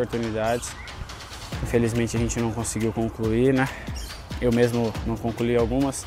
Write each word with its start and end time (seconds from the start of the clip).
oportunidades. 0.00 0.70
Infelizmente 1.62 2.16
a 2.16 2.20
gente 2.20 2.40
não 2.40 2.52
conseguiu 2.52 2.92
concluir, 2.92 3.52
né? 3.52 3.68
Eu 4.40 4.52
mesmo 4.52 4.92
não 5.06 5.16
concluí 5.16 5.56
algumas. 5.56 6.06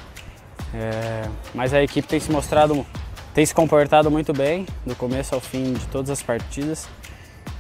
É, 0.74 1.28
mas 1.54 1.74
a 1.74 1.84
equipe 1.84 2.08
tem 2.08 2.20
se 2.20 2.32
mostrado, 2.32 2.86
tem 3.34 3.46
se 3.46 3.54
comportado 3.54 4.10
muito 4.10 4.34
bem 4.34 4.66
do 4.86 4.96
começo 4.96 5.36
ao 5.36 5.42
fim 5.42 5.74
de 5.74 5.86
todas 5.88 6.10
as 6.10 6.24
partidas. 6.24 6.88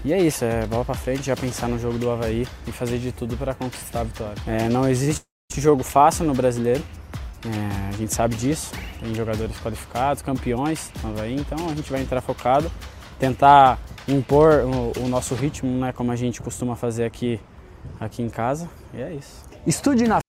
E 0.03 0.11
é 0.11 0.19
isso, 0.19 0.43
é 0.43 0.65
bola 0.65 0.83
para 0.83 0.95
frente, 0.95 1.23
já 1.23 1.35
pensar 1.35 1.67
no 1.67 1.79
jogo 1.79 1.97
do 1.97 2.09
Havaí 2.09 2.47
e 2.67 2.71
fazer 2.71 2.97
de 2.97 3.11
tudo 3.11 3.37
para 3.37 3.53
conquistar 3.53 4.01
a 4.01 4.03
vitória. 4.03 4.35
É, 4.47 4.67
não 4.67 4.87
existe 4.89 5.23
jogo 5.55 5.83
fácil 5.83 6.25
no 6.25 6.33
brasileiro, 6.33 6.83
é, 7.45 7.89
a 7.89 7.97
gente 7.97 8.13
sabe 8.13 8.35
disso, 8.35 8.71
tem 8.99 9.13
jogadores 9.13 9.57
qualificados, 9.59 10.21
campeões 10.21 10.91
no 11.01 11.09
Havaí, 11.09 11.35
então 11.35 11.69
a 11.69 11.75
gente 11.75 11.89
vai 11.89 12.01
entrar 12.01 12.19
focado, 12.21 12.69
tentar 13.17 13.79
impor 14.07 14.65
o, 14.65 15.05
o 15.05 15.07
nosso 15.07 15.35
ritmo, 15.35 15.69
né, 15.79 15.91
como 15.93 16.11
a 16.11 16.15
gente 16.15 16.41
costuma 16.41 16.75
fazer 16.75 17.05
aqui, 17.05 17.39
aqui 17.99 18.21
em 18.21 18.29
casa, 18.29 18.69
e 18.93 19.01
é 19.01 19.13
isso. 19.13 19.43
Estude 19.65 20.07
na 20.07 20.23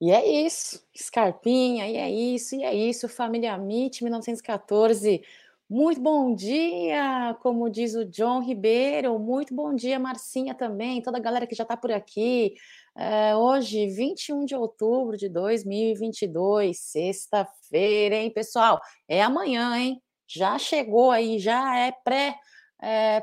e 0.00 0.12
é 0.12 0.46
isso, 0.46 0.80
Scarpinha, 0.96 1.88
e 1.88 1.96
é 1.96 2.08
isso, 2.08 2.54
e 2.54 2.62
é 2.62 2.72
isso, 2.72 3.08
família 3.08 3.54
MIT 3.54 4.04
1914. 4.04 5.22
Muito 5.68 6.00
bom 6.00 6.34
dia, 6.34 7.36
como 7.42 7.68
diz 7.68 7.94
o 7.96 8.04
John 8.04 8.40
Ribeiro. 8.40 9.18
Muito 9.18 9.52
bom 9.52 9.74
dia, 9.74 9.98
Marcinha 9.98 10.54
também, 10.54 11.02
toda 11.02 11.18
a 11.18 11.20
galera 11.20 11.48
que 11.48 11.54
já 11.54 11.64
está 11.64 11.76
por 11.76 11.90
aqui. 11.90 12.54
É, 12.96 13.34
hoje, 13.34 13.88
21 13.88 14.44
de 14.44 14.54
outubro 14.54 15.16
de 15.16 15.28
2022, 15.28 16.78
sexta-feira, 16.78 18.16
hein, 18.16 18.32
pessoal? 18.32 18.80
É 19.08 19.20
amanhã, 19.20 19.76
hein? 19.76 20.00
Já 20.28 20.58
chegou 20.58 21.10
aí, 21.10 21.40
já 21.40 21.76
é 21.76 21.92
pré-partida, 21.92 22.38
é, 22.80 23.20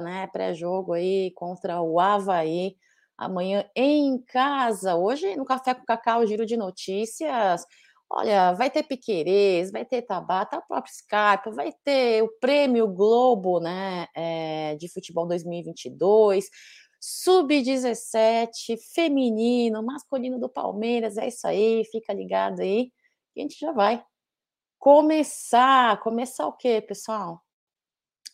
né? 0.00 0.26
Pré-jogo 0.28 0.92
aí 0.94 1.30
contra 1.32 1.80
o 1.80 1.98
Havaí. 2.00 2.76
Amanhã 3.16 3.64
em 3.74 4.18
casa. 4.18 4.94
Hoje, 4.94 5.36
no 5.36 5.44
Café 5.44 5.74
com 5.74 5.84
Cacau, 5.84 6.26
giro 6.26 6.44
de 6.44 6.56
notícias 6.56 7.64
Olha, 8.08 8.52
vai 8.52 8.70
ter 8.70 8.84
Piquerez, 8.84 9.70
vai 9.72 9.84
ter 9.84 10.02
Tabata, 10.02 10.56
a 10.56 10.62
própria 10.62 10.92
Scarpa, 10.92 11.50
vai 11.50 11.72
ter 11.84 12.22
o 12.22 12.28
Prêmio 12.40 12.86
Globo, 12.88 13.58
né, 13.60 14.06
é, 14.14 14.76
de 14.76 14.88
futebol 14.88 15.26
2022, 15.26 16.48
Sub-17, 17.00 18.76
feminino, 18.94 19.82
masculino 19.82 20.38
do 20.38 20.48
Palmeiras, 20.48 21.16
é 21.16 21.28
isso 21.28 21.46
aí, 21.46 21.84
fica 21.90 22.12
ligado 22.12 22.60
aí, 22.60 22.92
e 23.34 23.40
a 23.40 23.42
gente 23.42 23.58
já 23.58 23.72
vai 23.72 24.02
começar, 24.78 26.00
começar 26.00 26.46
o 26.46 26.52
quê, 26.52 26.80
pessoal? 26.80 27.42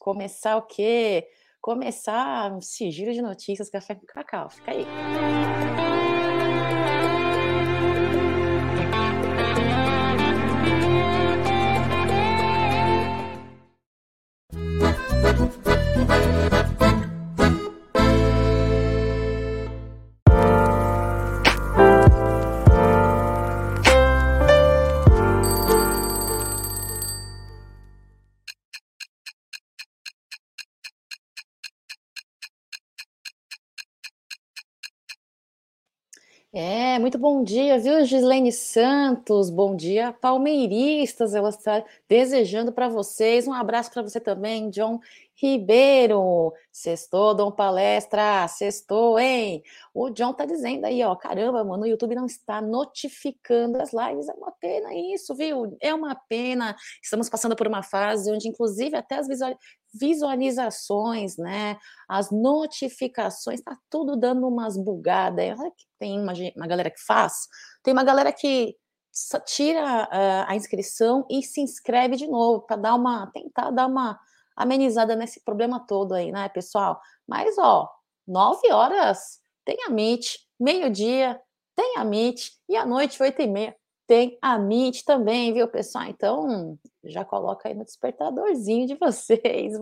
Começar 0.02 0.56
o 0.56 0.62
quê? 0.62 1.28
Começar 1.60 2.52
um 2.52 2.60
sigilo 2.60 3.12
de 3.12 3.22
notícias, 3.22 3.70
café 3.70 3.94
com 3.94 4.04
cacau, 4.04 4.50
fica 4.50 4.72
aí. 4.72 4.84
É, 36.92 36.98
muito 36.98 37.16
bom 37.16 37.42
dia, 37.42 37.78
viu, 37.78 38.04
Gislene 38.04 38.52
Santos? 38.52 39.48
Bom 39.48 39.74
dia, 39.74 40.12
palmeiristas. 40.12 41.34
Ela 41.34 41.48
está 41.48 41.82
desejando 42.06 42.70
para 42.70 42.86
vocês. 42.86 43.48
Um 43.48 43.54
abraço 43.54 43.90
para 43.90 44.02
você 44.02 44.20
também, 44.20 44.68
John 44.68 45.00
Ribeiro. 45.42 46.52
Sextou, 46.70 47.34
Dom 47.34 47.50
Palestra. 47.50 48.46
Sextou, 48.46 49.18
hein? 49.18 49.64
O 49.92 50.08
John 50.08 50.32
tá 50.32 50.44
dizendo 50.44 50.84
aí, 50.84 51.02
ó. 51.02 51.16
Caramba, 51.16 51.64
mano, 51.64 51.82
o 51.82 51.86
YouTube 51.86 52.14
não 52.14 52.26
está 52.26 52.62
notificando 52.62 53.82
as 53.82 53.92
lives. 53.92 54.28
É 54.28 54.34
uma 54.34 54.52
pena 54.52 54.94
isso, 54.94 55.34
viu? 55.34 55.76
É 55.80 55.92
uma 55.92 56.14
pena. 56.14 56.76
Estamos 57.02 57.28
passando 57.28 57.56
por 57.56 57.66
uma 57.66 57.82
fase 57.82 58.30
onde, 58.30 58.48
inclusive, 58.48 58.96
até 58.96 59.16
as 59.16 59.26
visualizações, 59.92 61.36
né? 61.36 61.76
As 62.08 62.30
notificações, 62.30 63.60
tá 63.60 63.76
tudo 63.90 64.16
dando 64.16 64.46
umas 64.46 64.76
bugadas. 64.76 65.58
Tem 65.98 66.20
uma, 66.20 66.32
uma 66.56 66.66
galera 66.68 66.90
que 66.90 67.04
faz, 67.04 67.48
tem 67.82 67.92
uma 67.92 68.04
galera 68.04 68.32
que 68.32 68.76
tira 69.44 70.04
uh, 70.04 70.44
a 70.48 70.56
inscrição 70.56 71.26
e 71.28 71.42
se 71.42 71.60
inscreve 71.60 72.16
de 72.16 72.26
novo 72.26 72.62
para 72.62 72.76
dar 72.76 72.94
uma 72.94 73.26
tentar 73.26 73.70
dar 73.70 73.86
uma 73.86 74.18
amenizada 74.56 75.16
nesse 75.16 75.42
problema 75.44 75.80
todo 75.86 76.14
aí, 76.14 76.32
né, 76.32 76.48
pessoal? 76.48 77.00
Mas 77.26 77.56
ó, 77.58 77.88
nove 78.26 78.70
horas 78.72 79.40
tem 79.64 79.76
a 79.86 79.90
Meet, 79.90 80.36
meio-dia 80.58 81.40
tem 81.76 81.96
a 81.96 82.04
Meet 82.04 82.50
e 82.68 82.76
à 82.76 82.84
noite 82.86 83.22
oito 83.22 83.40
e 83.40 83.46
meia 83.46 83.74
tem 84.06 84.36
a 84.42 84.58
Meet 84.58 85.04
também, 85.04 85.52
viu, 85.52 85.66
pessoal? 85.68 86.04
Então, 86.06 86.78
já 87.04 87.24
coloca 87.24 87.68
aí 87.68 87.74
no 87.74 87.84
despertadorzinho 87.84 88.86
de 88.86 88.94
vocês. 88.94 89.72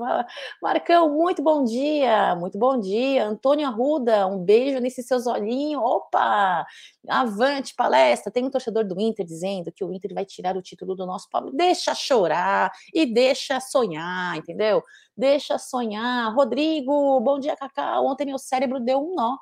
Marcão, 0.63 1.11
muito 1.11 1.43
bom 1.43 1.65
dia, 1.65 2.35
muito 2.37 2.59
bom 2.59 2.79
dia. 2.79 3.27
Antônio 3.27 3.67
Arruda, 3.67 4.27
um 4.27 4.39
beijo 4.39 4.79
nesse 4.79 5.03
seus 5.03 5.27
olhinhos. 5.27 5.83
Opa! 5.83 6.67
Avante, 7.09 7.75
palestra. 7.75 8.31
Tem 8.31 8.45
um 8.45 8.51
torcedor 8.51 8.85
do 8.85 9.01
Inter 9.01 9.25
dizendo 9.25 9.73
que 9.73 9.85
o 9.85 9.93
Inter 9.93 10.15
vai 10.15 10.25
tirar 10.25 10.57
o 10.57 10.63
título 10.63 10.95
do 10.95 11.07
nosso 11.07 11.29
Palmeiras. 11.31 11.57
Deixa 11.57 11.95
chorar 11.95 12.71
e 12.95 13.07
deixa 13.07 13.59
sonhar, 13.61 14.37
entendeu? 14.37 14.83
Deixa 15.17 15.59
sonhar. 15.59 16.35
Rodrigo, 16.35 17.21
bom 17.21 17.39
dia, 17.39 17.57
Cacau. 17.57 18.07
Ontem 18.07 18.27
meu 18.27 18.39
cérebro 18.39 18.81
deu 18.81 19.01
um 19.01 19.15
nó. 19.15 19.37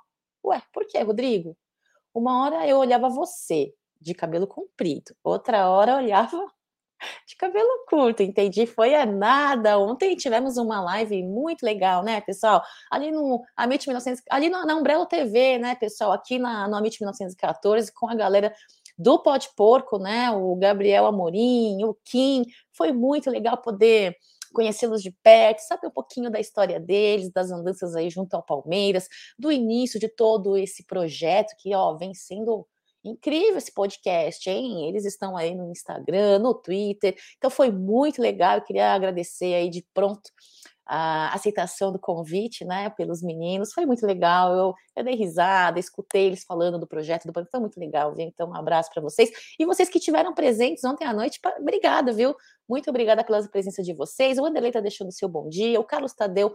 Ué, 0.44 0.62
por 0.72 0.86
que, 0.86 0.98
Rodrigo? 1.00 1.56
Uma 2.14 2.44
hora 2.44 2.66
eu 2.66 2.78
olhava 2.78 3.08
você, 3.08 3.72
de 4.00 4.14
cabelo 4.14 4.46
comprido. 4.46 5.14
Outra 5.22 5.68
hora 5.68 5.96
olhava 5.96 6.46
de 7.26 7.36
cabelo 7.36 7.86
curto, 7.88 8.22
entendi. 8.22 8.66
Foi 8.66 8.94
a 8.94 9.06
nada. 9.06 9.78
Ontem 9.78 10.16
tivemos 10.16 10.56
uma 10.56 10.80
live 10.80 11.22
muito 11.22 11.62
legal, 11.64 12.02
né, 12.02 12.20
pessoal? 12.20 12.62
Ali 12.90 13.10
no 13.10 13.42
Amit 13.56 13.86
1900, 13.86 14.22
ali 14.30 14.48
na, 14.48 14.64
na 14.66 14.76
Umbrella 14.76 15.06
TV, 15.06 15.58
né, 15.58 15.74
pessoal? 15.74 16.12
Aqui 16.12 16.38
na, 16.38 16.68
no 16.68 16.76
Amit 16.76 17.00
1914, 17.00 17.92
com 17.92 18.08
a 18.08 18.14
galera 18.14 18.52
do 18.96 19.18
Pode 19.22 19.48
Porco, 19.56 19.98
né? 19.98 20.30
O 20.30 20.56
Gabriel 20.56 21.06
Amorim, 21.06 21.84
o 21.84 21.96
Kim. 22.04 22.44
Foi 22.72 22.92
muito 22.92 23.30
legal 23.30 23.56
poder 23.58 24.16
conhecê-los 24.52 25.02
de 25.02 25.10
perto, 25.22 25.60
saber 25.60 25.88
um 25.88 25.92
pouquinho 25.92 26.30
da 26.30 26.40
história 26.40 26.80
deles, 26.80 27.30
das 27.30 27.50
andanças 27.50 27.94
aí 27.94 28.10
junto 28.10 28.34
ao 28.34 28.42
Palmeiras, 28.42 29.06
do 29.38 29.52
início 29.52 30.00
de 30.00 30.08
todo 30.08 30.56
esse 30.56 30.84
projeto 30.84 31.54
que, 31.58 31.74
ó, 31.74 31.96
vem 31.96 32.14
sendo 32.14 32.66
Incrível 33.04 33.56
esse 33.56 33.72
podcast, 33.72 34.48
hein? 34.48 34.88
Eles 34.88 35.04
estão 35.04 35.36
aí 35.36 35.54
no 35.54 35.70
Instagram, 35.70 36.40
no 36.40 36.54
Twitter. 36.54 37.16
Então 37.36 37.50
foi 37.50 37.70
muito 37.70 38.20
legal. 38.20 38.56
Eu 38.56 38.62
queria 38.62 38.92
agradecer 38.92 39.54
aí 39.54 39.70
de 39.70 39.86
pronto 39.94 40.30
a 40.88 41.34
aceitação 41.34 41.92
do 41.92 41.98
convite, 41.98 42.64
né, 42.64 42.88
pelos 42.88 43.22
meninos. 43.22 43.74
Foi 43.74 43.84
muito 43.84 44.06
legal. 44.06 44.54
Eu, 44.54 44.74
eu 44.96 45.04
dei 45.04 45.14
risada, 45.14 45.78
escutei 45.78 46.26
eles 46.26 46.44
falando 46.44 46.78
do 46.78 46.86
projeto 46.86 47.26
do 47.26 47.32
Banco. 47.32 47.50
Foi 47.50 47.60
muito 47.60 47.78
legal, 47.78 48.14
viu? 48.14 48.26
Então, 48.26 48.48
um 48.48 48.56
abraço 48.56 48.90
para 48.92 49.02
vocês. 49.02 49.30
E 49.58 49.66
vocês 49.66 49.90
que 49.90 50.00
tiveram 50.00 50.34
presentes 50.34 50.82
ontem 50.84 51.04
à 51.04 51.12
noite, 51.12 51.38
obrigada, 51.60 52.10
viu? 52.10 52.34
Muito 52.66 52.88
obrigada 52.88 53.22
pela 53.22 53.46
presença 53.48 53.82
de 53.82 53.92
vocês. 53.92 54.38
O 54.38 54.46
Anderlei 54.46 54.70
está 54.70 54.80
deixando 54.80 55.08
o 55.08 55.12
seu 55.12 55.28
bom 55.28 55.46
dia. 55.50 55.78
O 55.78 55.84
Carlos 55.84 56.14
Tadeu 56.14 56.54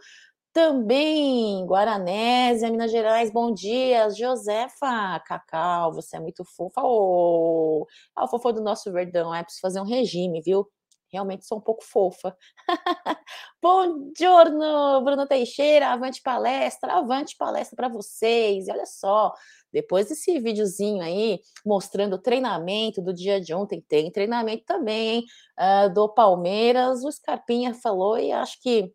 também, 0.54 1.66
Guaranésia, 1.66 2.70
Minas 2.70 2.92
Gerais, 2.92 3.32
bom 3.32 3.52
dia. 3.52 4.10
Josefa 4.12 5.20
Cacau, 5.26 5.92
você 5.92 6.18
é 6.18 6.20
muito 6.20 6.46
fofa. 6.46 6.82
Oh, 6.84 7.88
a 8.16 8.28
fofa 8.28 8.54
do 8.54 8.62
nosso 8.62 8.92
verdão, 8.92 9.34
é 9.34 9.44
preciso 9.44 9.62
fazer 9.62 9.82
um 9.82 9.86
regime, 9.86 10.42
viu? 10.42 10.68
Realmente 11.12 11.46
sou 11.46 11.58
um 11.58 11.62
pouco 11.62 11.84
fofa. 11.84 12.36
bom 13.62 14.12
giorno, 14.18 15.02
Bruno 15.04 15.28
Teixeira, 15.28 15.90
avante 15.90 16.22
palestra, 16.22 16.94
avante 16.94 17.36
palestra 17.36 17.76
para 17.76 17.88
vocês. 17.90 18.68
E 18.68 18.72
olha 18.72 18.86
só, 18.86 19.34
depois 19.72 20.08
desse 20.10 20.40
videozinho 20.40 21.02
aí 21.04 21.40
mostrando 21.66 22.14
o 22.14 22.22
treinamento 22.22 23.02
do 23.02 23.14
dia 23.14 23.42
de 23.42 23.54
ontem, 23.56 23.82
tem 23.88 24.12
treinamento 24.12 24.66
também, 24.66 25.10
hein? 25.10 25.26
Uh, 25.60 25.94
do 25.94 26.10
Palmeiras, 26.10 27.04
o 27.04 27.12
Scarpinha 27.12 27.74
falou 27.74 28.20
e 28.20 28.32
acho 28.32 28.62
que 28.62 28.94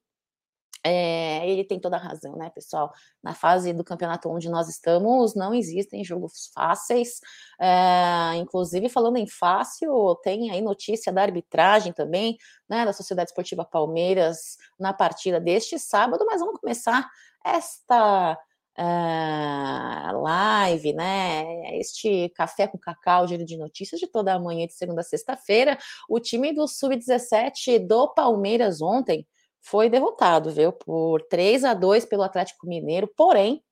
é, 0.84 1.48
ele 1.48 1.64
tem 1.64 1.80
toda 1.80 1.96
a 1.96 1.98
razão, 1.98 2.36
né, 2.36 2.50
pessoal? 2.50 2.92
Na 3.22 3.34
fase 3.34 3.72
do 3.72 3.84
campeonato 3.84 4.28
onde 4.30 4.48
nós 4.48 4.68
estamos, 4.68 5.34
não 5.34 5.54
existem 5.54 6.04
jogos 6.04 6.50
fáceis. 6.54 7.20
É, 7.60 8.36
inclusive, 8.36 8.88
falando 8.88 9.16
em 9.16 9.26
fácil, 9.26 10.14
tem 10.22 10.50
aí 10.50 10.60
notícia 10.60 11.12
da 11.12 11.22
arbitragem 11.22 11.92
também, 11.92 12.36
né, 12.68 12.84
da 12.84 12.92
Sociedade 12.92 13.30
Esportiva 13.30 13.64
Palmeiras 13.64 14.56
na 14.78 14.92
partida 14.92 15.40
deste 15.40 15.78
sábado, 15.78 16.24
mas 16.26 16.40
vamos 16.40 16.60
começar 16.60 17.08
esta 17.44 18.38
uh, 18.78 20.22
live, 20.22 20.92
né? 20.92 21.76
Este 21.78 22.28
café 22.30 22.68
com 22.68 22.78
cacau, 22.78 23.26
giro 23.26 23.44
de 23.44 23.56
notícias 23.56 24.00
de 24.00 24.06
toda 24.06 24.34
a 24.34 24.38
manhã 24.38 24.66
de 24.66 24.74
segunda 24.74 25.00
a 25.00 25.04
sexta-feira. 25.04 25.76
O 26.08 26.20
time 26.20 26.52
do 26.52 26.66
Sub-17 26.68 27.86
do 27.86 28.08
Palmeiras 28.14 28.80
ontem 28.80 29.26
foi 29.70 29.90
derrotado, 29.90 30.50
viu? 30.50 30.72
Por 30.72 31.22
3 31.28 31.64
a 31.64 31.74
2 31.74 32.04
pelo 32.06 32.22
Atlético 32.22 32.66
Mineiro, 32.66 33.08
porém, 33.16 33.62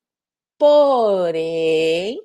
porém, 0.57 2.19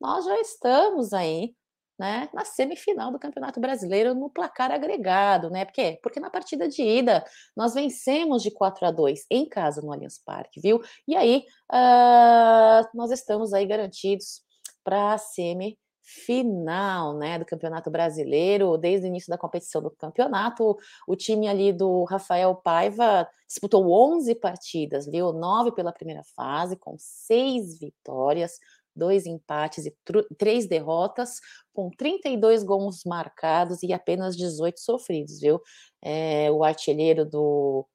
nós 0.00 0.24
já 0.24 0.40
estamos 0.40 1.12
aí, 1.12 1.54
né, 1.98 2.28
na 2.34 2.44
semifinal 2.44 3.12
do 3.12 3.18
Campeonato 3.18 3.60
Brasileiro 3.60 4.14
no 4.14 4.30
placar 4.30 4.70
agregado, 4.72 5.50
né? 5.50 5.64
Por 5.64 5.72
quê? 5.72 5.98
Porque 6.02 6.20
na 6.20 6.30
partida 6.30 6.68
de 6.68 6.82
ida 6.82 7.24
nós 7.56 7.74
vencemos 7.74 8.42
de 8.42 8.50
4 8.50 8.86
a 8.86 8.90
2 8.90 9.26
em 9.30 9.48
casa 9.48 9.80
no 9.80 9.92
Allianz 9.92 10.18
Parque, 10.24 10.60
viu? 10.60 10.80
E 11.06 11.16
aí 11.16 11.44
uh, 11.72 12.88
nós 12.94 13.10
estamos 13.10 13.52
aí 13.54 13.64
garantidos 13.66 14.42
para 14.84 15.14
a 15.14 15.18
semi 15.18 15.78
final, 16.04 17.16
né, 17.16 17.38
do 17.38 17.46
Campeonato 17.46 17.90
Brasileiro, 17.90 18.76
desde 18.76 19.06
o 19.06 19.08
início 19.08 19.30
da 19.30 19.38
competição 19.38 19.80
do 19.80 19.90
campeonato, 19.90 20.76
o 21.08 21.16
time 21.16 21.48
ali 21.48 21.72
do 21.72 22.04
Rafael 22.04 22.54
Paiva 22.54 23.26
disputou 23.48 23.90
11 23.90 24.34
partidas, 24.34 25.06
viu? 25.06 25.32
Nove 25.32 25.72
pela 25.72 25.92
primeira 25.92 26.22
fase, 26.36 26.76
com 26.76 26.94
seis 26.98 27.78
vitórias, 27.78 28.58
dois 28.94 29.24
empates 29.24 29.86
e 29.86 29.96
três 30.36 30.66
derrotas, 30.66 31.40
com 31.72 31.90
32 31.90 32.62
gols 32.62 33.02
marcados 33.04 33.82
e 33.82 33.92
apenas 33.92 34.36
18 34.36 34.78
sofridos, 34.78 35.40
viu? 35.40 35.60
É, 36.02 36.50
o 36.50 36.62
artilheiro 36.62 37.24
do 37.24 37.86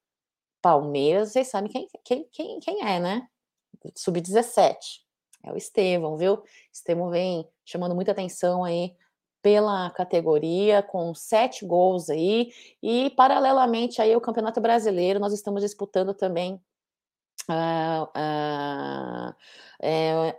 Palmeiras, 0.62 1.32
vocês 1.32 1.48
sabem 1.48 1.72
quem, 1.72 1.88
quem, 2.04 2.28
quem, 2.32 2.60
quem 2.60 2.88
é, 2.88 3.00
né? 3.00 3.28
Sub-17. 3.96 4.76
É 5.44 5.54
o 5.54 5.58
Estevão, 5.58 6.18
viu? 6.18 6.44
Estevão 6.74 7.10
vem 7.10 7.48
chamando 7.70 7.94
muita 7.94 8.12
atenção 8.12 8.64
aí 8.64 8.96
pela 9.42 9.90
categoria, 9.92 10.82
com 10.84 11.14
sete 11.14 11.66
gols 11.66 12.10
aí, 12.10 12.52
e 12.84 13.10
paralelamente 13.12 14.02
aí 14.02 14.14
o 14.16 14.22
Campeonato 14.22 14.60
Brasileiro, 14.60 15.20
nós 15.20 15.32
estamos 15.32 15.62
disputando 15.62 16.14
também 16.14 16.56
uh, 17.50 18.04
uh, 18.04 19.36
é, 19.82 20.38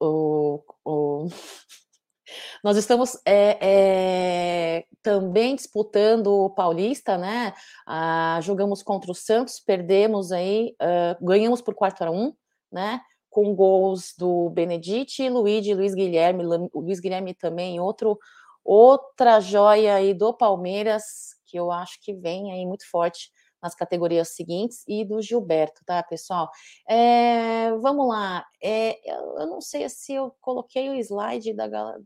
o, 0.00 0.62
o 0.84 1.26
nós 2.64 2.76
estamos 2.78 3.20
é, 3.26 3.58
é, 3.60 4.86
também 5.02 5.54
disputando 5.54 6.28
o 6.28 6.48
Paulista, 6.48 7.18
né? 7.18 7.52
Ah, 7.86 8.38
jogamos 8.40 8.82
contra 8.82 9.10
o 9.10 9.14
Santos, 9.14 9.60
perdemos 9.60 10.32
aí, 10.32 10.74
uh, 10.80 11.22
ganhamos 11.24 11.60
por 11.60 11.74
4 11.74 12.06
a 12.06 12.10
1 12.10 12.34
né? 12.72 13.02
Com 13.32 13.54
gols 13.54 14.14
do 14.16 14.50
Benedite, 14.50 15.26
Luigi, 15.28 15.74
Luiz 15.74 15.94
Guilherme, 15.94 16.44
Luiz 16.74 17.00
Guilherme 17.00 17.34
também, 17.34 17.80
outro 17.80 18.18
outra 18.64 19.40
joia 19.40 19.94
aí 19.94 20.14
do 20.14 20.32
Palmeiras, 20.32 21.34
que 21.46 21.58
eu 21.58 21.72
acho 21.72 21.98
que 22.00 22.14
vem 22.14 22.52
aí 22.52 22.64
muito 22.64 22.88
forte 22.88 23.32
nas 23.60 23.74
categorias 23.74 24.28
seguintes, 24.36 24.84
e 24.86 25.04
do 25.04 25.22
Gilberto, 25.22 25.80
tá, 25.84 26.02
pessoal? 26.02 26.50
É, 26.88 27.72
vamos 27.78 28.08
lá, 28.08 28.44
é, 28.62 29.00
eu 29.10 29.46
não 29.46 29.60
sei 29.60 29.88
se 29.88 30.12
eu 30.14 30.34
coloquei 30.40 30.90
o 30.90 30.94
slide 30.94 31.54
da 31.54 31.66
galera. 31.66 32.00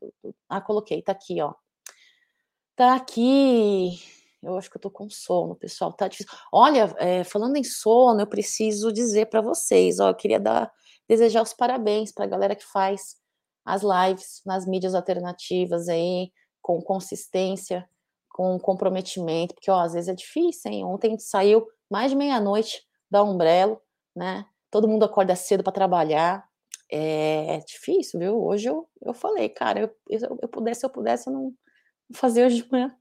Ah, 0.48 0.60
coloquei, 0.60 1.02
tá 1.02 1.12
aqui, 1.12 1.40
ó. 1.42 1.54
Tá 2.76 2.94
aqui. 2.94 3.98
Eu 4.42 4.56
acho 4.56 4.70
que 4.70 4.76
eu 4.76 4.80
tô 4.80 4.90
com 4.90 5.08
sono, 5.10 5.56
pessoal. 5.56 5.92
Tá 5.92 6.08
difícil. 6.08 6.30
Olha, 6.52 6.94
é, 6.98 7.24
falando 7.24 7.56
em 7.56 7.64
sono, 7.64 8.20
eu 8.20 8.26
preciso 8.26 8.92
dizer 8.92 9.26
para 9.26 9.40
vocês, 9.40 9.98
ó, 9.98 10.10
eu 10.10 10.14
queria 10.14 10.38
dar 10.38 10.70
desejar 11.08 11.42
os 11.42 11.52
parabéns 11.52 12.12
para 12.12 12.24
a 12.24 12.28
galera 12.28 12.56
que 12.56 12.64
faz 12.64 13.16
as 13.64 13.82
lives 13.82 14.42
nas 14.44 14.66
mídias 14.66 14.94
alternativas 14.94 15.88
aí, 15.88 16.30
com 16.62 16.80
consistência, 16.80 17.88
com 18.30 18.58
comprometimento, 18.58 19.54
porque 19.54 19.70
ó, 19.70 19.80
às 19.80 19.94
vezes 19.94 20.08
é 20.08 20.14
difícil, 20.14 20.70
hein? 20.70 20.84
Ontem 20.84 21.08
a 21.08 21.10
gente 21.10 21.22
saiu 21.22 21.66
mais 21.90 22.10
de 22.10 22.16
meia-noite 22.16 22.82
da 23.10 23.22
Umbrello, 23.22 23.80
né? 24.14 24.44
Todo 24.70 24.88
mundo 24.88 25.04
acorda 25.04 25.34
cedo 25.34 25.62
para 25.62 25.72
trabalhar. 25.72 26.46
É, 26.92 27.58
difícil, 27.66 28.20
viu? 28.20 28.44
Hoje 28.44 28.68
eu, 28.68 28.88
eu 29.02 29.14
falei, 29.14 29.48
cara, 29.48 29.80
eu, 29.80 29.90
eu, 30.08 30.38
eu 30.42 30.48
pudesse, 30.48 30.84
eu 30.84 30.90
pudesse, 30.90 31.28
eu 31.28 31.32
não, 31.32 31.52
fazer 32.14 32.46
hoje 32.46 32.62
de 32.62 32.70
manhã. 32.70 32.94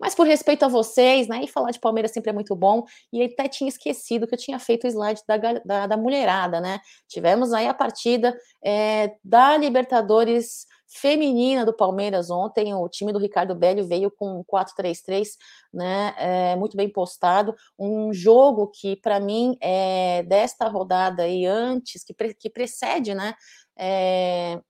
Mas 0.00 0.14
por 0.14 0.26
respeito 0.26 0.64
a 0.64 0.68
vocês, 0.68 1.28
né? 1.28 1.42
E 1.42 1.48
falar 1.48 1.70
de 1.70 1.80
Palmeiras 1.80 2.12
sempre 2.12 2.30
é 2.30 2.32
muito 2.32 2.54
bom. 2.54 2.84
E 3.12 3.22
até 3.22 3.48
tinha 3.48 3.68
esquecido 3.68 4.26
que 4.26 4.34
eu 4.34 4.38
tinha 4.38 4.58
feito 4.58 4.84
o 4.84 4.88
slide 4.88 5.20
da, 5.26 5.36
da, 5.36 5.86
da 5.86 5.96
mulherada, 5.96 6.60
né? 6.60 6.80
Tivemos 7.08 7.52
aí 7.52 7.66
a 7.66 7.74
partida 7.74 8.36
é, 8.64 9.14
da 9.22 9.56
Libertadores 9.56 10.66
feminina 10.88 11.64
do 11.64 11.74
Palmeiras 11.74 12.30
ontem. 12.30 12.72
O 12.74 12.88
time 12.88 13.12
do 13.12 13.18
Ricardo 13.18 13.54
Belli 13.54 13.82
veio 13.82 14.10
com 14.10 14.44
4-3-3, 14.44 15.28
né? 15.72 16.14
É, 16.18 16.56
muito 16.56 16.76
bem 16.76 16.88
postado. 16.88 17.54
Um 17.78 18.12
jogo 18.12 18.68
que, 18.68 18.96
para 18.96 19.20
mim, 19.20 19.56
é 19.60 20.22
desta 20.22 20.68
rodada 20.68 21.24
aí 21.24 21.44
antes, 21.44 22.04
que, 22.04 22.14
pre, 22.14 22.34
que 22.34 22.48
precede, 22.48 23.14
né? 23.14 23.34
É, 23.78 24.60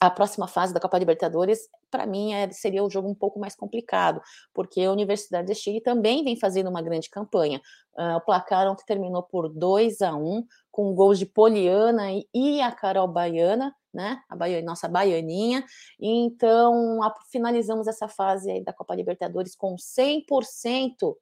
a 0.00 0.10
próxima 0.10 0.46
fase 0.48 0.72
da 0.72 0.80
Copa 0.80 0.98
Libertadores, 0.98 1.68
para 1.90 2.06
mim, 2.06 2.32
é, 2.32 2.50
seria 2.50 2.84
o 2.84 2.90
jogo 2.90 3.08
um 3.08 3.14
pouco 3.14 3.38
mais 3.38 3.54
complicado, 3.54 4.20
porque 4.54 4.82
a 4.82 4.92
Universidade 4.92 5.48
de 5.48 5.54
Chile 5.54 5.80
também 5.80 6.24
vem 6.24 6.36
fazendo 6.36 6.70
uma 6.70 6.82
grande 6.82 7.10
campanha. 7.10 7.60
Uh, 7.94 8.16
o 8.16 8.20
placar 8.20 8.70
ontem 8.70 8.84
terminou 8.86 9.22
por 9.22 9.48
2 9.48 10.00
a 10.02 10.14
1 10.14 10.44
com 10.70 10.94
gols 10.94 11.18
de 11.18 11.26
Poliana 11.26 12.06
e, 12.32 12.60
a 12.60 12.70
Carol 12.72 13.08
Baiana, 13.08 13.74
né? 13.92 14.22
A 14.28 14.36
Baiana, 14.36 14.66
nossa 14.66 14.88
baianinha. 14.88 15.64
Então, 15.98 17.02
a, 17.02 17.12
finalizamos 17.30 17.88
essa 17.88 18.08
fase 18.08 18.60
da 18.60 18.72
Copa 18.72 18.94
Libertadores 18.94 19.56
com 19.56 19.74
100% 19.74 21.16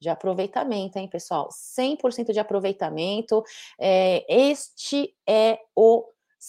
de 0.00 0.08
aproveitamento, 0.08 0.98
hein, 0.98 1.08
pessoal? 1.08 1.48
100% 1.50 2.32
de 2.32 2.40
aproveitamento. 2.40 3.42
É, 3.78 4.24
este 4.28 5.14
é 5.26 5.58
o, 5.74 6.06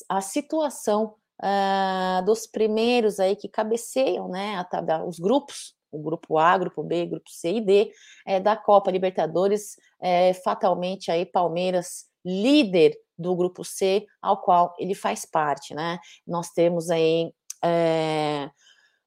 a 0.08 0.22
situação 0.22 1.16
uh, 1.42 2.24
dos 2.26 2.48
primeiros 2.48 3.20
aí 3.20 3.36
que 3.36 3.50
cabeceiam, 3.50 4.28
né, 4.30 4.56
a, 4.56 5.04
os 5.04 5.20
grupos, 5.20 5.76
o 5.92 6.00
grupo 6.02 6.38
A, 6.38 6.58
grupo 6.58 6.84
B, 6.84 7.06
grupo 7.06 7.30
C 7.30 7.54
e 7.54 7.62
D, 7.62 7.92
é, 8.26 8.40
da 8.40 8.56
Copa 8.56 8.92
Libertadores, 8.92 9.76
é, 10.02 10.34
fatalmente 10.34 11.12
aí 11.12 11.26
Palmeiras 11.26 12.06
líder 12.26 12.96
do 13.18 13.36
grupo 13.36 13.64
C, 13.64 14.06
ao 14.22 14.42
qual 14.42 14.74
ele 14.80 14.96
faz 14.96 15.26
parte, 15.26 15.74
né? 15.74 16.00
Nós 16.26 16.50
temos 16.52 16.90
aí 16.90 17.34
é, 17.64 18.50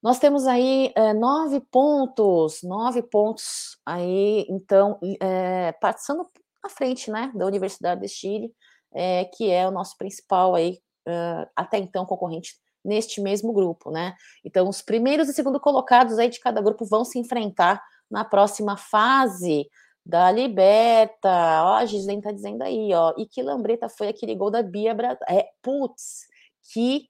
nós 0.04 0.18
temos 0.18 0.46
aí 0.46 0.92
é, 0.94 1.14
nove 1.14 1.60
pontos, 1.60 2.62
nove 2.62 3.02
pontos 3.02 3.78
aí, 3.86 4.44
então, 4.50 4.98
é, 5.18 5.72
passando 5.80 6.28
à 6.62 6.68
frente, 6.68 7.10
né, 7.10 7.32
da 7.34 7.46
Universidade 7.46 8.02
de 8.02 8.08
Chile, 8.08 8.52
é, 8.92 9.24
que 9.24 9.50
é 9.50 9.66
o 9.66 9.70
nosso 9.70 9.96
principal 9.96 10.54
aí 10.54 10.78
uh, 11.06 11.49
até 11.54 11.78
então 11.78 12.06
concorrente 12.06 12.54
neste 12.84 13.20
mesmo 13.20 13.52
grupo, 13.52 13.90
né? 13.90 14.14
Então, 14.44 14.68
os 14.68 14.82
primeiros 14.82 15.28
e 15.28 15.32
segundo 15.32 15.58
colocados 15.58 16.18
aí 16.18 16.28
de 16.28 16.38
cada 16.38 16.61
grupo 16.61 16.84
vão 16.84 17.04
se 17.04 17.18
enfrentar 17.18 17.82
na 18.11 18.25
próxima 18.25 18.76
fase 18.76 19.68
da 20.04 20.30
Liberta. 20.30 21.62
Ó, 21.64 21.75
a 21.76 21.87
Gislaine 21.87 22.20
tá 22.20 22.30
dizendo 22.30 22.62
aí, 22.62 22.92
ó. 22.92 23.14
E 23.16 23.26
que 23.26 23.42
lambreta 23.42 23.88
foi 23.88 24.08
aquele 24.08 24.34
gol 24.34 24.50
da 24.50 24.62
Bia 24.62 24.94
Bra... 24.94 25.16
É, 25.28 25.49
putz, 25.62 26.26
que, 26.73 27.08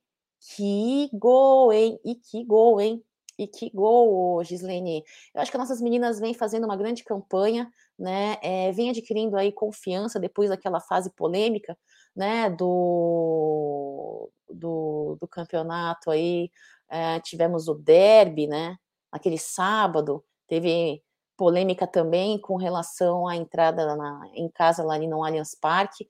que 0.54 1.10
gol, 1.12 1.72
hein? 1.72 1.98
E 2.04 2.14
que 2.14 2.44
gol, 2.44 2.80
hein? 2.80 3.02
E 3.38 3.48
que 3.48 3.70
gol, 3.70 4.42
Gislaine. 4.44 5.02
Eu 5.34 5.42
acho 5.42 5.50
que 5.50 5.58
nossas 5.58 5.80
meninas 5.80 6.20
vêm 6.20 6.34
fazendo 6.34 6.64
uma 6.64 6.76
grande 6.76 7.02
campanha, 7.02 7.68
né? 7.98 8.36
É, 8.42 8.70
vem 8.72 8.90
adquirindo 8.90 9.36
aí 9.36 9.50
confiança 9.50 10.20
depois 10.20 10.50
daquela 10.50 10.80
fase 10.80 11.10
polêmica, 11.10 11.76
né, 12.14 12.48
do, 12.50 14.30
do, 14.48 15.16
do 15.20 15.28
campeonato 15.28 16.10
aí, 16.10 16.50
é, 16.88 17.18
tivemos 17.20 17.68
o 17.68 17.74
derby, 17.74 18.46
né, 18.46 18.76
aquele 19.10 19.38
sábado, 19.38 20.24
teve 20.46 21.02
polêmica 21.36 21.86
também 21.86 22.38
com 22.40 22.56
relação 22.56 23.26
à 23.26 23.36
entrada 23.36 23.96
na, 23.96 24.22
em 24.34 24.48
casa 24.48 24.84
lá 24.84 24.98
no 24.98 25.24
Allianz 25.24 25.56
Parque, 25.60 26.06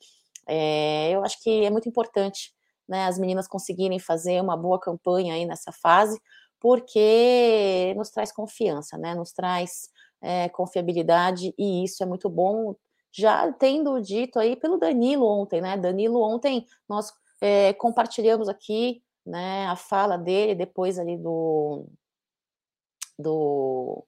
é, 0.46 1.10
eu 1.10 1.24
acho 1.24 1.42
que 1.42 1.64
é 1.64 1.70
muito 1.70 1.88
importante, 1.88 2.52
né, 2.86 3.06
as 3.06 3.18
meninas 3.18 3.48
conseguirem 3.48 3.98
fazer 3.98 4.42
uma 4.42 4.56
boa 4.56 4.78
campanha 4.78 5.34
aí 5.34 5.46
nessa 5.46 5.72
fase, 5.72 6.20
porque 6.64 7.92
nos 7.94 8.08
traz 8.08 8.32
confiança, 8.32 8.96
né, 8.96 9.14
nos 9.14 9.32
traz 9.32 9.90
é, 10.22 10.48
confiabilidade, 10.48 11.52
e 11.58 11.84
isso 11.84 12.02
é 12.02 12.06
muito 12.06 12.30
bom, 12.30 12.74
já 13.12 13.52
tendo 13.52 14.00
dito 14.00 14.38
aí 14.38 14.56
pelo 14.56 14.78
Danilo 14.78 15.26
ontem, 15.26 15.60
né? 15.60 15.76
Danilo 15.76 16.22
ontem 16.22 16.64
nós 16.88 17.12
é, 17.38 17.74
compartilhamos 17.74 18.48
aqui, 18.48 19.02
né, 19.26 19.66
a 19.66 19.76
fala 19.76 20.16
dele 20.16 20.54
depois 20.54 20.98
ali 20.98 21.18
do 21.18 21.84
do, 23.18 24.02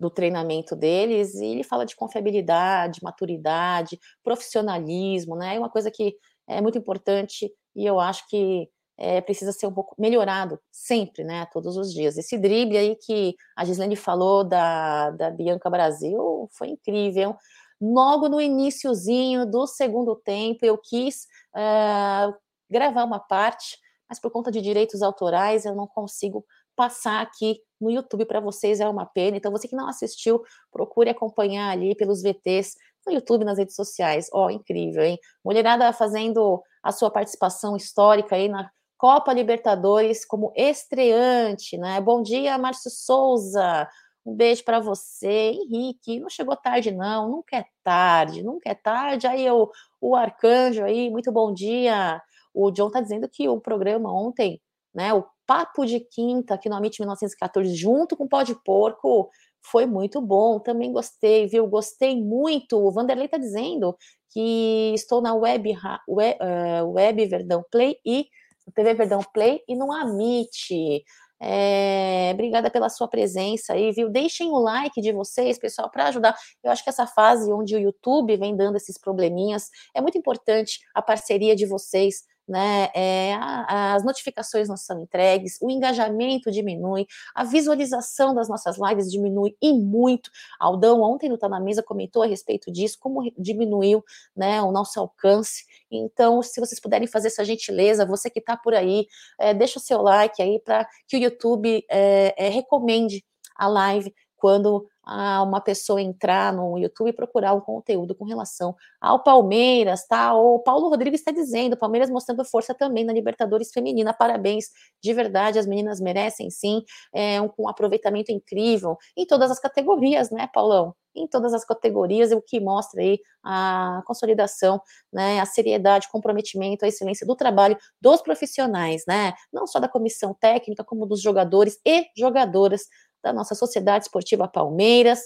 do 0.00 0.08
treinamento 0.08 0.74
deles, 0.74 1.34
e 1.34 1.44
ele 1.44 1.62
fala 1.62 1.84
de 1.84 1.94
confiabilidade, 1.94 3.02
maturidade, 3.02 4.00
profissionalismo, 4.24 5.36
né? 5.36 5.56
É 5.56 5.58
uma 5.58 5.68
coisa 5.68 5.90
que 5.90 6.16
é 6.46 6.62
muito 6.62 6.78
importante 6.78 7.52
e 7.76 7.84
eu 7.84 8.00
acho 8.00 8.26
que 8.28 8.70
é, 8.98 9.20
precisa 9.20 9.52
ser 9.52 9.66
um 9.68 9.72
pouco 9.72 9.94
melhorado 9.96 10.60
sempre, 10.72 11.22
né? 11.22 11.46
Todos 11.52 11.76
os 11.76 11.92
dias. 11.92 12.18
Esse 12.18 12.36
drible 12.36 12.76
aí 12.76 12.96
que 12.96 13.36
a 13.56 13.64
Gislene 13.64 13.94
falou 13.94 14.42
da, 14.42 15.10
da 15.12 15.30
Bianca 15.30 15.70
Brasil 15.70 16.48
foi 16.52 16.68
incrível. 16.70 17.36
Logo 17.80 18.28
no 18.28 18.40
iníciozinho 18.40 19.46
do 19.46 19.66
segundo 19.68 20.16
tempo, 20.16 20.66
eu 20.66 20.76
quis 20.76 21.28
uh, 21.54 22.34
gravar 22.68 23.04
uma 23.04 23.20
parte, 23.20 23.78
mas 24.08 24.18
por 24.18 24.32
conta 24.32 24.50
de 24.50 24.60
direitos 24.60 25.00
autorais 25.00 25.64
eu 25.64 25.76
não 25.76 25.86
consigo 25.86 26.44
passar 26.74 27.20
aqui 27.20 27.60
no 27.80 27.90
YouTube 27.90 28.24
para 28.24 28.40
vocês, 28.40 28.80
é 28.80 28.88
uma 28.88 29.06
pena. 29.06 29.36
Então, 29.36 29.52
você 29.52 29.68
que 29.68 29.76
não 29.76 29.88
assistiu, 29.88 30.42
procure 30.72 31.10
acompanhar 31.10 31.70
ali 31.70 31.94
pelos 31.94 32.22
VTs 32.22 32.74
no 33.06 33.12
YouTube, 33.12 33.44
nas 33.44 33.58
redes 33.58 33.76
sociais. 33.76 34.28
Ó, 34.32 34.46
oh, 34.46 34.50
incrível, 34.50 35.04
hein? 35.04 35.18
Mulherada 35.44 35.92
fazendo 35.92 36.62
a 36.82 36.90
sua 36.90 37.10
participação 37.10 37.76
histórica 37.76 38.36
aí 38.36 38.48
na 38.48 38.70
Copa 38.98 39.32
Libertadores 39.32 40.24
como 40.24 40.52
estreante, 40.56 41.78
né? 41.78 42.00
Bom 42.00 42.20
dia, 42.20 42.58
Márcio 42.58 42.90
Souza. 42.90 43.88
Um 44.26 44.34
beijo 44.34 44.64
para 44.64 44.80
você, 44.80 45.52
Henrique. 45.52 46.18
Não 46.18 46.28
chegou 46.28 46.56
tarde, 46.56 46.90
não. 46.90 47.30
Nunca 47.30 47.58
é 47.58 47.64
tarde, 47.84 48.42
nunca 48.42 48.68
é 48.68 48.74
tarde. 48.74 49.28
Aí 49.28 49.48
o, 49.48 49.70
o 50.00 50.16
Arcanjo 50.16 50.82
aí, 50.82 51.08
muito 51.10 51.30
bom 51.30 51.54
dia. 51.54 52.20
O 52.52 52.72
John 52.72 52.90
tá 52.90 53.00
dizendo 53.00 53.28
que 53.28 53.48
o 53.48 53.60
programa 53.60 54.12
ontem, 54.12 54.60
né? 54.92 55.14
O 55.14 55.24
Papo 55.46 55.86
de 55.86 56.00
Quinta 56.00 56.54
aqui 56.54 56.68
no 56.68 56.74
Amit 56.74 57.00
1914, 57.00 57.72
junto 57.76 58.16
com 58.16 58.24
o 58.24 58.28
Pó 58.28 58.42
de 58.42 58.56
Porco, 58.64 59.30
foi 59.62 59.86
muito 59.86 60.20
bom. 60.20 60.58
Também 60.58 60.92
gostei, 60.92 61.46
viu? 61.46 61.68
Gostei 61.68 62.20
muito. 62.20 62.76
O 62.76 62.90
Vanderlei 62.90 63.28
tá 63.28 63.38
dizendo 63.38 63.96
que 64.30 64.92
estou 64.92 65.22
na 65.22 65.36
Web, 65.36 65.76
web, 66.08 66.38
uh, 66.42 66.90
web 66.90 67.26
Verdão 67.26 67.64
Play 67.70 67.96
e 68.04 68.26
TV 68.72 68.94
Verdão 68.94 69.20
Play 69.32 69.62
e 69.68 69.74
no 69.74 69.92
Amit. 69.92 71.04
É, 71.40 72.30
obrigada 72.34 72.68
pela 72.70 72.88
sua 72.88 73.06
presença 73.06 73.72
aí, 73.72 73.92
viu? 73.92 74.10
Deixem 74.10 74.50
o 74.50 74.58
like 74.58 75.00
de 75.00 75.12
vocês, 75.12 75.58
pessoal, 75.58 75.90
para 75.90 76.06
ajudar. 76.06 76.36
Eu 76.62 76.70
acho 76.70 76.82
que 76.82 76.90
essa 76.90 77.06
fase 77.06 77.52
onde 77.52 77.76
o 77.76 77.78
YouTube 77.78 78.36
vem 78.36 78.56
dando 78.56 78.76
esses 78.76 78.98
probleminhas 78.98 79.68
é 79.94 80.00
muito 80.00 80.18
importante 80.18 80.80
a 80.94 81.00
parceria 81.00 81.54
de 81.54 81.66
vocês 81.66 82.24
né? 82.48 82.90
É, 82.94 83.34
as 83.68 84.04
notificações 84.04 84.68
não 84.68 84.76
são 84.76 85.00
entregues, 85.00 85.58
o 85.60 85.70
engajamento 85.70 86.50
diminui, 86.50 87.06
a 87.34 87.44
visualização 87.44 88.34
das 88.34 88.48
nossas 88.48 88.76
lives 88.78 89.10
diminui 89.10 89.56
e 89.60 89.72
muito. 89.72 90.30
Aldão 90.58 91.02
ontem 91.02 91.28
no 91.28 91.36
Tá 91.36 91.48
na 91.48 91.60
Mesa 91.60 91.82
comentou 91.82 92.22
a 92.22 92.26
respeito 92.26 92.72
disso, 92.72 92.96
como 92.98 93.30
diminuiu 93.38 94.02
né, 94.36 94.62
o 94.62 94.72
nosso 94.72 94.98
alcance. 94.98 95.64
Então, 95.90 96.42
se 96.42 96.60
vocês 96.60 96.80
puderem 96.80 97.06
fazer 97.06 97.28
essa 97.28 97.44
gentileza, 97.44 98.06
você 98.06 98.30
que 98.30 98.38
está 98.38 98.56
por 98.56 98.74
aí, 98.74 99.06
é, 99.38 99.54
deixa 99.54 99.78
o 99.78 99.82
seu 99.82 100.02
like 100.02 100.40
aí 100.42 100.60
para 100.60 100.86
que 101.06 101.16
o 101.16 101.20
YouTube 101.20 101.84
é, 101.90 102.34
é, 102.36 102.48
recomende 102.48 103.24
a 103.56 103.66
live 103.66 104.14
quando 104.36 104.88
a 105.08 105.42
uma 105.42 105.60
pessoa 105.60 106.02
entrar 106.02 106.52
no 106.52 106.76
YouTube 106.78 107.08
e 107.08 107.12
procurar 107.14 107.54
um 107.54 107.60
conteúdo 107.60 108.14
com 108.14 108.26
relação 108.26 108.76
ao 109.00 109.22
Palmeiras, 109.22 110.06
tá? 110.06 110.34
O 110.34 110.58
Paulo 110.58 110.90
Rodrigues 110.90 111.20
está 111.20 111.32
dizendo, 111.32 111.78
Palmeiras 111.78 112.10
mostrando 112.10 112.44
força 112.44 112.74
também 112.74 113.04
na 113.04 113.12
Libertadores 113.12 113.70
Feminina, 113.72 114.12
parabéns, 114.12 114.66
de 115.02 115.14
verdade, 115.14 115.58
as 115.58 115.66
meninas 115.66 115.98
merecem 115.98 116.50
sim, 116.50 116.82
é, 117.14 117.40
um, 117.40 117.50
um 117.58 117.68
aproveitamento 117.68 118.30
incrível 118.30 118.98
em 119.16 119.26
todas 119.26 119.50
as 119.50 119.58
categorias, 119.58 120.30
né, 120.30 120.46
Paulão? 120.52 120.94
Em 121.16 121.26
todas 121.26 121.54
as 121.54 121.64
categorias, 121.64 122.30
o 122.30 122.40
que 122.40 122.60
mostra 122.60 123.00
aí 123.00 123.18
a 123.42 124.02
consolidação, 124.06 124.80
né, 125.12 125.40
a 125.40 125.46
seriedade, 125.46 126.08
comprometimento, 126.12 126.84
a 126.84 126.88
excelência 126.88 127.26
do 127.26 127.34
trabalho 127.34 127.76
dos 128.00 128.20
profissionais, 128.20 129.04
né? 129.08 129.32
Não 129.52 129.66
só 129.66 129.80
da 129.80 129.88
comissão 129.88 130.34
técnica, 130.38 130.84
como 130.84 131.06
dos 131.06 131.22
jogadores 131.22 131.78
e 131.84 132.06
jogadoras 132.16 132.82
da 133.22 133.32
nossa 133.32 133.54
Sociedade 133.54 134.04
Esportiva 134.04 134.48
Palmeiras. 134.48 135.20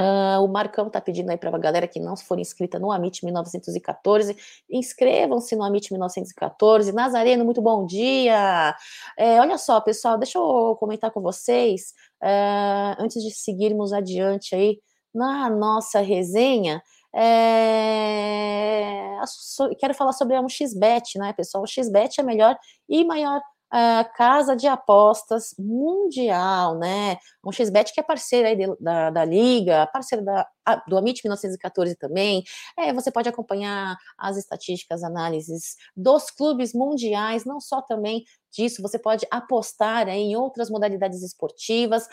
Uh, 0.00 0.42
o 0.42 0.48
Marcão 0.48 0.86
está 0.86 1.02
pedindo 1.02 1.30
aí 1.30 1.36
para 1.36 1.54
a 1.54 1.58
galera 1.58 1.86
que 1.86 2.00
não 2.00 2.16
for 2.16 2.38
inscrita 2.38 2.78
no 2.78 2.90
Amit 2.90 3.22
1914, 3.22 4.34
inscrevam-se 4.70 5.54
no 5.54 5.62
Amit 5.62 5.92
1914. 5.92 6.92
Nazareno, 6.92 7.44
muito 7.44 7.60
bom 7.60 7.84
dia. 7.84 8.74
É, 9.18 9.38
olha 9.38 9.58
só, 9.58 9.82
pessoal, 9.82 10.16
deixa 10.16 10.38
eu 10.38 10.76
comentar 10.80 11.10
com 11.10 11.20
vocês, 11.20 11.92
uh, 12.22 12.96
antes 12.98 13.22
de 13.22 13.30
seguirmos 13.30 13.92
adiante 13.92 14.54
aí 14.54 14.80
na 15.14 15.50
nossa 15.50 16.00
resenha. 16.00 16.82
É, 17.14 19.18
quero 19.78 19.92
falar 19.92 20.12
sobre 20.12 20.40
um 20.40 20.48
XBET, 20.48 21.18
né, 21.18 21.34
pessoal? 21.34 21.64
O 21.64 21.66
XBET 21.66 22.18
é 22.18 22.22
a 22.22 22.26
melhor 22.26 22.56
e 22.88 23.04
maior 23.04 23.42
uh, 23.72 24.12
casa 24.14 24.54
de 24.54 24.66
apostas 24.66 25.54
mundial, 25.58 26.78
né? 26.78 27.16
Um 27.44 27.50
XBet 27.50 27.92
que 27.92 28.00
é 28.00 28.02
parceira 28.02 28.48
aí 28.48 28.56
de, 28.56 28.66
da, 28.78 29.10
da 29.10 29.24
Liga, 29.24 29.88
parceira 29.92 30.22
da, 30.22 30.46
do 30.86 30.98
Amit 30.98 31.22
1914 31.24 31.96
também. 31.96 32.44
É, 32.78 32.92
você 32.92 33.10
pode 33.10 33.28
acompanhar 33.28 33.96
as 34.18 34.36
estatísticas, 34.36 35.02
análises 35.02 35.76
dos 35.96 36.30
clubes 36.30 36.74
mundiais, 36.74 37.44
não 37.44 37.60
só 37.60 37.80
também 37.80 38.24
disso, 38.52 38.82
você 38.82 38.98
pode 38.98 39.26
apostar 39.30 40.08
aí 40.08 40.20
em 40.20 40.36
outras 40.36 40.68
modalidades 40.68 41.22
esportivas. 41.22 42.06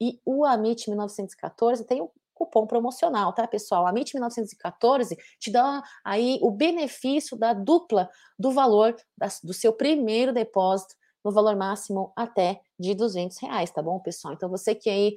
E 0.00 0.18
o 0.24 0.44
Amit 0.44 0.88
1914 0.88 1.84
tem 1.84 2.00
um 2.02 2.08
cupom 2.34 2.66
promocional, 2.66 3.32
tá, 3.32 3.46
pessoal? 3.46 3.86
A 3.86 3.90
MIT 3.90 4.14
1914 4.14 5.16
te 5.38 5.50
dá 5.50 5.82
aí 6.04 6.38
o 6.42 6.50
benefício 6.50 7.36
da 7.36 7.52
dupla 7.52 8.08
do 8.36 8.50
valor 8.50 8.96
da, 9.16 9.28
do 9.44 9.52
seu 9.52 9.72
primeiro 9.72 10.32
depósito 10.32 10.96
no 11.24 11.30
valor 11.30 11.56
máximo 11.56 12.12
até 12.16 12.60
de 12.82 12.94
200 12.94 13.38
reais, 13.38 13.70
tá 13.70 13.80
bom, 13.80 14.00
pessoal? 14.00 14.34
Então, 14.34 14.50
você 14.50 14.74
que 14.74 14.90
aí 14.90 15.14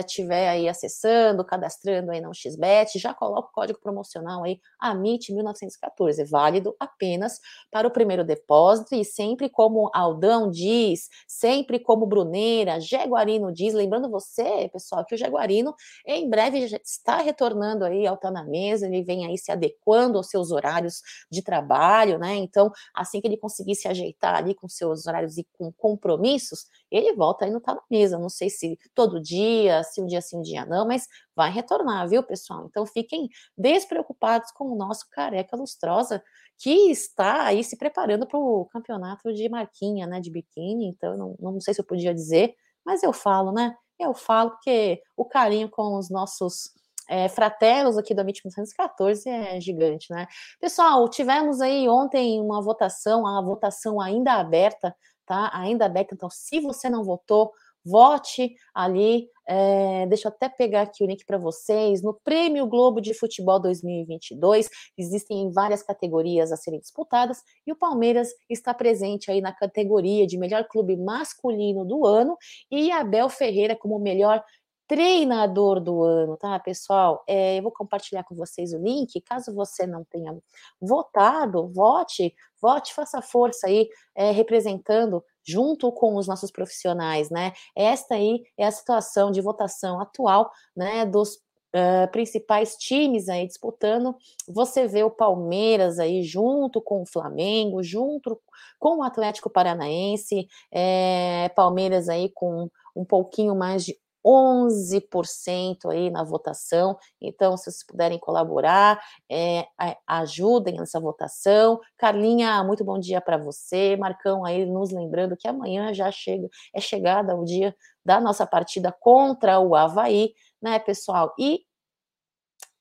estiver 0.00 0.44
eh, 0.44 0.48
aí 0.50 0.68
acessando, 0.68 1.44
cadastrando 1.44 2.12
aí 2.12 2.20
no 2.20 2.32
XBET, 2.32 2.98
já 2.98 3.12
coloca 3.12 3.48
o 3.48 3.52
código 3.52 3.80
promocional 3.80 4.44
aí, 4.44 4.60
AMIT1914, 4.82 6.24
válido 6.30 6.74
apenas 6.78 7.40
para 7.70 7.88
o 7.88 7.90
primeiro 7.90 8.24
depósito 8.24 8.94
e 8.94 9.04
sempre 9.04 9.48
como 9.48 9.90
Aldão 9.92 10.48
diz, 10.48 11.08
sempre 11.26 11.80
como 11.80 12.06
Bruneira, 12.06 12.80
Jaguarino 12.80 13.52
diz, 13.52 13.74
lembrando 13.74 14.08
você, 14.08 14.68
pessoal, 14.72 15.04
que 15.04 15.16
o 15.16 15.18
Jaguarino 15.18 15.74
em 16.06 16.30
breve 16.30 16.68
já 16.68 16.78
está 16.84 17.18
retornando 17.18 17.84
aí 17.84 18.06
ao 18.06 18.16
Tá 18.16 18.30
na 18.30 18.44
Mesa, 18.44 18.86
ele 18.86 19.02
vem 19.02 19.26
aí 19.26 19.36
se 19.36 19.50
adequando 19.50 20.16
aos 20.16 20.28
seus 20.28 20.52
horários 20.52 21.02
de 21.30 21.42
trabalho, 21.42 22.18
né? 22.18 22.36
Então, 22.36 22.70
assim 22.94 23.20
que 23.20 23.26
ele 23.26 23.36
conseguir 23.36 23.74
se 23.74 23.88
ajeitar 23.88 24.36
ali 24.36 24.54
com 24.54 24.68
seus 24.68 25.06
horários 25.08 25.36
e 25.36 25.44
com 25.58 25.72
compromissos, 25.72 26.66
ele 26.90 27.14
volta 27.14 27.44
aí 27.44 27.50
no 27.50 27.60
Tá 27.60 27.74
na 27.74 27.82
Mesa. 27.90 28.18
Não 28.18 28.28
sei 28.28 28.50
se 28.50 28.78
todo 28.94 29.20
dia, 29.20 29.82
se 29.82 30.00
um 30.00 30.06
dia 30.06 30.20
sim, 30.20 30.38
um 30.38 30.42
dia 30.42 30.64
não, 30.66 30.86
mas 30.86 31.06
vai 31.34 31.50
retornar, 31.50 32.08
viu, 32.08 32.22
pessoal? 32.22 32.66
Então 32.66 32.86
fiquem 32.86 33.28
despreocupados 33.56 34.50
com 34.52 34.70
o 34.72 34.76
nosso 34.76 35.06
careca 35.10 35.56
lustrosa, 35.56 36.22
que 36.58 36.90
está 36.90 37.46
aí 37.46 37.64
se 37.64 37.76
preparando 37.76 38.26
para 38.26 38.38
o 38.38 38.66
campeonato 38.66 39.32
de 39.32 39.48
marquinha, 39.48 40.06
né, 40.06 40.20
de 40.20 40.30
biquíni. 40.30 40.86
Então, 40.86 41.16
não, 41.16 41.36
não 41.40 41.60
sei 41.60 41.74
se 41.74 41.80
eu 41.80 41.84
podia 41.84 42.14
dizer, 42.14 42.54
mas 42.84 43.02
eu 43.02 43.12
falo, 43.12 43.52
né? 43.52 43.74
Eu 43.98 44.14
falo 44.14 44.50
porque 44.50 45.00
o 45.16 45.24
carinho 45.24 45.68
com 45.68 45.96
os 45.98 46.10
nossos 46.10 46.72
é, 47.08 47.28
fratelos 47.28 47.98
aqui 47.98 48.14
do 48.14 48.20
Amit 48.20 48.40
1914 48.44 49.28
é 49.28 49.60
gigante, 49.60 50.12
né? 50.12 50.26
Pessoal, 50.60 51.08
tivemos 51.08 51.60
aí 51.60 51.88
ontem 51.88 52.40
uma 52.40 52.62
votação, 52.62 53.26
a 53.26 53.42
votação 53.42 54.00
ainda 54.00 54.34
aberta 54.34 54.94
tá? 55.26 55.50
Ainda 55.52 55.86
aberta. 55.86 56.14
Então, 56.14 56.30
se 56.30 56.60
você 56.60 56.88
não 56.88 57.04
votou, 57.04 57.52
vote 57.84 58.54
ali. 58.74 59.28
É, 59.46 60.06
deixa 60.06 60.28
eu 60.28 60.32
até 60.32 60.48
pegar 60.48 60.82
aqui 60.82 61.04
o 61.04 61.06
link 61.06 61.24
para 61.26 61.36
vocês. 61.36 62.02
No 62.02 62.14
Prêmio 62.24 62.66
Globo 62.66 63.00
de 63.00 63.12
Futebol 63.12 63.60
2022, 63.60 64.70
existem 64.96 65.50
várias 65.52 65.82
categorias 65.82 66.50
a 66.50 66.56
serem 66.56 66.80
disputadas 66.80 67.42
e 67.66 67.72
o 67.72 67.76
Palmeiras 67.76 68.30
está 68.48 68.72
presente 68.72 69.30
aí 69.30 69.42
na 69.42 69.52
categoria 69.52 70.26
de 70.26 70.38
melhor 70.38 70.66
clube 70.66 70.96
masculino 70.96 71.84
do 71.84 72.06
ano 72.06 72.38
e 72.70 72.90
Abel 72.90 73.28
Ferreira 73.28 73.76
como 73.76 73.98
melhor 73.98 74.42
treinador 74.86 75.80
do 75.80 76.02
ano, 76.02 76.36
tá, 76.36 76.58
pessoal? 76.58 77.24
É, 77.26 77.58
eu 77.58 77.62
vou 77.62 77.72
compartilhar 77.72 78.24
com 78.24 78.34
vocês 78.34 78.72
o 78.72 78.78
link. 78.78 79.20
Caso 79.22 79.54
você 79.54 79.86
não 79.86 80.04
tenha 80.04 80.36
votado, 80.80 81.68
vote, 81.68 82.34
vote, 82.60 82.94
faça 82.94 83.22
força 83.22 83.66
aí, 83.66 83.88
é, 84.14 84.30
representando 84.30 85.24
junto 85.46 85.92
com 85.92 86.16
os 86.16 86.26
nossos 86.26 86.50
profissionais, 86.50 87.30
né? 87.30 87.52
Esta 87.76 88.14
aí 88.14 88.42
é 88.56 88.66
a 88.66 88.70
situação 88.70 89.30
de 89.30 89.40
votação 89.40 90.00
atual, 90.00 90.50
né, 90.74 91.04
dos 91.04 91.38
uh, 91.74 92.10
principais 92.12 92.76
times 92.76 93.28
aí 93.28 93.46
disputando, 93.46 94.16
você 94.48 94.86
vê 94.86 95.02
o 95.02 95.10
Palmeiras 95.10 95.98
aí 95.98 96.22
junto 96.22 96.80
com 96.80 97.02
o 97.02 97.06
Flamengo, 97.06 97.82
junto 97.82 98.40
com 98.78 98.98
o 98.98 99.02
Atlético 99.02 99.50
Paranaense, 99.50 100.46
é, 100.72 101.50
Palmeiras 101.50 102.08
aí 102.08 102.30
com 102.32 102.70
um 102.94 103.04
pouquinho 103.04 103.54
mais 103.56 103.84
de 103.84 103.98
11% 104.24 105.90
aí 105.90 106.10
na 106.10 106.24
votação. 106.24 106.96
Então, 107.20 107.56
se 107.56 107.64
vocês 107.64 107.84
puderem 107.86 108.18
colaborar, 108.18 109.00
é, 109.30 109.66
ajudem 110.06 110.76
nessa 110.76 110.98
votação. 110.98 111.80
Carlinha, 111.98 112.62
muito 112.64 112.84
bom 112.84 112.98
dia 112.98 113.20
para 113.20 113.36
você. 113.36 113.96
Marcão 113.96 114.44
aí 114.44 114.64
nos 114.64 114.90
lembrando 114.90 115.36
que 115.36 115.46
amanhã 115.46 115.92
já 115.92 116.10
chega, 116.10 116.48
é 116.74 116.80
chegada 116.80 117.36
o 117.36 117.44
dia 117.44 117.76
da 118.04 118.20
nossa 118.20 118.46
partida 118.46 118.92
contra 118.92 119.58
o 119.60 119.74
Havaí, 119.74 120.34
né, 120.60 120.78
pessoal? 120.78 121.34
E 121.38 121.60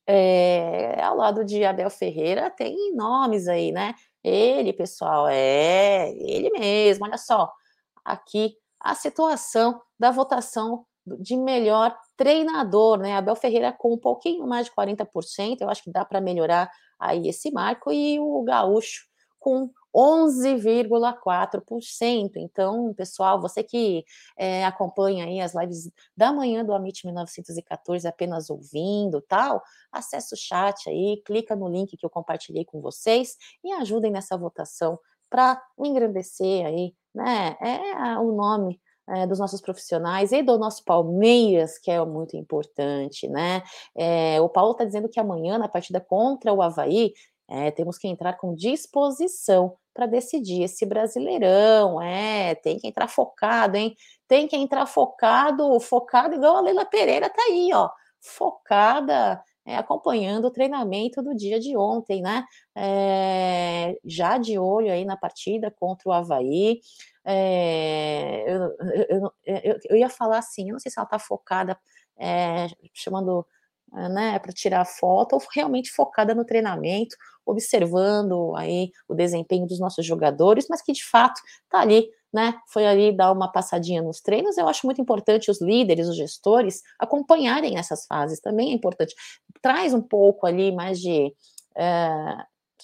é, 0.08 1.02
ao 1.02 1.16
lado 1.16 1.46
de 1.46 1.64
Abel 1.64 1.90
Ferreira 1.90 2.50
tem 2.50 2.94
nomes 2.94 3.48
aí, 3.48 3.72
né? 3.72 3.96
Ele, 4.24 4.72
pessoal, 4.74 5.28
é 5.28 6.12
ele 6.12 6.50
mesmo. 6.52 7.06
Olha 7.06 7.18
só, 7.18 7.52
aqui 8.04 8.56
a 8.80 8.96
situação 8.96 9.82
da 9.98 10.12
votação 10.12 10.86
de 11.06 11.36
melhor 11.36 11.96
treinador, 12.16 12.98
né? 12.98 13.16
Abel 13.16 13.36
Ferreira 13.36 13.74
com 13.74 13.94
um 13.94 13.98
pouquinho 13.98 14.48
mais 14.48 14.68
de 14.68 14.72
40%, 14.72 15.62
eu 15.62 15.70
acho 15.70 15.84
que 15.84 15.92
dá 15.92 16.06
para 16.06 16.22
melhorar 16.22 16.72
aí 17.00 17.28
esse 17.28 17.52
marco, 17.52 17.92
e 17.92 18.20
o 18.20 18.42
Gaúcho 18.44 19.06
com 19.40 19.70
11,4%. 19.94 22.32
Então, 22.38 22.94
pessoal, 22.94 23.40
você 23.40 23.62
que 23.62 24.04
é, 24.38 24.66
acompanha 24.66 25.26
aí 25.26 25.40
as 25.40 25.54
lives 25.54 25.92
da 26.16 26.32
manhã 26.32 26.66
do 26.66 26.74
Amit 26.74 27.06
1914 27.06 28.08
apenas 28.08 28.50
ouvindo 28.50 29.22
tal, 29.22 29.62
acessa 29.92 30.34
o 30.34 30.38
chat 30.38 30.90
aí, 30.90 31.22
clica 31.26 31.56
no 31.56 31.68
link 31.68 31.96
que 31.96 32.06
eu 32.06 32.10
compartilhei 32.10 32.66
com 32.66 32.82
vocês 32.82 33.38
e 33.64 33.72
ajudem 33.74 34.12
nessa 34.12 34.36
votação 34.38 35.00
para 35.30 35.62
engrandecer 35.78 36.66
aí, 36.66 36.96
né? 37.14 37.56
É 37.62 38.18
o 38.18 38.32
nome 38.32 38.82
é, 39.10 39.28
dos 39.28 39.40
nossos 39.40 39.62
profissionais 39.62 40.32
e 40.32 40.42
do 40.42 40.58
nosso 40.58 40.84
Palmeiras, 40.84 41.78
que 41.78 41.92
é 41.92 42.04
muito 42.06 42.38
importante, 42.38 43.28
né? 43.28 43.62
É, 43.96 44.40
o 44.42 44.50
Paulo 44.50 44.72
está 44.72 44.86
dizendo 44.86 45.10
que 45.10 45.20
amanhã, 45.20 45.58
na 45.58 45.68
partida 45.68 46.00
contra 46.00 46.54
o 46.54 46.62
Havaí, 46.62 47.14
é, 47.50 47.72
temos 47.72 47.98
que 47.98 48.08
entrar 48.08 48.34
com 48.34 48.56
disposição 48.56 49.76
para 49.94 50.06
decidir 50.06 50.64
esse 50.64 50.86
brasileirão. 50.86 52.02
É, 52.02 52.56
tem 52.56 52.80
que 52.80 52.88
entrar 52.88 53.08
focado, 53.08 53.78
hein? 53.78 53.96
Tem 54.28 54.48
que 54.48 54.56
entrar 54.56 54.86
focado, 54.86 55.80
focado, 55.80 56.36
igual 56.36 56.58
a 56.58 56.62
Leila 56.62 56.86
Pereira 56.86 57.30
tá 57.30 57.42
aí, 57.44 57.70
ó, 57.74 57.90
focada. 58.22 59.44
É, 59.66 59.78
acompanhando 59.78 60.46
o 60.46 60.52
treinamento 60.52 61.22
do 61.24 61.34
dia 61.34 61.58
de 61.58 61.78
ontem, 61.78 62.22
né? 62.22 62.44
É, 62.76 63.98
já 64.04 64.38
de 64.38 64.60
olho 64.60 64.92
aí 64.92 65.06
na 65.06 65.16
partida 65.16 65.72
contra 65.72 66.10
o 66.10 66.12
Havaí. 66.12 66.82
É, 67.26 68.44
eu, 68.48 68.62
eu, 69.10 69.34
eu, 69.46 69.80
eu, 69.90 69.98
ia 69.98 70.10
falar 70.10 70.40
assim, 70.40 70.70
eu 70.70 70.74
não 70.74 70.80
sei 70.80 70.92
se 70.92 71.00
ela 71.00 71.06
está 71.06 71.20
focada, 71.20 71.78
é, 72.18 72.68
chamando 72.94 73.46
né, 73.92 74.40
para 74.40 74.52
tirar 74.52 74.86
foto, 74.86 75.34
ou 75.34 75.42
realmente 75.54 75.92
focada 75.92 76.34
no 76.34 76.46
treinamento, 76.46 77.16
observando 77.46 78.56
aí 78.56 78.92
o 79.08 79.14
desempenho 79.14 79.68
dos 79.68 79.80
nossos 79.80 80.06
jogadores, 80.06 80.66
mas 80.70 80.82
que 80.82 80.92
de 80.92 81.06
fato 81.06 81.40
está 81.64 81.82
ali, 81.82 82.10
né? 82.34 82.56
Foi 82.68 82.88
ali 82.88 83.16
dar 83.16 83.32
uma 83.32 83.52
passadinha 83.52 84.02
nos 84.02 84.20
treinos. 84.20 84.58
Eu 84.58 84.68
acho 84.68 84.88
muito 84.88 85.00
importante 85.00 85.52
os 85.52 85.62
líderes, 85.62 86.08
os 86.08 86.18
gestores 86.18 86.82
acompanharem 86.98 87.78
essas 87.78 88.06
fases. 88.08 88.40
Também 88.40 88.72
é 88.72 88.74
importante. 88.74 89.14
Traz 89.62 89.94
um 89.94 90.02
pouco 90.02 90.48
ali 90.48 90.72
mais 90.72 91.00
de 91.00 91.32
é, 91.76 92.38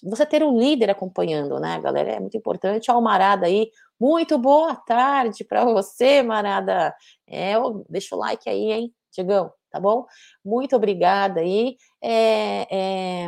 você 0.03 0.25
ter 0.25 0.43
um 0.43 0.57
líder 0.57 0.89
acompanhando, 0.89 1.59
né, 1.59 1.79
galera? 1.81 2.11
É 2.11 2.19
muito 2.19 2.37
importante. 2.37 2.91
Ó, 2.91 2.97
o 2.97 3.01
Marada 3.01 3.45
aí, 3.47 3.69
muito 3.99 4.37
boa 4.37 4.75
tarde 4.75 5.43
para 5.43 5.65
você, 5.65 6.21
Marada. 6.21 6.95
É, 7.27 7.53
deixa 7.89 8.15
o 8.15 8.19
like 8.19 8.49
aí, 8.49 8.71
hein, 8.71 8.93
Diegão, 9.11 9.51
tá 9.69 9.79
bom? 9.79 10.05
Muito 10.43 10.75
obrigada 10.75 11.41
aí. 11.41 11.77
É, 12.01 12.67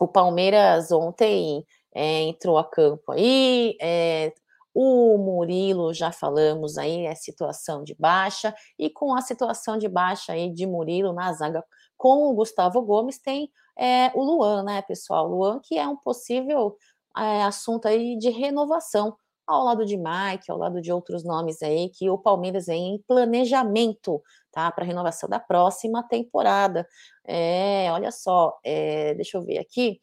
o 0.00 0.08
Palmeiras 0.08 0.92
ontem 0.92 1.64
é, 1.94 2.22
entrou 2.22 2.58
a 2.58 2.64
campo 2.64 3.12
aí, 3.12 3.76
é, 3.80 4.32
o 4.74 5.16
Murilo, 5.16 5.94
já 5.94 6.12
falamos 6.12 6.76
aí, 6.76 7.06
é 7.06 7.14
situação 7.14 7.82
de 7.82 7.94
baixa, 7.94 8.54
e 8.78 8.90
com 8.90 9.14
a 9.14 9.22
situação 9.22 9.78
de 9.78 9.88
baixa 9.88 10.32
aí 10.32 10.52
de 10.52 10.66
Murilo 10.66 11.14
na 11.14 11.32
zaga 11.32 11.64
com 11.96 12.30
o 12.30 12.34
Gustavo 12.34 12.82
Gomes, 12.82 13.18
tem 13.18 13.50
é, 13.78 14.10
o 14.14 14.22
Luan, 14.22 14.62
né, 14.64 14.82
pessoal? 14.82 15.28
Luan, 15.28 15.60
que 15.62 15.78
é 15.78 15.86
um 15.86 15.96
possível 15.96 16.76
é, 17.16 17.42
assunto 17.42 17.86
aí 17.86 18.16
de 18.16 18.30
renovação, 18.30 19.16
ao 19.46 19.62
lado 19.62 19.86
de 19.86 19.96
Mike, 19.96 20.50
ao 20.50 20.58
lado 20.58 20.80
de 20.80 20.92
outros 20.92 21.22
nomes 21.22 21.62
aí, 21.62 21.88
que 21.90 22.10
o 22.10 22.18
Palmeiras 22.18 22.66
vem 22.66 22.96
em 22.96 23.02
planejamento, 23.06 24.20
tá? 24.50 24.70
Para 24.72 24.84
renovação 24.84 25.28
da 25.28 25.38
próxima 25.38 26.02
temporada. 26.02 26.86
É, 27.24 27.88
olha 27.92 28.10
só, 28.10 28.58
é, 28.64 29.14
deixa 29.14 29.36
eu 29.38 29.44
ver 29.44 29.58
aqui. 29.58 30.00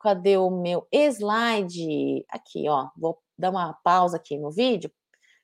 Cadê 0.00 0.36
o 0.36 0.50
meu 0.50 0.86
slide? 0.92 2.24
Aqui, 2.28 2.68
ó. 2.68 2.88
Vou 2.96 3.18
dar 3.36 3.50
uma 3.50 3.72
pausa 3.82 4.16
aqui 4.16 4.38
no 4.38 4.50
vídeo, 4.50 4.92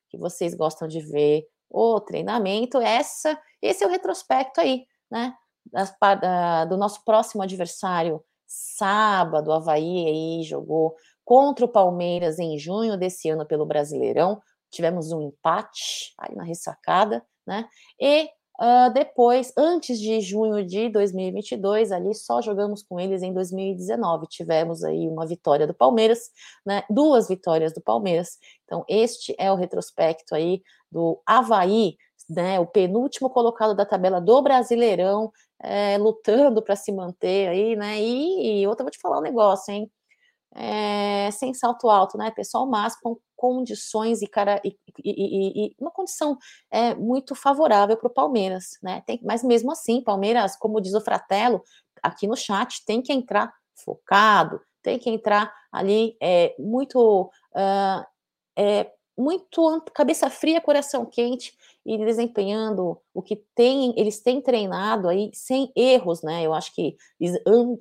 que 0.08 0.16
vocês 0.16 0.54
gostam 0.54 0.86
de 0.86 1.00
ver 1.00 1.44
o 1.68 2.00
treinamento. 2.00 2.78
Essa, 2.78 3.40
esse 3.60 3.82
é 3.82 3.86
o 3.86 3.90
retrospecto 3.90 4.60
aí, 4.60 4.86
né? 5.10 5.34
Do 6.68 6.76
nosso 6.76 7.04
próximo 7.04 7.42
adversário, 7.42 8.22
sábado, 8.46 9.52
Havaí 9.52 10.06
aí 10.06 10.42
jogou 10.42 10.96
contra 11.24 11.64
o 11.64 11.68
Palmeiras 11.68 12.40
em 12.40 12.58
junho 12.58 12.96
desse 12.96 13.30
ano 13.30 13.46
pelo 13.46 13.64
Brasileirão. 13.64 14.42
Tivemos 14.68 15.12
um 15.12 15.22
empate 15.22 16.12
aí 16.18 16.34
na 16.34 16.42
ressacada, 16.42 17.24
né? 17.46 17.68
E 18.00 18.24
uh, 18.60 18.92
depois, 18.92 19.52
antes 19.56 20.00
de 20.00 20.20
junho 20.20 20.66
de 20.66 20.88
2022, 20.88 21.92
ali 21.92 22.14
só 22.14 22.42
jogamos 22.42 22.82
com 22.82 22.98
eles 22.98 23.22
em 23.22 23.32
2019. 23.32 24.26
Tivemos 24.26 24.82
aí 24.82 25.06
uma 25.06 25.24
vitória 25.24 25.66
do 25.68 25.74
Palmeiras, 25.74 26.30
né? 26.66 26.82
Duas 26.90 27.28
vitórias 27.28 27.72
do 27.72 27.80
Palmeiras. 27.80 28.38
Então, 28.64 28.84
este 28.88 29.34
é 29.38 29.52
o 29.52 29.56
retrospecto 29.56 30.34
aí 30.34 30.62
do 30.90 31.22
Havaí, 31.24 31.96
né? 32.30 32.60
O 32.60 32.66
penúltimo 32.66 33.30
colocado 33.30 33.74
da 33.74 33.84
tabela 33.84 34.20
do 34.20 34.40
Brasileirão, 34.42 35.32
é, 35.62 35.98
lutando 35.98 36.62
para 36.62 36.76
se 36.76 36.92
manter 36.92 37.48
aí, 37.48 37.76
né? 37.76 38.00
E, 38.00 38.62
e 38.62 38.66
outra, 38.66 38.84
vou 38.84 38.90
te 38.90 38.98
falar 38.98 39.18
um 39.18 39.22
negócio, 39.22 39.72
hein? 39.72 39.90
É, 40.54 41.30
sem 41.32 41.54
salto 41.54 41.88
alto, 41.88 42.18
né? 42.18 42.30
Pessoal, 42.30 42.66
mas 42.66 42.96
com 43.00 43.16
condições 43.36 44.22
e, 44.22 44.26
cara, 44.26 44.60
e, 44.64 44.76
e, 45.04 45.66
e 45.66 45.76
uma 45.80 45.90
condição 45.90 46.36
é, 46.70 46.94
muito 46.94 47.34
favorável 47.34 47.96
para 47.96 48.08
o 48.08 48.12
Palmeiras, 48.12 48.78
né? 48.82 49.02
Tem, 49.06 49.20
mas 49.22 49.42
mesmo 49.42 49.72
assim, 49.72 50.02
Palmeiras, 50.02 50.56
como 50.56 50.80
diz 50.80 50.94
o 50.94 51.00
Fratello 51.00 51.62
aqui 52.02 52.26
no 52.26 52.36
chat, 52.36 52.84
tem 52.84 53.02
que 53.02 53.12
entrar 53.12 53.52
focado, 53.74 54.60
tem 54.82 54.98
que 54.98 55.10
entrar 55.10 55.52
ali 55.72 56.16
é, 56.20 56.54
muito 56.58 57.30
uh, 57.54 58.04
é, 58.56 58.90
muito 59.20 59.82
cabeça 59.94 60.30
fria, 60.30 60.60
coração 60.60 61.04
quente 61.04 61.52
e 61.84 61.98
desempenhando 61.98 62.98
o 63.12 63.22
que 63.22 63.36
tem, 63.54 63.92
eles 63.96 64.20
têm 64.20 64.40
treinado 64.40 65.08
aí 65.08 65.30
sem 65.34 65.70
erros, 65.76 66.22
né? 66.22 66.42
Eu 66.42 66.54
acho 66.54 66.74
que 66.74 66.96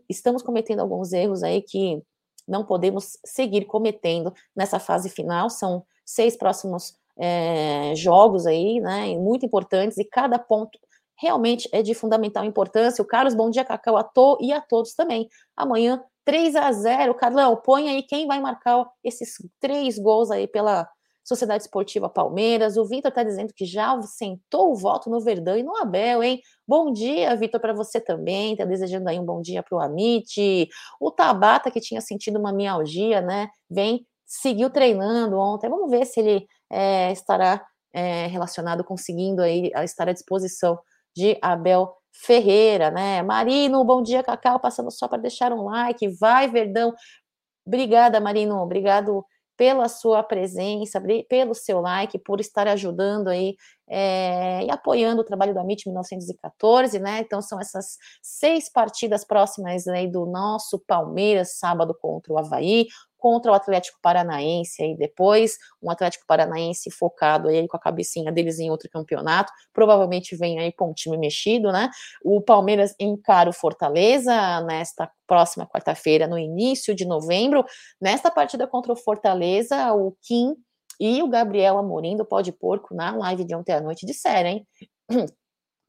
estamos 0.09 0.43
cometendo 0.43 0.79
alguns 0.79 1.13
erros 1.13 1.41
aí 1.43 1.61
que 1.61 2.01
não 2.47 2.65
podemos 2.65 3.17
seguir 3.25 3.65
cometendo 3.65 4.33
nessa 4.55 4.79
fase 4.79 5.09
final. 5.09 5.49
São 5.49 5.85
seis 6.05 6.35
próximos 6.35 6.95
é, 7.17 7.93
jogos 7.95 8.45
aí, 8.45 8.79
né? 8.79 9.15
Muito 9.17 9.45
importantes 9.45 9.97
e 9.97 10.03
cada 10.03 10.37
ponto 10.37 10.77
realmente 11.15 11.69
é 11.71 11.81
de 11.81 11.93
fundamental 11.93 12.45
importância. 12.45 13.01
O 13.01 13.07
Carlos, 13.07 13.35
bom 13.35 13.49
dia, 13.49 13.65
Cacau, 13.65 13.97
a 13.97 14.03
to 14.03 14.37
e 14.41 14.51
a 14.51 14.61
todos 14.61 14.93
também. 14.93 15.29
Amanhã 15.55 16.03
3 16.25 16.55
a 16.55 16.71
0 16.71 17.15
Carlão, 17.15 17.57
põe 17.57 17.89
aí 17.89 18.03
quem 18.03 18.27
vai 18.27 18.39
marcar 18.39 18.85
esses 19.03 19.33
três 19.59 19.97
gols 19.97 20.31
aí 20.31 20.47
pela 20.47 20.87
Sociedade 21.23 21.63
Esportiva 21.63 22.09
Palmeiras. 22.09 22.77
O 22.77 22.85
Vitor 22.85 23.09
está 23.09 23.23
dizendo 23.23 23.53
que 23.53 23.65
já 23.65 24.01
sentou 24.01 24.71
o 24.71 24.75
voto 24.75 25.09
no 25.09 25.19
Verdão 25.21 25.57
e 25.57 25.63
no 25.63 25.75
Abel, 25.77 26.23
hein? 26.23 26.41
Bom 26.67 26.91
dia, 26.91 27.35
Vitor, 27.35 27.59
para 27.59 27.73
você 27.73 28.01
também. 28.01 28.53
Está 28.53 28.65
desejando 28.65 29.09
aí 29.09 29.19
um 29.19 29.25
bom 29.25 29.41
dia 29.41 29.61
para 29.61 29.77
o 29.77 29.79
Amit. 29.79 30.69
O 30.99 31.11
Tabata, 31.11 31.69
que 31.69 31.79
tinha 31.79 32.01
sentido 32.01 32.39
uma 32.39 32.51
mialgia, 32.51 33.21
né? 33.21 33.49
Vem, 33.69 34.05
seguiu 34.25 34.69
treinando 34.69 35.37
ontem. 35.37 35.69
Vamos 35.69 35.89
ver 35.89 36.05
se 36.05 36.19
ele 36.19 36.47
é, 36.69 37.11
estará 37.11 37.65
é, 37.93 38.27
relacionado, 38.27 38.83
conseguindo 38.83 39.41
aí 39.41 39.71
estar 39.83 40.07
à 40.09 40.13
disposição 40.13 40.79
de 41.15 41.37
Abel 41.41 41.95
Ferreira, 42.11 42.91
né? 42.91 43.21
Marino, 43.21 43.83
bom 43.83 44.01
dia, 44.01 44.23
Cacau, 44.23 44.59
passando 44.59 44.91
só 44.91 45.07
para 45.07 45.21
deixar 45.21 45.51
um 45.53 45.63
like. 45.63 46.07
Vai, 46.19 46.49
Verdão. 46.49 46.93
Obrigada, 47.65 48.19
Marino. 48.19 48.57
Obrigado 48.61 49.25
pela 49.59 49.89
sua 49.89 50.23
presença, 50.23 51.03
pelo 51.27 51.53
seu 51.53 51.81
like, 51.81 52.17
por 52.17 52.39
estar 52.39 52.65
ajudando 52.65 53.27
aí 53.27 53.57
é, 53.89 54.63
e 54.63 54.71
apoiando 54.71 55.21
o 55.21 55.25
trabalho 55.25 55.53
da 55.53 55.59
MIT 55.61 55.85
1914, 55.89 56.97
né? 56.97 57.19
Então 57.19 57.41
são 57.41 57.59
essas 57.59 57.97
seis 58.21 58.71
partidas 58.71 59.25
próximas 59.25 59.85
aí 59.89 60.07
do 60.09 60.25
nosso 60.25 60.79
Palmeiras, 60.87 61.57
sábado 61.57 61.93
contra 61.99 62.31
o 62.31 62.37
Havaí, 62.37 62.87
contra 63.19 63.51
o 63.51 63.53
Atlético 63.53 63.99
Paranaense 64.01 64.81
aí 64.81 64.95
depois, 64.95 65.57
um 65.81 65.91
Atlético 65.91 66.25
Paranaense 66.25 66.89
focado 66.89 67.49
aí 67.49 67.67
com 67.67 67.77
a 67.77 67.79
cabecinha 67.79 68.31
deles 68.31 68.57
em 68.59 68.71
outro 68.71 68.89
campeonato, 68.89 69.51
provavelmente 69.73 70.35
vem 70.35 70.59
aí 70.59 70.71
com 70.71 70.89
um 70.89 70.93
time 70.93 71.17
mexido, 71.17 71.71
né? 71.71 71.89
O 72.23 72.41
Palmeiras 72.41 72.95
encara 72.99 73.49
o 73.49 73.53
Fortaleza 73.53 74.61
nesta 74.61 75.11
próxima 75.27 75.67
quarta-feira, 75.67 76.27
no 76.27 76.37
início 76.37 76.95
de 76.95 77.05
novembro. 77.05 77.63
Nesta 78.01 78.31
partida 78.31 78.65
contra 78.65 78.93
o 78.93 78.95
Fortaleza, 78.95 79.93
o 79.93 80.15
Kim 80.21 80.55
e 80.99 81.21
o 81.21 81.27
Gabriel 81.27 81.77
Amorim 81.77 82.17
do 82.17 82.25
Pó 82.25 82.41
de 82.41 82.51
Porco, 82.51 82.95
na 82.95 83.15
live 83.15 83.43
de 83.43 83.55
ontem 83.55 83.73
à 83.73 83.81
noite, 83.81 84.05
disseram, 84.05 84.49
hein? 84.49 84.67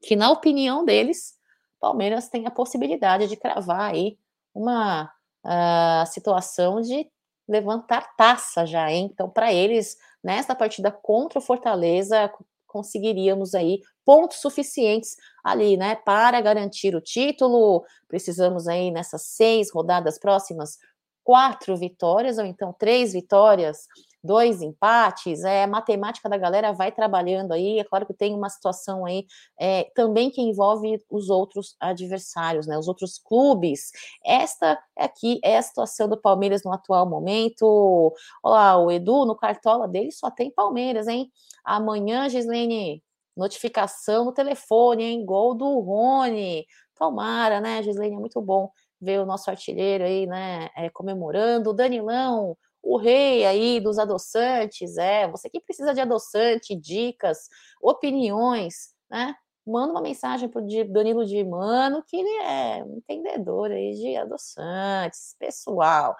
Que 0.03 0.15
na 0.15 0.31
opinião 0.31 0.83
deles, 0.83 1.35
Palmeiras 1.79 2.27
tem 2.27 2.47
a 2.47 2.51
possibilidade 2.51 3.27
de 3.27 3.35
cravar 3.37 3.91
aí 3.91 4.17
uma 4.53 5.11
uh, 5.45 6.05
situação 6.07 6.81
de 6.81 7.07
levantar 7.51 8.15
taça 8.15 8.65
já, 8.65 8.89
hein? 8.91 9.09
Então, 9.11 9.29
para 9.29 9.53
eles, 9.53 9.97
nesta 10.23 10.55
partida 10.55 10.91
contra 10.91 11.39
o 11.39 11.41
Fortaleza, 11.41 12.31
conseguiríamos 12.65 13.53
aí 13.53 13.81
pontos 14.05 14.37
suficientes 14.37 15.17
ali, 15.43 15.75
né, 15.75 15.95
para 15.95 16.39
garantir 16.39 16.95
o 16.95 17.01
título. 17.01 17.83
Precisamos 18.07 18.67
aí 18.67 18.89
nessas 18.91 19.23
seis 19.23 19.71
rodadas 19.71 20.17
próximas 20.17 20.77
quatro 21.23 21.75
vitórias 21.77 22.37
ou 22.37 22.45
então 22.45 22.73
três 22.73 23.13
vitórias 23.13 23.87
dois 24.23 24.61
empates, 24.61 25.43
é, 25.43 25.63
a 25.63 25.67
matemática 25.67 26.29
da 26.29 26.37
galera 26.37 26.71
vai 26.71 26.91
trabalhando 26.91 27.51
aí, 27.53 27.79
é 27.79 27.83
claro 27.83 28.05
que 28.05 28.13
tem 28.13 28.35
uma 28.35 28.49
situação 28.49 29.05
aí 29.05 29.25
é, 29.59 29.85
também 29.95 30.29
que 30.29 30.41
envolve 30.41 31.03
os 31.09 31.29
outros 31.29 31.75
adversários, 31.79 32.67
né, 32.67 32.77
os 32.77 32.87
outros 32.87 33.17
clubes. 33.17 33.91
Esta 34.25 34.79
aqui 34.97 35.39
é 35.43 35.57
a 35.57 35.61
situação 35.61 36.07
do 36.07 36.17
Palmeiras 36.17 36.63
no 36.63 36.71
atual 36.71 37.09
momento. 37.09 38.13
Olha 38.43 38.53
lá, 38.53 38.77
o 38.77 38.91
Edu, 38.91 39.25
no 39.25 39.35
cartola 39.35 39.87
dele 39.87 40.11
só 40.11 40.29
tem 40.29 40.51
Palmeiras, 40.51 41.07
hein? 41.07 41.31
Amanhã, 41.63 42.29
Gislene, 42.29 43.03
notificação 43.35 44.25
no 44.25 44.33
telefone, 44.33 45.03
hein? 45.03 45.25
Gol 45.25 45.55
do 45.55 45.79
Rony. 45.79 46.65
Tomara, 46.95 47.59
né, 47.59 47.81
Gislene? 47.81 48.15
É 48.15 48.19
muito 48.19 48.41
bom 48.41 48.69
ver 48.99 49.19
o 49.19 49.25
nosso 49.25 49.49
artilheiro 49.49 50.03
aí, 50.03 50.27
né, 50.27 50.69
é, 50.75 50.89
comemorando. 50.89 51.71
O 51.71 51.73
Danilão, 51.73 52.55
o 52.83 52.97
rei 52.97 53.45
aí 53.45 53.79
dos 53.79 53.99
adoçantes, 53.99 54.97
é, 54.97 55.27
você 55.27 55.49
que 55.49 55.59
precisa 55.59 55.93
de 55.93 56.01
adoçante, 56.01 56.75
dicas, 56.75 57.49
opiniões, 57.81 58.93
né? 59.09 59.35
Manda 59.65 59.91
uma 59.91 60.01
mensagem 60.01 60.49
para 60.49 60.59
o 60.59 60.67
Danilo 60.89 61.23
de 61.23 61.43
Mano, 61.43 62.03
que 62.07 62.17
ele 62.17 62.43
é 62.43 62.83
um 62.83 62.97
entendedor 62.97 63.69
aí 63.71 63.93
de 63.93 64.17
adoçantes, 64.17 65.35
pessoal. 65.37 66.15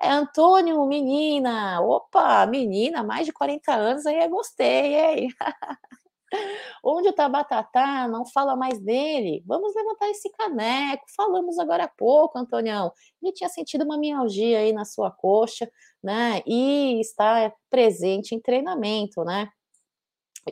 É 0.00 0.08
Antônio, 0.08 0.84
menina, 0.86 1.80
opa, 1.82 2.46
menina, 2.46 3.02
mais 3.02 3.26
de 3.26 3.32
40 3.32 3.74
anos 3.74 4.06
aí, 4.06 4.26
gostei, 4.28 4.94
hein? 4.94 5.28
Onde 6.84 7.08
o 7.08 7.12
Tabatatá 7.12 8.08
não 8.08 8.24
fala 8.26 8.56
mais 8.56 8.78
dele? 8.80 9.42
Vamos 9.46 9.74
levantar 9.74 10.08
esse 10.10 10.30
caneco. 10.30 11.04
Falamos 11.16 11.58
agora 11.58 11.84
há 11.84 11.88
pouco, 11.88 12.38
Antonião. 12.38 12.92
Ele 13.22 13.32
tinha 13.32 13.48
sentido 13.48 13.84
uma 13.84 13.98
mialgia 13.98 14.58
aí 14.58 14.72
na 14.72 14.84
sua 14.84 15.10
coxa, 15.10 15.70
né? 16.02 16.42
E 16.46 17.00
está 17.00 17.52
presente 17.70 18.34
em 18.34 18.40
treinamento, 18.40 19.24
né? 19.24 19.48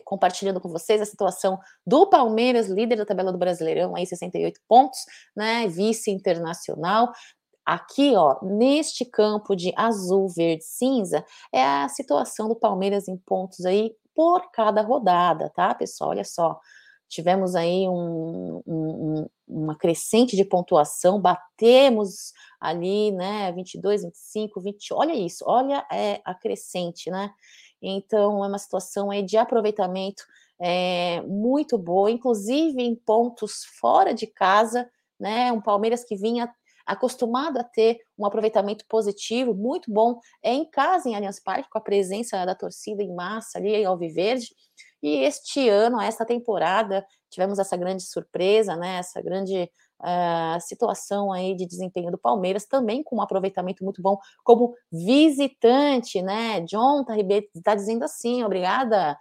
compartilhando 0.05 0.61
com 0.61 0.69
vocês 0.69 1.01
a 1.01 1.07
situação 1.07 1.59
do 1.87 2.09
Palmeiras, 2.09 2.69
líder 2.69 2.97
da 2.97 3.07
tabela 3.07 3.31
do 3.31 3.39
Brasileirão, 3.39 3.95
aí 3.95 4.05
68 4.05 4.61
pontos, 4.67 4.99
né, 5.37 5.69
vice 5.69 6.11
internacional. 6.11 7.13
Aqui, 7.65 8.15
ó, 8.15 8.39
neste 8.43 9.05
campo 9.05 9.57
de 9.57 9.73
azul, 9.77 10.29
verde, 10.29 10.65
cinza, 10.65 11.25
é 11.53 11.63
a 11.65 11.89
situação 11.89 12.49
do 12.49 12.57
Palmeiras 12.57 13.09
em 13.09 13.17
pontos 13.17 13.65
aí 13.65 13.95
por 14.15 14.51
cada 14.53 14.83
rodada, 14.83 15.51
tá, 15.55 15.75
pessoal? 15.75 16.11
Olha 16.11 16.25
só, 16.25 16.61
tivemos 17.09 17.55
aí 17.55 17.89
um, 17.89 18.63
um, 18.67 19.27
uma 19.49 19.77
crescente 19.77 20.37
de 20.37 20.45
pontuação, 20.45 21.21
batemos 21.21 22.33
ali, 22.61 23.13
né, 23.13 23.53
22, 23.53 24.03
25, 24.05 24.61
20, 24.61 24.93
olha 24.95 25.15
isso, 25.15 25.45
olha 25.47 25.87
é, 25.93 26.21
a 26.25 26.35
crescente, 26.35 27.11
né? 27.11 27.31
Então, 27.81 28.45
é 28.45 28.49
uma 28.49 28.59
situação 28.59 29.11
aí 29.11 29.23
de 29.23 29.37
aproveitamento 29.37 30.23
é, 30.61 31.21
muito 31.23 31.77
boa, 31.79 32.11
inclusive 32.11 32.83
em 32.83 32.95
pontos 32.95 33.65
fora 33.79 34.15
de 34.15 34.27
casa, 34.27 34.89
né? 35.19 35.53
Um 35.53 35.61
Palmeiras 35.61 36.05
que 36.05 36.17
vinha 36.17 36.53
acostumado 36.87 37.59
a 37.59 37.65
ter 37.65 37.99
um 38.19 38.27
aproveitamento 38.27 38.85
positivo, 38.89 39.55
muito 39.55 39.93
bom, 39.93 40.19
é 40.43 40.53
em 40.53 40.69
casa, 40.69 41.09
em 41.09 41.15
Allianz 41.15 41.41
Parque, 41.41 41.71
com 41.71 41.79
a 41.79 41.81
presença 41.81 42.45
da 42.45 42.55
torcida 42.55 43.03
em 43.03 43.15
massa 43.15 43.59
ali 43.59 43.75
em 43.75 43.85
Alviverde. 43.85 44.55
E 45.03 45.17
este 45.17 45.69
ano, 45.69 46.01
esta 46.01 46.25
temporada, 46.25 47.07
tivemos 47.31 47.59
essa 47.59 47.77
grande 47.77 48.03
surpresa, 48.05 48.75
né? 48.75 48.97
Essa 48.97 49.21
grande 49.21 49.71
uh, 50.01 50.61
situação 50.61 51.33
aí 51.33 51.55
de 51.55 51.67
desempenho 51.67 52.11
do 52.11 52.19
Palmeiras, 52.19 52.65
também 52.65 53.03
com 53.03 53.17
um 53.17 53.23
aproveitamento 53.23 53.85
muito 53.85 54.01
bom 54.01 54.19
como 54.43 54.75
visitante, 54.91 56.23
né? 56.23 56.61
John 56.63 57.05
Ribeiro 57.11 57.47
está 57.55 57.75
dizendo 57.75 58.05
assim, 58.05 58.43
obrigada, 58.45 59.19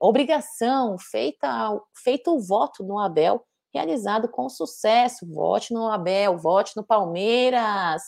obrigação, 0.00 0.96
feita, 0.98 1.78
feito 2.02 2.34
o 2.34 2.40
voto 2.40 2.82
no 2.82 2.98
Abel 2.98 3.44
realizado 3.72 4.28
com 4.28 4.48
sucesso. 4.48 5.26
Vote 5.26 5.72
no 5.72 5.88
Abel, 5.88 6.36
vote 6.38 6.76
no 6.76 6.84
Palmeiras. 6.84 8.02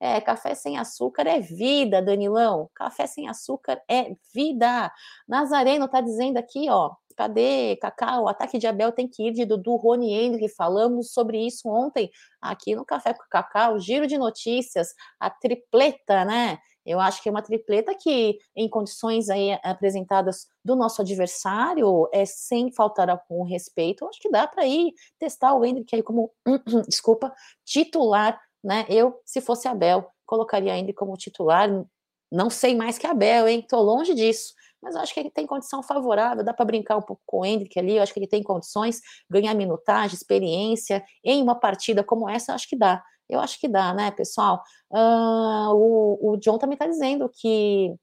É, 0.00 0.20
café 0.20 0.54
sem 0.54 0.78
açúcar 0.78 1.26
é 1.26 1.40
vida, 1.40 2.02
Danilão. 2.02 2.68
Café 2.74 3.06
sem 3.06 3.28
açúcar 3.28 3.80
é 3.88 4.14
vida. 4.34 4.92
Nazareno 5.28 5.88
tá 5.88 6.00
dizendo 6.00 6.38
aqui, 6.38 6.68
ó. 6.70 6.92
Cadê 7.16 7.76
Cacau? 7.76 8.24
O 8.24 8.28
ataque 8.28 8.58
de 8.58 8.66
Abel 8.66 8.90
tem 8.92 9.06
que 9.06 9.28
ir 9.28 9.32
de 9.32 9.44
Dudu, 9.44 9.76
Rony 9.76 10.12
Henrique. 10.12 10.48
Falamos 10.48 11.12
sobre 11.12 11.46
isso 11.46 11.68
ontem 11.68 12.10
aqui 12.40 12.74
no 12.74 12.84
Café 12.84 13.14
com 13.14 13.22
Cacau. 13.30 13.78
Giro 13.78 14.06
de 14.06 14.18
notícias, 14.18 14.94
a 15.20 15.30
tripleta, 15.30 16.24
né? 16.24 16.58
Eu 16.84 17.00
acho 17.00 17.22
que 17.22 17.28
é 17.28 17.32
uma 17.32 17.42
tripleta 17.42 17.94
que, 17.94 18.38
em 18.56 18.68
condições 18.68 19.30
aí 19.30 19.58
apresentadas 19.62 20.46
do 20.64 20.74
nosso 20.74 21.00
adversário, 21.00 22.08
é 22.12 22.24
sem 22.24 22.72
faltar 22.72 23.24
com 23.28 23.42
respeito, 23.44 24.06
acho 24.06 24.20
que 24.20 24.30
dá 24.30 24.46
para 24.46 24.66
ir 24.66 24.92
testar 25.18 25.54
o 25.54 25.64
Hendrick 25.64 25.94
aí 25.94 26.02
como, 26.02 26.30
desculpa, 26.88 27.32
titular, 27.64 28.40
né? 28.62 28.86
Eu, 28.88 29.20
se 29.24 29.40
fosse 29.40 29.68
Abel, 29.68 30.06
colocaria 30.26 30.76
Hendrick 30.76 30.98
como 30.98 31.16
titular. 31.16 31.68
Não 32.30 32.48
sei 32.48 32.74
mais 32.74 32.98
que 32.98 33.06
Abel, 33.06 33.48
hein? 33.48 33.64
Tô 33.68 33.80
longe 33.80 34.14
disso. 34.14 34.54
Mas 34.82 34.94
eu 34.94 35.00
acho 35.00 35.14
que 35.14 35.20
ele 35.20 35.30
tem 35.30 35.46
condição 35.46 35.82
favorável, 35.82 36.44
dá 36.44 36.52
para 36.52 36.64
brincar 36.64 36.96
um 36.96 37.02
pouco 37.02 37.22
com 37.24 37.40
o 37.40 37.46
Hendrick 37.46 37.78
ali, 37.78 37.96
eu 37.96 38.02
acho 38.02 38.12
que 38.12 38.18
ele 38.18 38.26
tem 38.26 38.42
condições, 38.42 39.00
ganhar 39.30 39.54
minutagem, 39.54 40.16
experiência, 40.16 41.04
em 41.24 41.42
uma 41.42 41.54
partida 41.54 42.02
como 42.02 42.28
essa, 42.28 42.54
acho 42.54 42.68
que 42.68 42.76
dá. 42.76 43.02
Eu 43.28 43.40
acho 43.40 43.58
que 43.58 43.68
dá, 43.68 43.94
né, 43.94 44.10
pessoal? 44.10 44.62
Uh, 44.90 45.72
o, 45.74 46.32
o 46.32 46.36
John 46.36 46.58
também 46.58 46.74
está 46.74 46.86
dizendo 46.86 47.30
que 47.32 47.94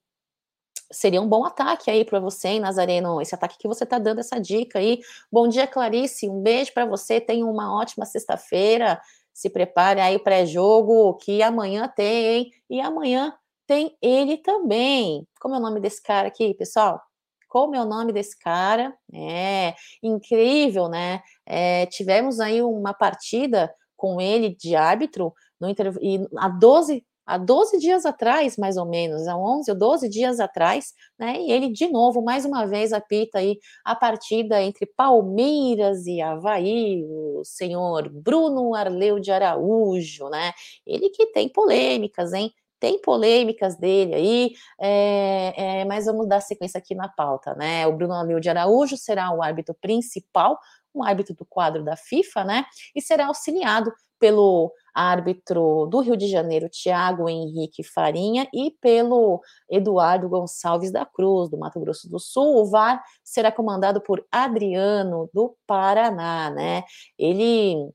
seria 0.91 1.21
um 1.21 1.27
bom 1.27 1.45
ataque 1.45 1.91
aí 1.91 2.03
para 2.03 2.19
você, 2.19 2.49
hein, 2.49 2.59
Nazareno, 2.59 3.21
esse 3.21 3.35
ataque 3.35 3.57
que 3.57 3.67
você 3.67 3.83
está 3.83 3.99
dando 3.99 4.19
essa 4.19 4.39
dica 4.39 4.79
aí. 4.79 4.99
Bom 5.31 5.47
dia, 5.47 5.67
Clarice, 5.67 6.27
um 6.27 6.41
beijo 6.41 6.73
para 6.73 6.85
você, 6.85 7.21
tenha 7.21 7.45
uma 7.45 7.77
ótima 7.77 8.05
sexta-feira, 8.05 8.99
se 9.33 9.49
prepare 9.49 10.01
aí 10.01 10.17
pré-jogo, 10.17 11.15
que 11.17 11.43
amanhã 11.43 11.87
tem, 11.87 12.25
hein? 12.25 12.51
E 12.69 12.81
amanhã 12.81 13.33
tem 13.69 13.95
ele 14.01 14.37
também. 14.37 15.27
Como 15.39 15.53
é 15.53 15.59
o 15.59 15.61
nome 15.61 15.79
desse 15.79 16.01
cara 16.01 16.27
aqui, 16.27 16.55
pessoal? 16.55 16.99
Como 17.47 17.75
é 17.75 17.81
o 17.81 17.85
nome 17.85 18.11
desse 18.11 18.37
cara? 18.39 18.97
É 19.13 19.75
incrível, 20.01 20.89
né? 20.89 21.21
É, 21.45 21.85
tivemos 21.85 22.39
aí 22.39 22.63
uma 22.63 22.95
partida 22.95 23.71
com 23.95 24.19
ele 24.19 24.55
de 24.55 24.75
árbitro 24.75 25.31
no 25.61 25.69
e 25.69 26.27
há 26.37 26.49
12 26.49 27.05
há 27.27 27.37
12 27.37 27.77
dias 27.77 28.07
atrás, 28.07 28.57
mais 28.57 28.75
ou 28.75 28.87
menos, 28.87 29.27
há 29.27 29.37
11 29.37 29.69
ou 29.69 29.77
12 29.77 30.09
dias 30.09 30.39
atrás, 30.39 30.93
né? 31.19 31.39
E 31.39 31.51
ele 31.51 31.71
de 31.71 31.87
novo, 31.87 32.23
mais 32.23 32.45
uma 32.45 32.65
vez, 32.65 32.91
apita 32.91 33.37
aí 33.37 33.59
a 33.85 33.95
partida 33.95 34.59
entre 34.63 34.87
Palmeiras 34.87 36.07
e 36.07 36.19
Havaí, 36.21 37.03
o 37.07 37.43
senhor 37.45 38.09
Bruno 38.09 38.73
Arleu 38.73 39.19
de 39.19 39.31
Araújo, 39.31 40.27
né? 40.29 40.53
Ele 40.87 41.09
que 41.11 41.27
tem 41.27 41.47
polêmicas, 41.47 42.33
hein? 42.33 42.51
Tem 42.79 43.01
polêmicas 43.01 43.77
dele 43.77 44.15
aí, 44.15 44.51
é, 44.79 45.81
é, 45.81 45.85
mas 45.85 46.05
vamos 46.05 46.27
dar 46.27 46.41
sequência 46.41 46.77
aqui 46.77 46.95
na 46.95 47.09
pauta, 47.09 47.53
né? 47.55 47.85
O 47.87 47.93
Bruno 47.93 48.13
Arleu 48.13 48.39
de 48.39 48.49
Araújo 48.49 48.97
será 48.97 49.31
o 49.31 49.41
árbitro 49.41 49.75
principal 49.81 50.57
um 50.93 51.03
árbitro 51.03 51.35
do 51.35 51.45
quadro 51.45 51.83
da 51.83 51.95
FIFA, 51.95 52.43
né? 52.43 52.65
E 52.95 53.01
será 53.01 53.27
auxiliado 53.27 53.91
pelo 54.19 54.73
árbitro 54.93 55.85
do 55.85 55.99
Rio 55.99 56.17
de 56.17 56.27
Janeiro, 56.27 56.67
Tiago 56.67 57.29
Henrique 57.29 57.83
Farinha, 57.83 58.47
e 58.53 58.71
pelo 58.81 59.41
Eduardo 59.69 60.27
Gonçalves 60.27 60.91
da 60.91 61.05
Cruz, 61.05 61.49
do 61.49 61.57
Mato 61.57 61.79
Grosso 61.79 62.09
do 62.09 62.19
Sul. 62.19 62.57
O 62.57 62.65
VAR 62.65 63.01
será 63.23 63.51
comandado 63.51 64.01
por 64.01 64.25
Adriano, 64.29 65.29
do 65.33 65.55
Paraná, 65.65 66.49
né? 66.49 66.83
Ele 67.17 67.89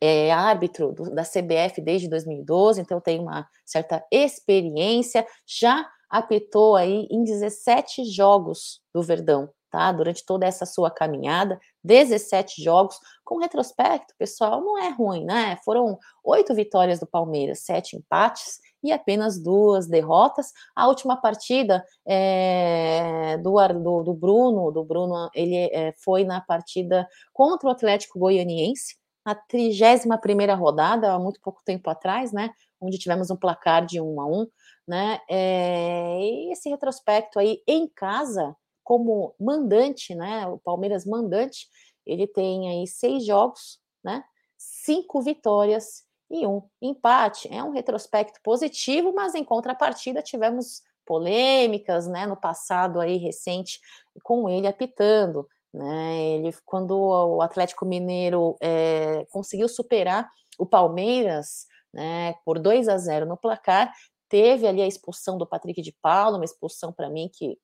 é 0.00 0.30
árbitro 0.30 0.92
do, 0.92 1.14
da 1.14 1.22
CBF 1.22 1.80
desde 1.80 2.08
2012, 2.08 2.80
então 2.80 3.00
tem 3.00 3.18
uma 3.20 3.48
certa 3.64 4.04
experiência, 4.10 5.26
já 5.46 5.86
apitou 6.08 6.74
aí 6.74 7.06
em 7.10 7.22
17 7.22 8.04
jogos 8.04 8.80
do 8.92 9.02
Verdão, 9.02 9.48
tá? 9.70 9.92
Durante 9.92 10.26
toda 10.26 10.44
essa 10.44 10.66
sua 10.66 10.90
caminhada, 10.90 11.58
17 11.84 12.62
jogos, 12.62 12.98
com 13.24 13.38
retrospecto, 13.38 14.12
pessoal, 14.18 14.60
não 14.60 14.76
é 14.76 14.90
ruim, 14.90 15.24
né? 15.24 15.56
Foram 15.64 15.96
oito 16.24 16.52
vitórias 16.52 16.98
do 16.98 17.06
Palmeiras, 17.06 17.60
sete 17.60 17.96
empates 17.96 18.58
e 18.82 18.90
apenas 18.90 19.38
duas 19.38 19.86
derrotas. 19.86 20.52
A 20.74 20.88
última 20.88 21.16
partida 21.16 21.84
é, 22.04 23.38
do, 23.38 23.54
do, 23.68 24.02
do, 24.02 24.14
Bruno, 24.14 24.72
do 24.72 24.84
Bruno, 24.84 25.30
ele 25.32 25.56
é, 25.56 25.94
foi 26.02 26.24
na 26.24 26.40
partida 26.40 27.08
contra 27.32 27.68
o 27.68 27.72
Atlético 27.72 28.18
Goianiense, 28.18 28.99
na 29.24 29.34
31 29.34 30.18
primeira 30.18 30.54
rodada, 30.54 31.12
há 31.12 31.18
muito 31.18 31.40
pouco 31.40 31.62
tempo 31.64 31.88
atrás, 31.90 32.32
né? 32.32 32.50
Onde 32.80 32.98
tivemos 32.98 33.30
um 33.30 33.36
placar 33.36 33.84
de 33.84 34.00
um 34.00 34.20
a 34.20 34.26
um, 34.26 34.46
né? 34.86 35.20
É, 35.28 36.18
e 36.20 36.52
esse 36.52 36.68
retrospecto 36.68 37.38
aí 37.38 37.62
em 37.66 37.86
casa, 37.88 38.56
como 38.82 39.34
mandante, 39.38 40.14
né? 40.14 40.46
O 40.46 40.58
Palmeiras 40.58 41.04
mandante, 41.04 41.68
ele 42.06 42.26
tem 42.26 42.68
aí 42.68 42.86
seis 42.86 43.24
jogos, 43.24 43.78
né? 44.02 44.24
Cinco 44.56 45.20
vitórias 45.22 46.04
e 46.30 46.46
um 46.46 46.62
empate. 46.80 47.48
É 47.52 47.62
um 47.62 47.70
retrospecto 47.70 48.40
positivo, 48.42 49.12
mas 49.14 49.34
em 49.34 49.44
contrapartida 49.44 50.22
tivemos 50.22 50.82
polêmicas, 51.04 52.06
né? 52.06 52.26
No 52.26 52.36
passado 52.36 53.00
aí 53.00 53.16
recente, 53.16 53.80
com 54.22 54.48
ele 54.48 54.66
apitando. 54.66 55.46
Né? 55.72 56.22
Ele, 56.34 56.54
quando 56.64 56.98
o 56.98 57.40
Atlético 57.40 57.86
Mineiro 57.86 58.56
é, 58.60 59.24
conseguiu 59.30 59.68
superar 59.68 60.30
o 60.58 60.66
Palmeiras 60.66 61.66
né, 61.92 62.34
por 62.44 62.58
2 62.58 62.88
a 62.88 62.98
0 62.98 63.26
no 63.26 63.36
placar, 63.36 63.92
teve 64.28 64.66
ali 64.66 64.82
a 64.82 64.86
expulsão 64.86 65.38
do 65.38 65.46
Patrick 65.46 65.80
de 65.80 65.94
Paulo, 66.02 66.36
uma 66.36 66.44
expulsão 66.44 66.92
para 66.92 67.10
mim 67.10 67.30
que 67.32 67.58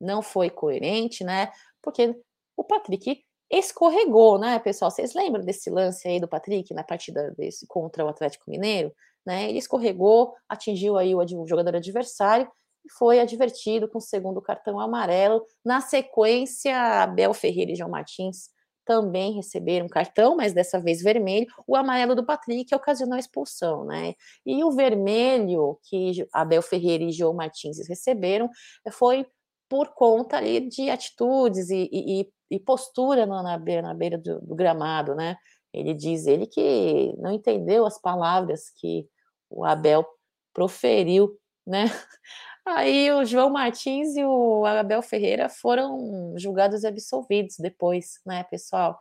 não 0.00 0.22
foi 0.22 0.50
coerente, 0.50 1.24
né? 1.24 1.50
Porque 1.82 2.14
o 2.56 2.64
Patrick 2.64 3.24
escorregou, 3.50 4.38
né, 4.38 4.58
pessoal? 4.58 4.90
Vocês 4.90 5.14
lembram 5.14 5.44
desse 5.44 5.70
lance 5.70 6.06
aí 6.06 6.20
do 6.20 6.28
Patrick 6.28 6.72
na 6.74 6.84
partida 6.84 7.32
desse, 7.36 7.66
contra 7.66 8.04
o 8.04 8.08
Atlético 8.08 8.50
Mineiro? 8.50 8.92
Né? 9.24 9.48
Ele 9.48 9.58
escorregou, 9.58 10.34
atingiu 10.48 10.98
aí 10.98 11.14
o, 11.14 11.18
o 11.18 11.46
jogador 11.46 11.76
adversário 11.76 12.50
e 12.84 12.92
foi 12.92 13.20
advertido 13.20 13.88
com 13.88 13.98
o 13.98 14.02
segundo 14.02 14.42
cartão 14.42 14.78
amarelo. 14.78 15.44
Na 15.64 15.80
sequência, 15.80 17.02
Abel 17.02 17.32
Ferreira 17.32 17.72
e 17.72 17.76
João 17.76 17.90
Martins 17.90 18.50
também 18.84 19.32
receberam 19.32 19.88
cartão, 19.88 20.36
mas 20.36 20.52
dessa 20.52 20.78
vez 20.78 21.02
vermelho. 21.02 21.46
O 21.66 21.74
amarelo 21.74 22.14
do 22.14 22.24
Patrick 22.24 22.74
ocasionou 22.74 23.14
a 23.14 23.18
expulsão, 23.18 23.84
né? 23.84 24.14
E 24.44 24.62
o 24.62 24.70
vermelho 24.70 25.78
que 25.84 26.26
Abel 26.32 26.62
Ferreira 26.62 27.04
e 27.04 27.12
João 27.12 27.34
Martins 27.34 27.78
receberam 27.88 28.50
foi 28.92 29.26
por 29.68 29.88
conta 29.94 30.36
ali 30.36 30.68
de 30.68 30.90
atitudes 30.90 31.70
e, 31.70 31.88
e, 31.90 32.28
e 32.50 32.60
postura 32.60 33.26
na, 33.26 33.58
beira, 33.58 33.82
na 33.82 33.94
beira 33.94 34.18
do, 34.18 34.40
do, 34.40 34.54
gramado, 34.54 35.14
né? 35.14 35.36
Ele 35.72 35.94
diz 35.94 36.26
ele 36.26 36.46
que 36.46 37.14
não 37.18 37.32
entendeu 37.32 37.84
as 37.86 38.00
palavras 38.00 38.70
que 38.76 39.08
o 39.50 39.64
Abel 39.64 40.06
proferiu, 40.52 41.36
né? 41.66 41.84
Aí 42.66 43.12
o 43.12 43.24
João 43.24 43.50
Martins 43.50 44.16
e 44.16 44.24
o 44.24 44.64
Abel 44.64 45.02
Ferreira 45.02 45.48
foram 45.48 46.34
julgados 46.38 46.82
e 46.82 46.86
absolvidos 46.86 47.56
depois, 47.58 48.20
né, 48.24 48.42
pessoal? 48.44 48.98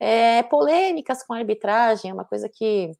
É, 0.00 0.42
polêmicas 0.42 1.22
com 1.24 1.32
a 1.32 1.38
arbitragem 1.38 2.10
é 2.10 2.14
uma 2.14 2.24
coisa 2.24 2.48
que 2.48 2.90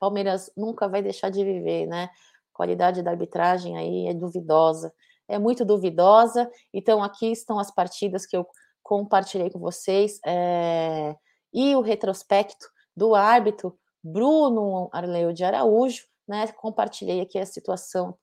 Palmeiras 0.00 0.50
nunca 0.56 0.88
vai 0.88 1.02
deixar 1.02 1.30
de 1.30 1.44
viver, 1.44 1.86
né? 1.86 2.04
A 2.04 2.56
qualidade 2.56 3.02
da 3.02 3.10
arbitragem 3.10 3.76
aí 3.76 4.08
é 4.08 4.14
duvidosa, 4.14 4.92
é 5.28 5.38
muito 5.38 5.64
duvidosa. 5.64 6.50
Então, 6.72 7.04
aqui 7.04 7.30
estão 7.30 7.58
as 7.58 7.70
partidas 7.70 8.26
que 8.26 8.36
eu 8.36 8.46
compartilhei 8.82 9.50
com 9.50 9.58
vocês 9.58 10.18
é, 10.26 11.14
e 11.52 11.76
o 11.76 11.82
retrospecto 11.82 12.66
do 12.96 13.14
árbitro 13.14 13.78
Bruno 14.02 14.88
Arleu 14.90 15.32
de 15.32 15.44
Araújo, 15.44 16.04
né, 16.30 16.46
compartilhei 16.52 17.20
aqui 17.20 17.36
a 17.40 17.44
situação, 17.44 18.16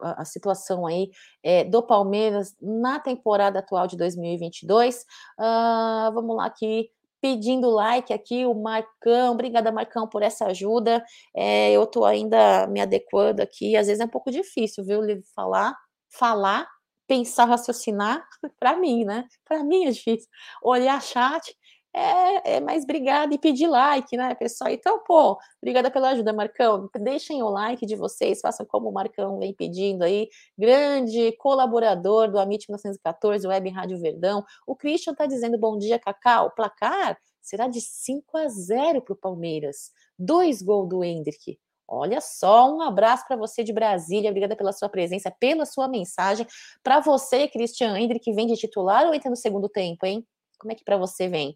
a 0.00 0.24
situação 0.24 0.86
aí 0.86 1.10
é, 1.42 1.64
do 1.64 1.82
Palmeiras 1.82 2.54
na 2.62 3.00
temporada 3.00 3.58
atual 3.58 3.88
de 3.88 3.96
2022. 3.96 5.00
Uh, 5.00 5.04
ah, 5.40 6.10
vamos 6.14 6.36
lá 6.36 6.46
aqui, 6.46 6.88
pedindo 7.20 7.68
like 7.70 8.12
aqui, 8.12 8.46
o 8.46 8.54
Marcão, 8.54 9.32
obrigada 9.32 9.72
Marcão 9.72 10.06
por 10.06 10.22
essa 10.22 10.46
ajuda. 10.46 11.04
É, 11.34 11.72
eu 11.72 11.82
estou 11.82 12.04
ainda 12.04 12.68
me 12.68 12.80
adequando 12.80 13.42
aqui, 13.42 13.76
às 13.76 13.88
vezes 13.88 14.00
é 14.00 14.04
um 14.04 14.08
pouco 14.08 14.30
difícil, 14.30 14.84
viu, 14.84 15.00
falar, 15.34 15.76
falar, 16.08 16.68
pensar, 17.08 17.46
raciocinar, 17.46 18.24
para 18.60 18.76
mim, 18.76 19.04
né? 19.04 19.24
Para 19.44 19.64
mim 19.64 19.86
é 19.86 19.90
difícil. 19.90 20.28
Olhar 20.62 21.02
chat 21.02 21.52
é, 21.94 22.56
é 22.56 22.60
mais 22.60 22.82
obrigada 22.82 23.32
e 23.32 23.38
pedir 23.38 23.68
like, 23.68 24.16
né, 24.16 24.34
pessoal? 24.34 24.70
Então, 24.70 24.98
pô, 25.04 25.38
obrigada 25.62 25.90
pela 25.90 26.10
ajuda, 26.10 26.32
Marcão. 26.32 26.90
Deixem 27.00 27.42
o 27.42 27.48
like 27.48 27.86
de 27.86 27.94
vocês, 27.94 28.40
façam 28.40 28.66
como 28.66 28.88
o 28.88 28.92
Marcão 28.92 29.38
vem 29.38 29.54
pedindo 29.54 30.02
aí. 30.02 30.28
Grande 30.58 31.32
colaborador 31.38 32.30
do 32.30 32.38
Amit 32.38 32.68
1914, 32.68 33.46
Web 33.46 33.70
Rádio 33.70 34.00
Verdão. 34.00 34.44
O 34.66 34.74
Christian 34.74 35.12
está 35.12 35.24
dizendo 35.26 35.56
bom 35.56 35.78
dia, 35.78 35.98
Cacau. 35.98 36.50
Placar 36.50 37.16
será 37.40 37.68
de 37.68 37.80
5 37.80 38.36
a 38.38 38.48
0 38.48 39.00
para 39.02 39.12
o 39.12 39.16
Palmeiras. 39.16 39.92
Dois 40.18 40.62
gols 40.62 40.88
do 40.88 41.04
Hendrick. 41.04 41.58
Olha 41.86 42.20
só, 42.20 42.74
um 42.74 42.80
abraço 42.80 43.24
para 43.26 43.36
você 43.36 43.62
de 43.62 43.72
Brasília, 43.72 44.30
obrigada 44.30 44.56
pela 44.56 44.72
sua 44.72 44.88
presença, 44.88 45.30
pela 45.30 45.66
sua 45.66 45.86
mensagem. 45.86 46.46
Para 46.82 47.00
você, 47.00 47.46
Christian 47.46 47.96
Hendrick, 47.96 48.32
vem 48.32 48.46
de 48.46 48.56
titular 48.56 49.06
ou 49.06 49.14
entra 49.14 49.28
no 49.28 49.36
segundo 49.36 49.68
tempo, 49.68 50.06
hein? 50.06 50.26
Como 50.58 50.72
é 50.72 50.74
que 50.74 50.84
para 50.84 50.96
você 50.96 51.28
vem? 51.28 51.54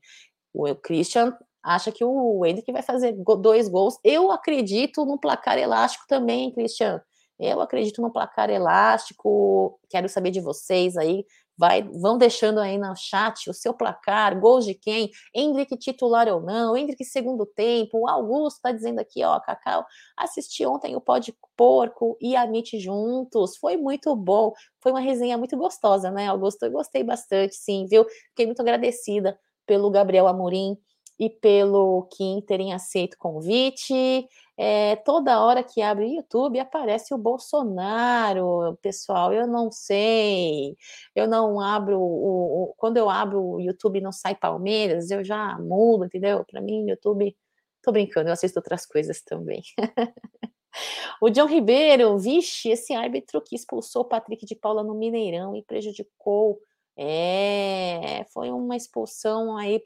O 0.53 0.75
Christian 0.75 1.37
acha 1.63 1.93
que 1.93 2.05
o 2.05 2.45
Hendrick 2.45 2.71
vai 2.73 2.83
fazer 2.83 3.15
dois 3.41 3.69
gols. 3.69 3.99
Eu 4.03 4.31
acredito 4.31 5.05
no 5.05 5.19
placar 5.19 5.59
elástico 5.59 6.05
também, 6.09 6.53
Christian. 6.53 7.01
Eu 7.39 7.61
acredito 7.61 8.03
no 8.03 8.13
placar 8.13 8.51
elástico. 8.51 9.79
Quero 9.89 10.09
saber 10.09 10.31
de 10.31 10.41
vocês 10.41 10.97
aí. 10.97 11.25
Vai, 11.59 11.83
vão 11.83 12.17
deixando 12.17 12.61
aí 12.61 12.79
no 12.79 12.95
chat 12.97 13.51
o 13.51 13.55
seu 13.55 13.75
placar, 13.75 14.39
gols 14.39 14.65
de 14.65 14.75
quem, 14.75 15.11
Hendrick 15.35 15.77
titular 15.77 16.29
ou 16.29 16.41
não, 16.41 16.77
Hendrick 16.77 17.05
segundo 17.05 17.45
tempo, 17.45 17.99
o 17.99 18.09
Augusto 18.09 18.61
tá 18.63 18.71
dizendo 18.71 19.01
aqui, 19.01 19.25
ó, 19.25 19.41
Cacau, 19.41 19.85
assisti 20.17 20.65
ontem 20.65 20.95
o 20.95 21.01
Pó 21.01 21.19
de 21.19 21.35
Porco 21.57 22.17
e 22.21 22.37
a 22.37 22.47
Mit 22.47 22.79
juntos, 22.79 23.57
foi 23.57 23.77
muito 23.77 24.15
bom, 24.15 24.53
foi 24.81 24.93
uma 24.93 25.01
resenha 25.01 25.37
muito 25.37 25.57
gostosa, 25.57 26.11
né, 26.13 26.29
Augusto? 26.29 26.63
Eu 26.65 26.71
gostei 26.71 27.03
bastante, 27.03 27.57
sim, 27.57 27.87
viu? 27.91 28.05
Fiquei 28.31 28.47
muito 28.47 28.61
agradecida 28.63 29.37
pelo 29.67 29.91
Gabriel 29.91 30.29
Amorim 30.29 30.77
e 31.19 31.29
pelo 31.29 32.09
Kim 32.13 32.41
terem 32.41 32.73
aceito 32.73 33.15
o 33.15 33.19
convite. 33.19 34.29
É, 34.61 34.97
toda 34.97 35.41
hora 35.45 35.63
que 35.63 35.81
abre 35.81 36.05
o 36.05 36.09
YouTube 36.09 36.59
aparece 36.59 37.15
o 37.15 37.19
Bolsonaro, 37.19 38.77
pessoal. 38.83 39.33
Eu 39.33 39.47
não 39.47 39.71
sei, 39.71 40.77
eu 41.15 41.29
não 41.29 41.61
abro 41.61 41.99
o, 42.01 42.65
o 42.65 42.75
quando 42.77 42.97
eu 42.97 43.09
abro 43.09 43.41
o 43.41 43.61
YouTube 43.61 44.01
não 44.01 44.11
sai 44.11 44.35
Palmeiras, 44.35 45.11
eu 45.11 45.23
já 45.25 45.57
mudo, 45.61 46.05
entendeu? 46.05 46.45
Para 46.45 46.61
mim, 46.61 46.89
YouTube, 46.89 47.37
tô 47.83 47.93
brincando, 47.93 48.29
eu 48.29 48.33
assisto 48.33 48.59
outras 48.59 48.85
coisas 48.85 49.23
também. 49.23 49.63
o 51.23 51.31
John 51.31 51.47
Ribeiro, 51.47 52.19
vixe, 52.19 52.71
esse 52.71 52.93
árbitro 52.93 53.41
que 53.41 53.55
expulsou 53.55 54.03
o 54.03 54.09
Patrick 54.09 54.45
de 54.45 54.57
Paula 54.57 54.83
no 54.83 54.95
Mineirão 54.95 55.55
e 55.55 55.63
prejudicou 55.63 56.59
é, 56.99 58.25
foi 58.33 58.51
uma 58.51 58.77
expulsão 58.77 59.57
aí 59.57 59.81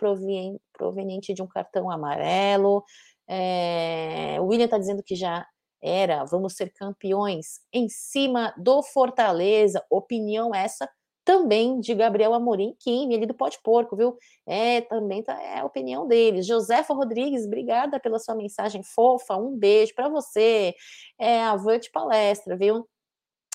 proveniente 0.72 1.35
de 1.35 1.42
um 1.42 1.46
cartão 1.46 1.90
amarelo. 1.90 2.83
É, 3.29 4.38
o 4.40 4.46
William 4.46 4.64
está 4.64 4.79
dizendo 4.79 5.03
que 5.03 5.14
já 5.14 5.46
era, 5.83 6.25
vamos 6.25 6.55
ser 6.55 6.72
campeões 6.72 7.61
em 7.72 7.88
cima 7.88 8.55
do 8.57 8.83
Fortaleza. 8.83 9.85
Opinião 9.90 10.55
essa 10.55 10.88
também 11.25 11.81
de 11.81 11.94
Gabriel 11.94 12.35
Amorim, 12.35 12.75
Kim, 12.81 13.12
ele 13.12 13.27
do 13.27 13.35
Pode 13.35 13.59
Porco, 13.62 13.96
viu? 13.96 14.16
É, 14.46 14.81
também 14.81 15.22
tá, 15.22 15.40
é 15.40 15.61
a 15.61 15.64
opinião 15.64 16.07
dele. 16.09 16.42
Josefa 16.42 16.94
Rodrigues, 16.94 17.46
obrigada 17.46 18.01
pela 18.01 18.18
sua 18.18 18.35
mensagem 18.35 18.83
fofa, 18.83 19.37
um 19.37 19.57
beijo 19.57 19.94
para 19.94 20.09
você. 20.09 20.75
É, 21.18 21.42
avante 21.42 21.90
palestra, 21.92 22.57
viu? 22.57 22.88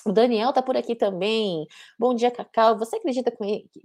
O 0.06 0.12
Daniel 0.12 0.52
tá 0.52 0.62
por 0.62 0.76
aqui 0.76 0.94
também. 0.94 1.66
Bom 1.98 2.14
dia, 2.14 2.30
Cacau. 2.30 2.78
Você 2.78 2.96
acredita 2.96 3.32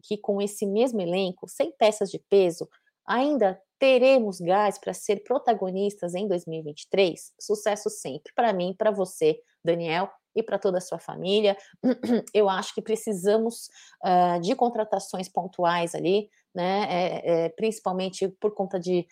que 0.03 0.17
com 0.17 0.41
esse 0.41 0.65
mesmo 0.65 1.01
elenco, 1.01 1.47
sem 1.49 1.71
peças 1.71 2.09
de 2.09 2.19
peso, 2.29 2.69
ainda 3.05 3.59
Teremos 3.83 4.39
gás 4.39 4.79
para 4.79 4.93
ser 4.93 5.25
protagonistas 5.25 6.15
em 6.15 6.25
2023? 6.25 7.33
Sucesso 7.37 7.89
sempre 7.89 8.31
para 8.33 8.53
mim, 8.53 8.73
para 8.77 8.91
você, 8.91 9.37
Daniel, 9.61 10.09
e 10.33 10.41
para 10.41 10.57
toda 10.57 10.77
a 10.77 10.81
sua 10.81 10.99
família. 10.99 11.57
Eu 12.33 12.47
acho 12.47 12.73
que 12.73 12.81
precisamos 12.81 13.67
uh, 14.01 14.39
de 14.39 14.55
contratações 14.55 15.27
pontuais 15.27 15.93
ali, 15.93 16.29
né? 16.55 16.87
É, 16.89 17.31
é, 17.45 17.49
principalmente 17.49 18.29
por 18.39 18.53
conta 18.53 18.79
de 18.79 19.05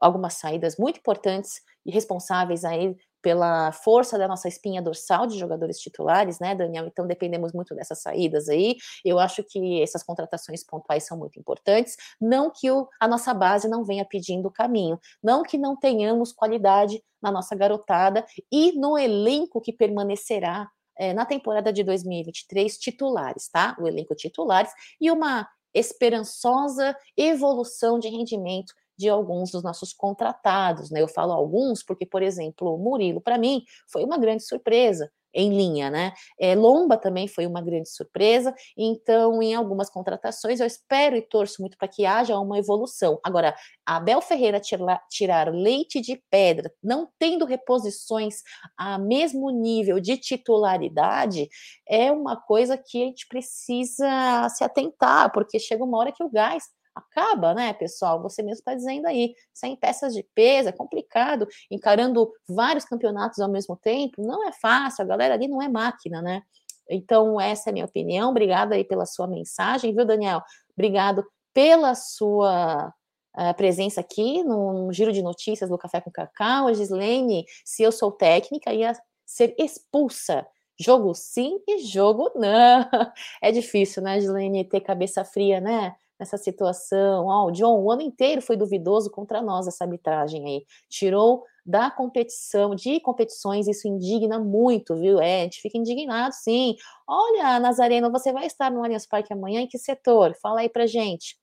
algumas 0.00 0.34
saídas 0.34 0.76
muito 0.76 0.98
importantes 0.98 1.60
e 1.86 1.92
responsáveis 1.92 2.64
aí 2.64 2.96
pela 3.26 3.72
força 3.72 4.16
da 4.16 4.28
nossa 4.28 4.46
espinha 4.46 4.80
dorsal 4.80 5.26
de 5.26 5.36
jogadores 5.36 5.80
titulares, 5.80 6.38
né, 6.38 6.54
Daniel? 6.54 6.86
Então 6.86 7.08
dependemos 7.08 7.52
muito 7.52 7.74
dessas 7.74 8.00
saídas 8.00 8.48
aí. 8.48 8.76
Eu 9.04 9.18
acho 9.18 9.42
que 9.42 9.82
essas 9.82 10.04
contratações 10.04 10.62
pontuais 10.62 11.04
são 11.04 11.18
muito 11.18 11.36
importantes. 11.36 11.96
Não 12.20 12.52
que 12.52 12.70
o, 12.70 12.86
a 13.00 13.08
nossa 13.08 13.34
base 13.34 13.68
não 13.68 13.82
venha 13.82 14.04
pedindo 14.04 14.46
o 14.46 14.50
caminho, 14.52 14.96
não 15.20 15.42
que 15.42 15.58
não 15.58 15.74
tenhamos 15.76 16.32
qualidade 16.32 17.02
na 17.20 17.32
nossa 17.32 17.56
garotada 17.56 18.24
e 18.52 18.78
no 18.78 18.96
elenco 18.96 19.60
que 19.60 19.72
permanecerá 19.72 20.70
é, 20.96 21.12
na 21.12 21.26
temporada 21.26 21.72
de 21.72 21.82
2023 21.82 22.78
titulares, 22.78 23.48
tá? 23.48 23.76
O 23.80 23.88
elenco 23.88 24.14
titulares 24.14 24.70
e 25.00 25.10
uma 25.10 25.48
esperançosa 25.74 26.96
evolução 27.16 27.98
de 27.98 28.08
rendimento 28.08 28.72
de 28.98 29.08
alguns 29.08 29.50
dos 29.50 29.62
nossos 29.62 29.92
contratados, 29.92 30.90
né? 30.90 31.02
Eu 31.02 31.08
falo 31.08 31.32
alguns 31.32 31.82
porque, 31.82 32.06
por 32.06 32.22
exemplo, 32.22 32.74
o 32.74 32.78
Murilo, 32.78 33.20
para 33.20 33.38
mim, 33.38 33.62
foi 33.90 34.04
uma 34.04 34.18
grande 34.18 34.44
surpresa 34.44 35.10
em 35.36 35.50
linha, 35.50 35.90
né? 35.90 36.14
É, 36.40 36.54
Lomba 36.54 36.96
também 36.96 37.28
foi 37.28 37.46
uma 37.46 37.60
grande 37.60 37.90
surpresa, 37.90 38.54
então, 38.76 39.42
em 39.42 39.54
algumas 39.54 39.90
contratações, 39.90 40.60
eu 40.60 40.66
espero 40.66 41.14
e 41.14 41.20
torço 41.20 41.60
muito 41.60 41.76
para 41.76 41.86
que 41.86 42.06
haja 42.06 42.38
uma 42.38 42.58
evolução. 42.58 43.20
Agora, 43.22 43.54
Abel 43.84 44.22
Ferreira 44.22 44.58
tirar, 44.58 44.98
tirar 45.10 45.52
leite 45.52 46.00
de 46.00 46.20
pedra, 46.30 46.72
não 46.82 47.08
tendo 47.18 47.44
reposições 47.44 48.36
a 48.78 48.98
mesmo 48.98 49.50
nível 49.50 50.00
de 50.00 50.16
titularidade, 50.16 51.48
é 51.86 52.10
uma 52.10 52.36
coisa 52.36 52.78
que 52.78 53.02
a 53.02 53.06
gente 53.06 53.26
precisa 53.28 54.48
se 54.48 54.64
atentar, 54.64 55.30
porque 55.32 55.58
chega 55.58 55.84
uma 55.84 55.98
hora 55.98 56.12
que 56.12 56.24
o 56.24 56.30
gás 56.30 56.64
acaba, 56.96 57.52
né, 57.52 57.74
pessoal? 57.74 58.22
Você 58.22 58.42
mesmo 58.42 58.58
está 58.58 58.74
dizendo 58.74 59.06
aí, 59.06 59.34
sem 59.52 59.76
peças 59.76 60.14
de 60.14 60.26
peso, 60.34 60.70
é 60.70 60.72
complicado, 60.72 61.46
encarando 61.70 62.32
vários 62.48 62.84
campeonatos 62.86 63.38
ao 63.38 63.50
mesmo 63.50 63.76
tempo, 63.76 64.22
não 64.22 64.48
é 64.48 64.52
fácil, 64.52 65.04
a 65.04 65.06
galera 65.06 65.34
ali 65.34 65.46
não 65.46 65.60
é 65.60 65.68
máquina, 65.68 66.22
né? 66.22 66.42
Então, 66.88 67.40
essa 67.40 67.68
é 67.68 67.70
a 67.70 67.72
minha 67.72 67.84
opinião. 67.84 68.30
Obrigada 68.30 68.74
aí 68.74 68.84
pela 68.84 69.04
sua 69.06 69.26
mensagem, 69.26 69.94
viu, 69.94 70.04
Daniel? 70.04 70.40
Obrigado 70.76 71.24
pela 71.52 71.94
sua 71.94 72.92
uh, 73.36 73.54
presença 73.56 74.00
aqui 74.00 74.44
no, 74.44 74.86
no, 74.86 74.92
Giro 74.92 75.12
de 75.12 75.22
Notícias 75.22 75.68
do 75.68 75.78
Café 75.78 76.00
com 76.00 76.10
Cacau. 76.10 76.68
A 76.68 76.72
Gislene, 76.72 77.44
se 77.64 77.82
eu 77.82 77.90
sou 77.90 78.12
técnica, 78.12 78.72
ia 78.72 78.92
ser 79.24 79.54
expulsa. 79.58 80.46
Jogo 80.78 81.14
sim 81.14 81.58
e 81.66 81.78
jogo 81.78 82.30
não. 82.36 82.88
É 83.42 83.50
difícil, 83.50 84.02
né, 84.02 84.20
Gislene, 84.20 84.64
ter 84.64 84.80
cabeça 84.80 85.24
fria, 85.24 85.60
né? 85.60 85.96
Nessa 86.18 86.36
situação. 86.36 87.26
Ó, 87.26 87.44
oh, 87.44 87.48
o 87.48 87.52
John, 87.52 87.82
o 87.82 87.90
ano 87.90 88.02
inteiro 88.02 88.40
foi 88.40 88.56
duvidoso 88.56 89.10
contra 89.10 89.42
nós 89.42 89.66
essa 89.66 89.84
arbitragem 89.84 90.44
aí. 90.46 90.66
Tirou 90.88 91.44
da 91.64 91.90
competição, 91.90 92.74
de 92.74 93.00
competições, 93.00 93.66
isso 93.66 93.88
indigna 93.88 94.38
muito, 94.38 94.94
viu? 94.94 95.18
É, 95.20 95.40
a 95.40 95.44
gente 95.44 95.60
fica 95.60 95.76
indignado, 95.76 96.32
sim. 96.32 96.76
Olha, 97.08 97.58
Nazareno, 97.58 98.10
você 98.10 98.32
vai 98.32 98.46
estar 98.46 98.70
no 98.70 98.84
Allianz 98.84 99.06
Parque 99.06 99.32
amanhã 99.32 99.60
em 99.60 99.66
que 99.66 99.78
setor? 99.78 100.34
Fala 100.40 100.60
aí 100.60 100.68
pra 100.68 100.86
gente. 100.86 101.36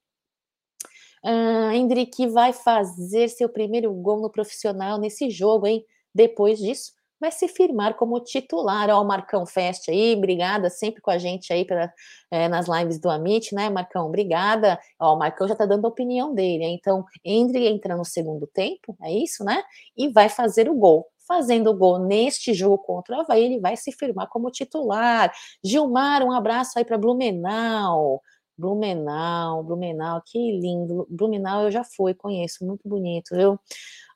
Uh, 1.23 1.71
Hendrick 1.71 2.27
vai 2.27 2.51
fazer 2.51 3.29
seu 3.29 3.47
primeiro 3.47 3.93
gol 3.93 4.21
no 4.21 4.29
profissional 4.29 4.97
nesse 4.97 5.29
jogo, 5.29 5.67
hein? 5.67 5.86
Depois 6.13 6.59
disso, 6.59 6.93
vai 7.23 7.31
se 7.31 7.47
firmar 7.47 7.95
como 7.95 8.19
titular. 8.19 8.89
Ó, 8.89 9.01
o 9.01 9.05
Marcão 9.05 9.45
Fest 9.45 9.88
aí, 9.88 10.13
obrigada 10.13 10.69
sempre 10.69 11.01
com 11.01 11.09
a 11.09 11.17
gente 11.17 11.53
aí 11.53 11.63
pela, 11.63 11.91
é, 12.29 12.49
nas 12.49 12.67
lives 12.67 12.99
do 12.99 13.09
Amit, 13.09 13.55
né, 13.55 13.69
Marcão? 13.69 14.07
Obrigada. 14.07 14.77
Ó, 14.99 15.15
o 15.15 15.19
Marcão 15.19 15.47
já 15.47 15.55
tá 15.55 15.65
dando 15.65 15.86
a 15.86 15.88
opinião 15.88 16.33
dele. 16.33 16.65
Então, 16.65 17.05
Hendry 17.23 17.67
entra 17.67 17.95
no 17.95 18.03
segundo 18.03 18.45
tempo, 18.45 18.97
é 19.01 19.12
isso, 19.12 19.43
né? 19.45 19.63
E 19.95 20.09
vai 20.09 20.27
fazer 20.27 20.69
o 20.69 20.75
gol 20.75 21.07
fazendo 21.25 21.69
o 21.69 21.73
gol 21.73 21.99
neste 21.99 22.53
jogo 22.53 22.77
contra 22.77 23.15
o 23.15 23.21
Havaí, 23.21 23.45
ele 23.45 23.59
vai 23.59 23.77
se 23.77 23.93
firmar 23.93 24.27
como 24.27 24.51
titular. 24.51 25.31
Gilmar, 25.63 26.21
um 26.21 26.33
abraço 26.33 26.77
aí 26.77 26.83
para 26.83 26.97
Blumenau. 26.97 28.21
Blumenau, 28.57 29.63
Blumenau, 29.63 30.21
que 30.25 30.37
lindo. 30.59 31.07
Blumenau 31.09 31.63
eu 31.63 31.71
já 31.71 31.83
fui, 31.83 32.13
conheço, 32.13 32.65
muito 32.65 32.87
bonito, 32.87 33.35
viu? 33.35 33.59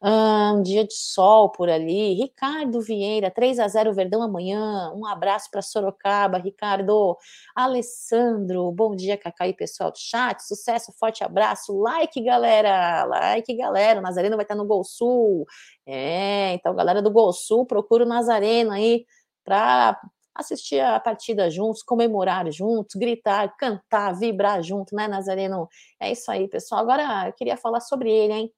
Um 0.01 0.61
dia 0.61 0.85
de 0.85 0.93
sol 0.93 1.49
por 1.51 1.69
ali. 1.69 2.13
Ricardo 2.13 2.79
Vieira, 2.81 3.31
3 3.31 3.59
a 3.59 3.67
0 3.67 3.93
Verdão 3.93 4.21
amanhã. 4.21 4.91
Um 4.95 5.07
abraço 5.07 5.49
para 5.51 5.61
Sorocaba, 5.61 6.37
Ricardo. 6.37 7.17
Alessandro, 7.55 8.71
bom 8.71 8.95
dia, 8.95 9.17
Cacá 9.17 9.47
e 9.47 9.53
pessoal 9.53 9.91
do 9.91 9.97
chat. 9.97 10.39
Sucesso, 10.43 10.93
forte 10.99 11.23
abraço. 11.23 11.75
Like, 11.79 12.21
galera. 12.21 13.05
Like, 13.05 13.55
galera. 13.55 13.99
O 13.99 14.03
Nazareno 14.03 14.35
vai 14.35 14.43
estar 14.45 14.55
no 14.55 14.65
Gol 14.65 14.83
Sul. 14.83 15.45
É, 15.85 16.53
então, 16.53 16.75
galera 16.75 17.01
do 17.01 17.11
Gol 17.11 17.33
Sul, 17.33 17.65
procura 17.65 18.03
o 18.05 18.07
Nazareno 18.07 18.71
aí 18.71 19.05
para 19.43 19.99
assistir 20.37 20.79
a 20.79 20.99
partida 20.99 21.49
juntos, 21.49 21.83
comemorar 21.83 22.51
juntos, 22.51 22.95
gritar, 22.95 23.55
cantar, 23.57 24.13
vibrar 24.13 24.61
junto, 24.61 24.95
né, 24.95 25.07
Nazareno? 25.07 25.67
É 25.99 26.11
isso 26.11 26.29
aí, 26.31 26.47
pessoal. 26.47 26.81
Agora 26.81 27.27
eu 27.27 27.33
queria 27.33 27.57
falar 27.57 27.81
sobre 27.81 28.11
ele, 28.11 28.33
hein? 28.33 28.53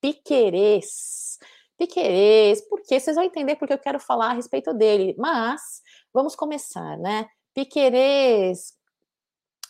Piquerez. 0.00 1.38
Piquerez, 1.78 2.60
porque 2.68 3.00
vocês 3.00 3.16
vão 3.16 3.24
entender 3.24 3.56
porque 3.56 3.72
eu 3.72 3.78
quero 3.78 3.98
falar 3.98 4.30
a 4.30 4.34
respeito 4.34 4.72
dele, 4.72 5.14
mas 5.18 5.82
vamos 6.12 6.36
começar, 6.36 6.96
né? 6.98 7.26
Piquerez, 7.54 8.74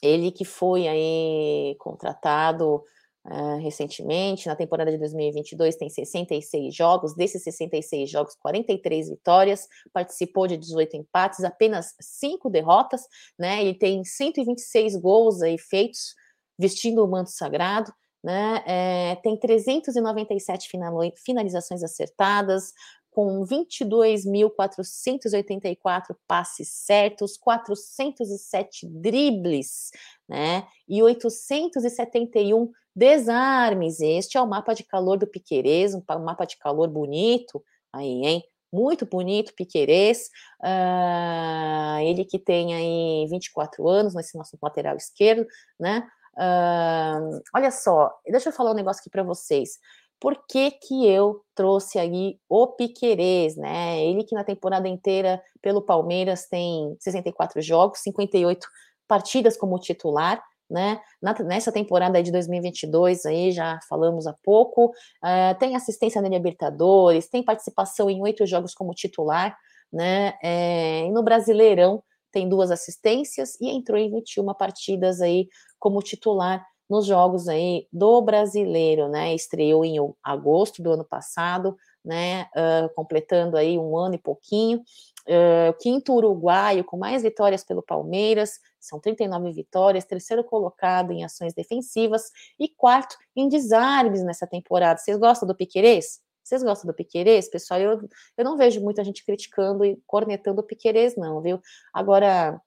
ele 0.02 0.30
que 0.30 0.44
foi 0.44 0.88
aí 0.88 1.76
contratado 1.78 2.82
uh, 3.24 3.58
recentemente, 3.60 4.46
na 4.46 4.56
temporada 4.56 4.90
de 4.90 4.98
2022, 4.98 5.76
tem 5.76 5.88
66 5.88 6.74
jogos, 6.74 7.14
desses 7.14 7.42
66 7.42 8.10
jogos, 8.10 8.34
43 8.36 9.10
vitórias, 9.10 9.68
participou 9.92 10.46
de 10.46 10.56
18 10.56 10.96
empates, 10.96 11.44
apenas 11.44 11.94
5 12.00 12.50
derrotas, 12.50 13.02
né? 13.38 13.62
Ele 13.62 13.74
tem 13.74 14.04
126 14.04 14.96
gols 14.96 15.42
aí 15.42 15.58
feitos, 15.58 16.14
vestindo 16.58 17.04
o 17.04 17.08
manto 17.08 17.30
sagrado, 17.30 17.92
né? 18.22 18.62
É, 18.66 19.16
tem 19.16 19.36
397 19.36 20.68
finalizações 21.16 21.82
acertadas, 21.82 22.72
com 23.12 23.44
22.484 23.44 26.16
passes 26.26 26.68
certos, 26.70 27.36
407 27.36 28.88
dribles, 28.88 29.90
né? 30.26 30.66
E 30.88 31.02
871 31.02 32.72
desarmes. 32.94 34.00
Este 34.00 34.36
é 34.36 34.40
o 34.40 34.46
mapa 34.46 34.74
de 34.74 34.84
calor 34.84 35.18
do 35.18 35.26
Piquerez, 35.26 35.94
um 35.94 36.02
mapa 36.20 36.44
de 36.44 36.56
calor 36.58 36.88
bonito 36.88 37.62
aí, 37.92 38.24
hein? 38.24 38.44
Muito 38.72 39.04
bonito, 39.04 39.54
Piquerez. 39.54 40.30
Uh, 40.62 42.00
ele 42.02 42.24
que 42.24 42.38
tem 42.38 42.74
aí 42.74 43.26
24 43.28 43.86
anos, 43.86 44.14
nesse 44.14 44.36
nosso 44.36 44.56
lateral 44.62 44.96
esquerdo, 44.96 45.46
né? 45.78 46.08
Uh, 46.34 47.42
olha 47.54 47.70
só, 47.70 48.10
deixa 48.26 48.48
eu 48.48 48.52
falar 48.52 48.70
um 48.70 48.74
negócio 48.74 49.00
aqui 49.00 49.10
para 49.10 49.22
vocês. 49.22 49.78
Por 50.18 50.46
que, 50.48 50.70
que 50.70 51.06
eu 51.06 51.42
trouxe 51.54 51.98
aí 51.98 52.38
o 52.48 52.68
Piquerez, 52.68 53.56
né? 53.56 54.02
Ele 54.02 54.24
que 54.24 54.34
na 54.34 54.44
temporada 54.44 54.88
inteira 54.88 55.42
pelo 55.60 55.82
Palmeiras 55.82 56.46
tem 56.46 56.96
64 57.00 57.60
jogos, 57.60 57.98
58 58.00 58.66
partidas 59.06 59.56
como 59.56 59.78
titular, 59.78 60.42
né? 60.72 61.00
nessa 61.44 61.70
temporada 61.70 62.22
de 62.22 62.32
2022 62.32 63.26
aí 63.26 63.52
já 63.52 63.78
falamos 63.88 64.26
há 64.26 64.34
pouco, 64.42 64.86
uh, 64.86 65.58
tem 65.58 65.76
assistência 65.76 66.22
na 66.22 66.28
Libertadores, 66.28 67.28
tem 67.28 67.44
participação 67.44 68.08
em 68.08 68.22
oito 68.22 68.46
jogos 68.46 68.74
como 68.74 68.94
titular, 68.94 69.56
né? 69.92 70.32
É, 70.42 71.08
no 71.12 71.22
Brasileirão 71.22 72.02
tem 72.32 72.48
duas 72.48 72.70
assistências 72.70 73.60
e 73.60 73.68
entrou 73.68 73.98
em 73.98 74.10
21 74.10 74.54
partidas 74.54 75.20
aí 75.20 75.48
como 75.78 76.00
titular 76.00 76.66
nos 76.88 77.06
jogos 77.06 77.48
aí 77.48 77.86
do 77.92 78.20
brasileiro, 78.22 79.08
né? 79.08 79.34
Estreou 79.34 79.84
em 79.84 79.96
agosto 80.22 80.82
do 80.82 80.92
ano 80.92 81.04
passado, 81.04 81.76
né? 82.04 82.48
Uh, 82.56 82.92
completando 82.94 83.56
aí 83.56 83.78
um 83.78 83.96
ano 83.96 84.14
e 84.14 84.18
pouquinho. 84.18 84.82
Uh, 85.26 85.72
quinto 85.80 86.14
uruguaio 86.14 86.84
com 86.84 86.96
mais 86.96 87.22
vitórias 87.22 87.62
pelo 87.62 87.82
Palmeiras, 87.82 88.58
são 88.80 88.98
39 88.98 89.52
vitórias, 89.52 90.04
terceiro 90.04 90.42
colocado 90.42 91.12
em 91.12 91.24
ações 91.24 91.54
defensivas 91.54 92.30
e 92.58 92.68
quarto 92.68 93.16
em 93.36 93.48
desarmes 93.48 94.24
nessa 94.24 94.46
temporada. 94.46 94.98
Vocês 94.98 95.16
gostam 95.16 95.46
do 95.46 95.54
Piquerez? 95.54 96.20
Vocês 96.42 96.62
gostam 96.64 96.90
do 96.90 96.94
Piquerez, 96.94 97.48
pessoal? 97.48 97.80
Eu, 97.80 98.08
eu 98.36 98.44
não 98.44 98.56
vejo 98.56 98.80
muita 98.80 99.04
gente 99.04 99.24
criticando 99.24 99.84
e 99.84 99.96
cornetando 100.06 100.60
o 100.60 100.64
Piquerez, 100.64 101.14
não, 101.16 101.40
viu? 101.40 101.60
Agora, 101.94 102.60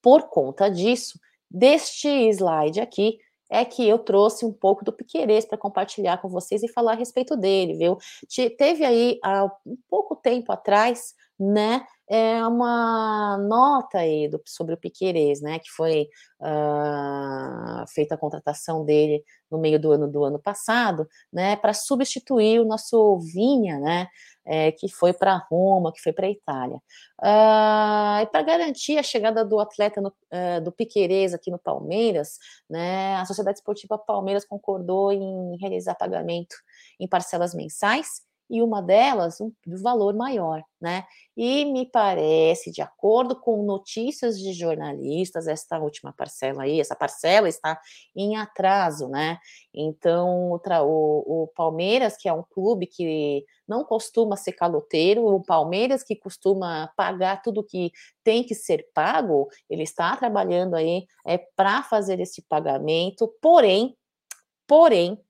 por 0.00 0.28
conta 0.30 0.70
disso, 0.70 1.18
deste 1.50 2.08
slide 2.30 2.80
aqui, 2.80 3.18
é 3.50 3.64
que 3.64 3.86
eu 3.86 3.98
trouxe 3.98 4.44
um 4.44 4.52
pouco 4.52 4.84
do 4.84 4.92
Piquerez 4.92 5.44
para 5.44 5.58
compartilhar 5.58 6.18
com 6.18 6.28
vocês 6.28 6.62
e 6.62 6.72
falar 6.72 6.92
a 6.92 6.96
respeito 6.96 7.36
dele, 7.36 7.74
viu? 7.74 7.98
Teve 8.58 8.84
aí 8.84 9.18
há 9.22 9.44
um 9.66 9.76
pouco 9.88 10.16
tempo 10.16 10.52
atrás, 10.52 11.14
né, 11.38 11.84
é 12.08 12.46
uma 12.46 13.38
nota 13.38 13.98
aí 13.98 14.28
do, 14.28 14.40
sobre 14.46 14.74
o 14.74 14.76
Piquerez, 14.76 15.40
né, 15.40 15.58
que 15.58 15.70
foi 15.70 16.08
uh, 16.40 17.84
feita 17.88 18.14
a 18.14 18.18
contratação 18.18 18.84
dele 18.84 19.24
no 19.50 19.58
meio 19.58 19.80
do 19.80 19.92
ano 19.92 20.10
do 20.10 20.22
ano 20.24 20.38
passado, 20.38 21.08
né, 21.32 21.56
para 21.56 21.72
substituir 21.72 22.60
o 22.60 22.64
nosso 22.64 23.18
Vinha, 23.20 23.78
né, 23.80 24.08
é, 24.46 24.72
que 24.72 24.88
foi 24.88 25.12
para 25.14 25.36
Roma, 25.50 25.92
que 25.92 26.02
foi 26.02 26.12
para 26.12 26.26
a 26.26 26.30
Itália. 26.30 26.76
Uh, 27.20 28.22
e 28.22 28.26
para 28.26 28.42
garantir 28.42 28.98
a 28.98 29.02
chegada 29.02 29.44
do 29.44 29.58
atleta 29.58 30.00
no, 30.00 30.08
uh, 30.08 30.60
do 30.62 30.70
Piquerez 30.72 31.32
aqui 31.32 31.50
no 31.50 31.58
Palmeiras, 31.58 32.38
né, 32.68 33.16
a 33.16 33.24
Sociedade 33.24 33.58
Esportiva 33.58 33.96
Palmeiras 33.98 34.44
concordou 34.44 35.10
em 35.10 35.56
realizar 35.58 35.94
pagamento 35.94 36.54
em 37.00 37.08
parcelas 37.08 37.54
mensais 37.54 38.22
e 38.54 38.62
uma 38.62 38.80
delas 38.80 39.40
um 39.40 39.52
valor 39.82 40.14
maior, 40.14 40.62
né? 40.80 41.04
E 41.36 41.64
me 41.64 41.84
parece, 41.90 42.70
de 42.70 42.80
acordo 42.80 43.34
com 43.34 43.64
notícias 43.64 44.38
de 44.38 44.52
jornalistas, 44.52 45.48
esta 45.48 45.76
última 45.80 46.12
parcela 46.12 46.62
aí, 46.62 46.78
essa 46.78 46.94
parcela 46.94 47.48
está 47.48 47.80
em 48.14 48.36
atraso, 48.36 49.08
né? 49.08 49.38
Então, 49.74 50.52
o, 50.52 51.42
o 51.42 51.48
Palmeiras, 51.48 52.16
que 52.16 52.28
é 52.28 52.32
um 52.32 52.44
clube 52.44 52.86
que 52.86 53.44
não 53.66 53.82
costuma 53.82 54.36
ser 54.36 54.52
caloteiro, 54.52 55.26
o 55.26 55.42
Palmeiras 55.42 56.04
que 56.04 56.14
costuma 56.14 56.92
pagar 56.96 57.42
tudo 57.42 57.64
que 57.64 57.90
tem 58.22 58.44
que 58.44 58.54
ser 58.54 58.88
pago, 58.94 59.48
ele 59.68 59.82
está 59.82 60.16
trabalhando 60.16 60.76
aí 60.76 61.08
é, 61.26 61.38
para 61.38 61.82
fazer 61.82 62.20
esse 62.20 62.40
pagamento, 62.42 63.34
porém, 63.42 63.96
porém, 64.64 65.20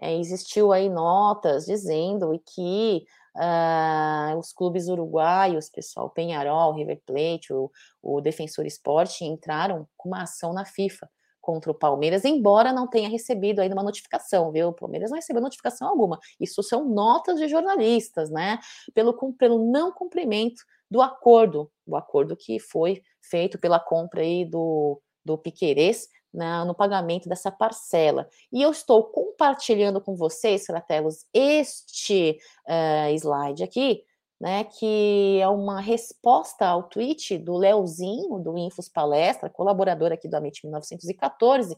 é, 0.00 0.16
existiu 0.16 0.72
aí 0.72 0.88
notas 0.88 1.66
dizendo 1.66 2.30
que 2.54 3.04
uh, 3.36 4.38
os 4.38 4.52
clubes 4.52 4.88
uruguaios, 4.88 5.68
pessoal, 5.68 6.10
Penharol, 6.10 6.74
River 6.74 7.00
Plate, 7.04 7.52
o, 7.52 7.70
o 8.02 8.20
Defensor 8.20 8.66
Esporte 8.66 9.24
entraram 9.24 9.86
com 9.96 10.08
uma 10.08 10.22
ação 10.22 10.52
na 10.52 10.64
FIFA 10.64 11.08
contra 11.40 11.70
o 11.70 11.74
Palmeiras, 11.74 12.24
embora 12.24 12.72
não 12.72 12.86
tenha 12.86 13.08
recebido 13.08 13.60
ainda 13.60 13.74
uma 13.74 13.82
notificação, 13.82 14.52
viu? 14.52 14.68
O 14.68 14.72
Palmeiras 14.74 15.10
não 15.10 15.16
recebeu 15.16 15.42
notificação 15.42 15.88
alguma. 15.88 16.18
Isso 16.38 16.62
são 16.62 16.88
notas 16.88 17.38
de 17.38 17.48
jornalistas, 17.48 18.30
né? 18.30 18.58
Pelo, 18.94 19.14
pelo 19.32 19.70
não 19.70 19.90
cumprimento 19.90 20.62
do 20.90 21.00
acordo, 21.00 21.70
o 21.86 21.96
acordo 21.96 22.36
que 22.36 22.58
foi 22.58 23.02
feito 23.22 23.58
pela 23.58 23.80
compra 23.80 24.20
aí 24.20 24.44
do, 24.44 25.00
do 25.24 25.38
Piquerez 25.38 26.08
na, 26.32 26.64
no 26.64 26.74
pagamento 26.74 27.28
dessa 27.28 27.50
parcela. 27.50 28.28
E 28.52 28.62
eu 28.62 28.70
estou 28.70 29.04
compartilhando 29.04 30.00
com 30.00 30.14
vocês, 30.14 30.66
Fratelos, 30.66 31.26
este 31.32 32.38
uh, 32.66 33.14
slide 33.14 33.62
aqui, 33.62 34.04
né, 34.40 34.64
que 34.64 35.38
é 35.40 35.48
uma 35.48 35.80
resposta 35.80 36.66
ao 36.66 36.84
tweet 36.84 37.36
do 37.36 37.56
Leozinho, 37.56 38.38
do 38.38 38.56
Infos 38.56 38.88
Palestra, 38.88 39.50
colaborador 39.50 40.12
aqui 40.12 40.28
do 40.28 40.34
Amit 40.34 40.64
1914, 40.64 41.76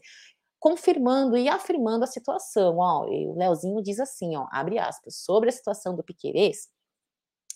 confirmando 0.59 1.35
e 1.35 1.49
afirmando 1.49 2.05
a 2.05 2.07
situação. 2.07 2.77
Ó, 2.77 3.05
o 3.05 3.37
Leozinho 3.37 3.81
diz 3.81 3.99
assim, 3.99 4.37
ó, 4.37 4.47
abre 4.49 4.79
aspas, 4.79 5.17
sobre 5.17 5.49
a 5.49 5.51
situação 5.51 5.93
do 5.93 6.03
Piquerez, 6.03 6.69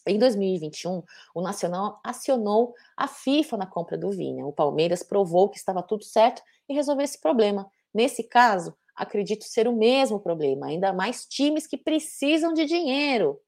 em 0.07 0.17
2021, 0.17 1.03
o 1.35 1.41
Nacional 1.41 1.99
acionou 2.03 2.73
a 2.95 3.07
FIFA 3.07 3.57
na 3.57 3.65
compra 3.65 3.97
do 3.97 4.09
Vinha. 4.09 4.45
O 4.45 4.53
Palmeiras 4.53 5.03
provou 5.03 5.49
que 5.49 5.57
estava 5.57 5.83
tudo 5.83 6.05
certo 6.05 6.41
e 6.68 6.74
resolveu 6.74 7.03
esse 7.03 7.20
problema. 7.20 7.70
Nesse 7.93 8.24
caso, 8.24 8.76
acredito 8.95 9.43
ser 9.43 9.68
o 9.68 9.76
mesmo 9.76 10.20
problema, 10.20 10.68
ainda 10.68 10.91
mais 10.91 11.26
times 11.26 11.68
que 11.68 11.78
precisam 11.78 12.53
de 12.53 12.65
dinheiro, 12.65 13.39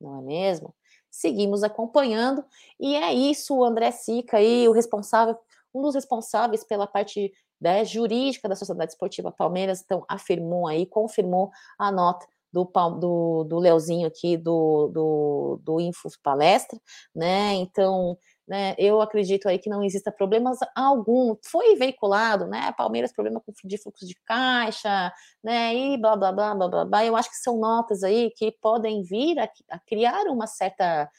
não 0.00 0.18
é 0.18 0.22
mesmo? 0.22 0.74
Seguimos 1.10 1.62
acompanhando 1.62 2.44
e 2.78 2.94
é 2.94 3.12
isso, 3.12 3.56
o 3.56 3.64
André 3.64 3.90
Sica 3.90 4.36
aí, 4.36 4.68
o 4.68 4.72
responsável, 4.72 5.36
um 5.74 5.82
dos 5.82 5.94
responsáveis 5.94 6.62
pela 6.62 6.86
parte 6.86 7.32
né, 7.60 7.84
jurídica 7.84 8.48
da 8.48 8.54
Sociedade 8.54 8.92
Esportiva 8.92 9.32
Palmeiras, 9.32 9.82
então 9.82 10.04
afirmou 10.08 10.66
aí, 10.68 10.86
confirmou 10.86 11.50
a 11.78 11.90
nota 11.90 12.26
do, 12.52 12.64
do, 12.98 13.44
do 13.44 13.58
Leozinho 13.58 14.06
aqui 14.06 14.36
do, 14.36 14.88
do, 14.88 15.60
do 15.62 15.80
Infos 15.80 16.16
Palestra, 16.16 16.78
né? 17.14 17.54
Então, 17.54 18.16
né, 18.48 18.74
eu 18.78 19.00
acredito 19.00 19.48
aí 19.48 19.58
que 19.58 19.68
não 19.68 19.84
exista 19.84 20.10
problemas 20.10 20.58
algum. 20.74 21.36
Foi 21.44 21.76
veiculado, 21.76 22.46
né? 22.46 22.72
Palmeiras, 22.76 23.12
problema 23.12 23.42
de 23.64 23.78
fluxo 23.78 24.06
de 24.06 24.14
caixa, 24.24 25.12
né? 25.44 25.74
E 25.74 25.98
blá 25.98 26.16
blá 26.16 26.32
blá 26.32 26.54
blá 26.54 26.68
blá. 26.68 26.84
blá. 26.86 27.04
Eu 27.04 27.14
acho 27.14 27.28
que 27.28 27.36
são 27.36 27.58
notas 27.58 28.02
aí 28.02 28.30
que 28.30 28.50
podem 28.62 29.02
vir 29.02 29.38
a, 29.38 29.48
a 29.70 29.78
criar 29.80 30.24
uma 30.28 30.46
certa 30.46 31.10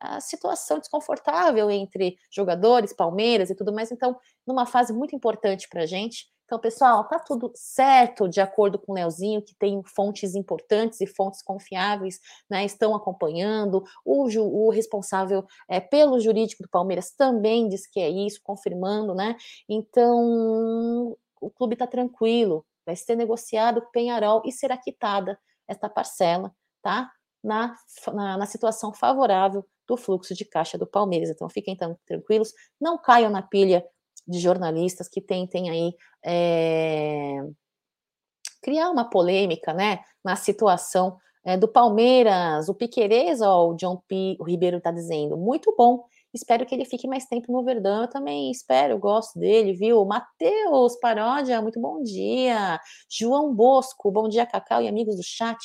a 0.00 0.20
situação 0.20 0.78
desconfortável 0.78 1.70
entre 1.70 2.18
jogadores, 2.30 2.92
Palmeiras 2.92 3.50
e 3.50 3.54
tudo 3.54 3.72
mais. 3.72 3.90
Então, 3.90 4.16
numa 4.46 4.66
fase 4.66 4.92
muito 4.92 5.16
importante 5.16 5.66
para 5.68 5.82
a 5.82 5.86
gente, 5.86 6.26
então, 6.46 6.60
pessoal, 6.60 7.02
tá 7.08 7.18
tudo 7.18 7.50
certo 7.56 8.28
de 8.28 8.40
acordo 8.40 8.78
com 8.78 8.92
o 8.92 8.94
Leozinho, 8.94 9.42
que 9.42 9.52
tem 9.56 9.82
fontes 9.82 10.36
importantes 10.36 11.00
e 11.00 11.06
fontes 11.06 11.42
confiáveis, 11.42 12.20
né? 12.48 12.64
Estão 12.64 12.94
acompanhando. 12.94 13.82
O, 14.04 14.30
ju, 14.30 14.44
o 14.44 14.70
responsável 14.70 15.44
é, 15.68 15.80
pelo 15.80 16.20
jurídico 16.20 16.62
do 16.62 16.68
Palmeiras 16.68 17.10
também 17.10 17.68
diz 17.68 17.84
que 17.84 17.98
é 17.98 18.08
isso, 18.08 18.40
confirmando, 18.44 19.12
né? 19.12 19.36
Então, 19.68 21.16
o 21.40 21.50
clube 21.50 21.74
está 21.74 21.86
tranquilo, 21.86 22.64
vai 22.86 22.94
ser 22.94 23.16
negociado 23.16 23.82
com 23.82 23.88
o 23.88 23.90
Penharol 23.90 24.40
e 24.44 24.52
será 24.52 24.76
quitada 24.76 25.36
esta 25.66 25.88
parcela, 25.88 26.54
tá? 26.80 27.10
Na, 27.42 27.74
na, 28.14 28.38
na 28.38 28.46
situação 28.46 28.92
favorável 28.92 29.66
do 29.86 29.96
fluxo 29.96 30.34
de 30.34 30.44
caixa 30.44 30.78
do 30.78 30.86
Palmeiras. 30.86 31.28
Então, 31.28 31.48
fiquem 31.48 31.76
tão 31.76 31.98
tranquilos, 32.06 32.52
não 32.80 32.96
caiam 32.96 33.30
na 33.30 33.42
pilha 33.42 33.84
de 34.26 34.38
jornalistas 34.38 35.08
que 35.08 35.20
tentem 35.20 35.70
aí 35.70 35.94
é, 36.24 37.42
criar 38.62 38.90
uma 38.90 39.08
polêmica, 39.08 39.72
né, 39.72 40.00
na 40.24 40.36
situação 40.36 41.16
é, 41.44 41.56
do 41.56 41.68
Palmeiras, 41.68 42.68
o 42.68 42.74
Piquerez, 42.74 43.40
ó, 43.40 43.68
o 43.68 43.74
John 43.74 44.02
P. 44.08 44.36
o 44.40 44.44
Ribeiro 44.44 44.78
está 44.78 44.90
dizendo, 44.90 45.36
muito 45.36 45.72
bom, 45.78 46.04
espero 46.34 46.66
que 46.66 46.74
ele 46.74 46.84
fique 46.84 47.06
mais 47.06 47.24
tempo 47.26 47.52
no 47.52 47.64
Verdão, 47.64 48.02
eu 48.02 48.08
também 48.08 48.50
espero, 48.50 48.94
eu 48.94 48.98
gosto 48.98 49.38
dele, 49.38 49.72
viu? 49.72 50.04
Matheus 50.04 50.96
Paródia, 50.98 51.62
muito 51.62 51.80
bom 51.80 52.02
dia. 52.02 52.80
João 53.08 53.54
Bosco, 53.54 54.10
bom 54.10 54.28
dia, 54.28 54.44
Cacau 54.44 54.82
e 54.82 54.88
amigos 54.88 55.16
do 55.16 55.22
chat. 55.22 55.58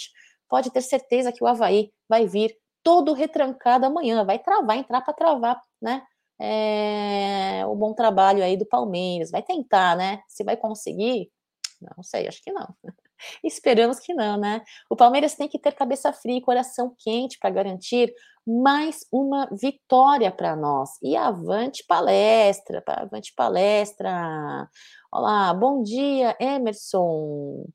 Pode 0.47 0.69
ter 0.71 0.81
certeza 0.81 1.31
que 1.31 1.43
o 1.43 1.47
Havaí 1.47 1.91
vai 2.07 2.27
vir 2.27 2.55
todo 2.83 3.13
retrancado 3.13 3.85
amanhã, 3.85 4.23
vai 4.23 4.39
travar, 4.39 4.77
entrar 4.77 5.01
para 5.01 5.13
travar, 5.13 5.61
né? 5.81 6.03
É, 6.41 7.63
o 7.67 7.75
bom 7.75 7.93
trabalho 7.93 8.43
aí 8.43 8.57
do 8.57 8.65
Palmeiras. 8.65 9.29
Vai 9.29 9.43
tentar, 9.43 9.95
né? 9.95 10.21
Se 10.27 10.43
vai 10.43 10.57
conseguir, 10.57 11.31
não 11.79 12.03
sei, 12.03 12.27
acho 12.27 12.41
que 12.43 12.51
não. 12.51 12.67
Esperamos 13.43 13.99
que 13.99 14.13
não, 14.13 14.37
né? 14.37 14.63
O 14.89 14.95
Palmeiras 14.95 15.35
tem 15.35 15.47
que 15.47 15.59
ter 15.59 15.73
cabeça 15.73 16.11
fria 16.11 16.37
e 16.37 16.41
coração 16.41 16.95
quente 16.97 17.37
para 17.37 17.51
garantir 17.51 18.11
mais 18.45 19.05
uma 19.11 19.47
vitória 19.51 20.31
para 20.31 20.55
nós. 20.55 20.89
E 21.03 21.15
avante 21.15 21.85
palestra, 21.87 22.83
avante 22.87 23.33
palestra. 23.35 24.67
Olá, 25.11 25.53
bom 25.53 25.83
dia, 25.83 26.35
Emerson. 26.39 27.65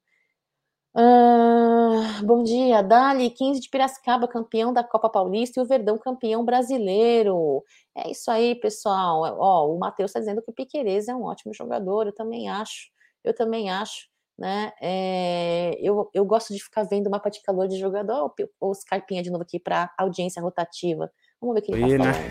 Uh, 0.99 2.25
bom 2.25 2.43
dia, 2.43 2.83
Dali, 2.83 3.29
15 3.29 3.61
de 3.61 3.69
Piracicaba, 3.69 4.27
campeão 4.27 4.73
da 4.73 4.83
Copa 4.83 5.11
Paulista 5.11 5.61
e 5.61 5.63
o 5.63 5.67
Verdão 5.67 5.99
campeão 5.99 6.43
brasileiro. 6.43 7.63
É 7.95 8.11
isso 8.11 8.31
aí, 8.31 8.55
pessoal. 8.55 9.21
Ó, 9.39 9.75
o 9.75 9.79
Matheus 9.79 10.09
está 10.09 10.21
dizendo 10.21 10.41
que 10.41 10.51
o 10.51 10.55
Piquerez 10.55 11.07
é 11.07 11.15
um 11.15 11.25
ótimo 11.25 11.53
jogador, 11.53 12.07
eu 12.07 12.15
também 12.15 12.49
acho. 12.49 12.89
Eu 13.23 13.35
também 13.35 13.69
acho, 13.69 14.09
né? 14.39 14.73
É, 14.81 15.77
eu, 15.83 16.09
eu 16.15 16.25
gosto 16.25 16.55
de 16.55 16.65
ficar 16.65 16.85
vendo 16.85 17.09
o 17.09 17.11
mapa 17.11 17.29
de 17.29 17.43
calor 17.43 17.69
de 17.69 17.77
jogador. 17.77 18.33
Ó, 18.59 18.71
os 18.71 18.83
carpinha 18.83 19.23
de 19.23 19.31
novo 19.31 19.43
aqui 19.43 19.61
para 19.61 19.93
audiência 19.99 20.41
rotativa. 20.41 21.11
Vamos 21.39 21.57
ver 21.57 21.61
o 21.61 21.63
que 21.63 21.73
ele 21.73 21.99
falando. 21.99 22.07
Né? 22.07 22.31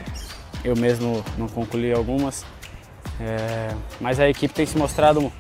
Eu 0.63 0.76
mesmo 0.76 1.24
não 1.38 1.47
concluí 1.47 1.93
algumas, 1.93 2.43
é, 3.22 3.70
mas 4.01 4.20
a 4.20 4.28
equipe 4.28 4.51
tem 4.51 4.66
se 4.66 4.76
mostrado 4.76 5.32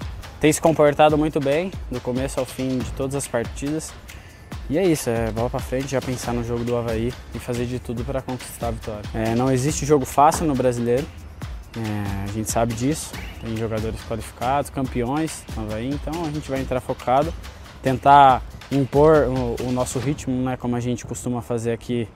tem 0.45 0.53
se 0.53 0.61
comportado 0.61 1.17
muito 1.17 1.39
bem, 1.39 1.71
do 1.89 1.99
começo 1.99 2.39
ao 2.39 2.45
fim 2.45 2.77
de 2.77 2.91
todas 2.91 3.15
as 3.15 3.27
partidas. 3.27 3.91
E 4.69 4.77
é 4.77 4.85
isso, 4.85 5.09
é 5.09 5.31
bola 5.31 5.49
para 5.49 5.59
frente, 5.59 5.87
já 5.87 5.99
pensar 5.99 6.33
no 6.33 6.43
jogo 6.43 6.63
do 6.63 6.77
Havaí 6.77 7.11
e 7.33 7.39
fazer 7.39 7.65
de 7.65 7.79
tudo 7.79 8.03
para 8.03 8.21
conquistar 8.21 8.67
a 8.67 8.71
vitória. 8.71 9.09
É, 9.11 9.33
não 9.33 9.51
existe 9.51 9.87
jogo 9.87 10.05
fácil 10.05 10.45
no 10.45 10.53
brasileiro, 10.53 11.03
é, 11.75 12.25
a 12.25 12.31
gente 12.31 12.51
sabe 12.51 12.75
disso. 12.75 13.11
Tem 13.41 13.57
jogadores 13.57 13.99
qualificados, 14.03 14.69
campeões 14.69 15.43
no 15.57 15.63
Havaí, 15.63 15.89
então 15.89 16.23
a 16.23 16.29
gente 16.29 16.47
vai 16.47 16.61
entrar 16.61 16.79
focado, 16.79 17.33
tentar 17.81 18.43
impor 18.71 19.27
o, 19.27 19.69
o 19.69 19.71
nosso 19.71 19.97
ritmo, 19.97 20.43
né, 20.43 20.55
como 20.57 20.75
a 20.75 20.79
gente 20.79 21.07
costuma 21.07 21.41
fazer 21.41 21.71
aqui, 21.71 22.07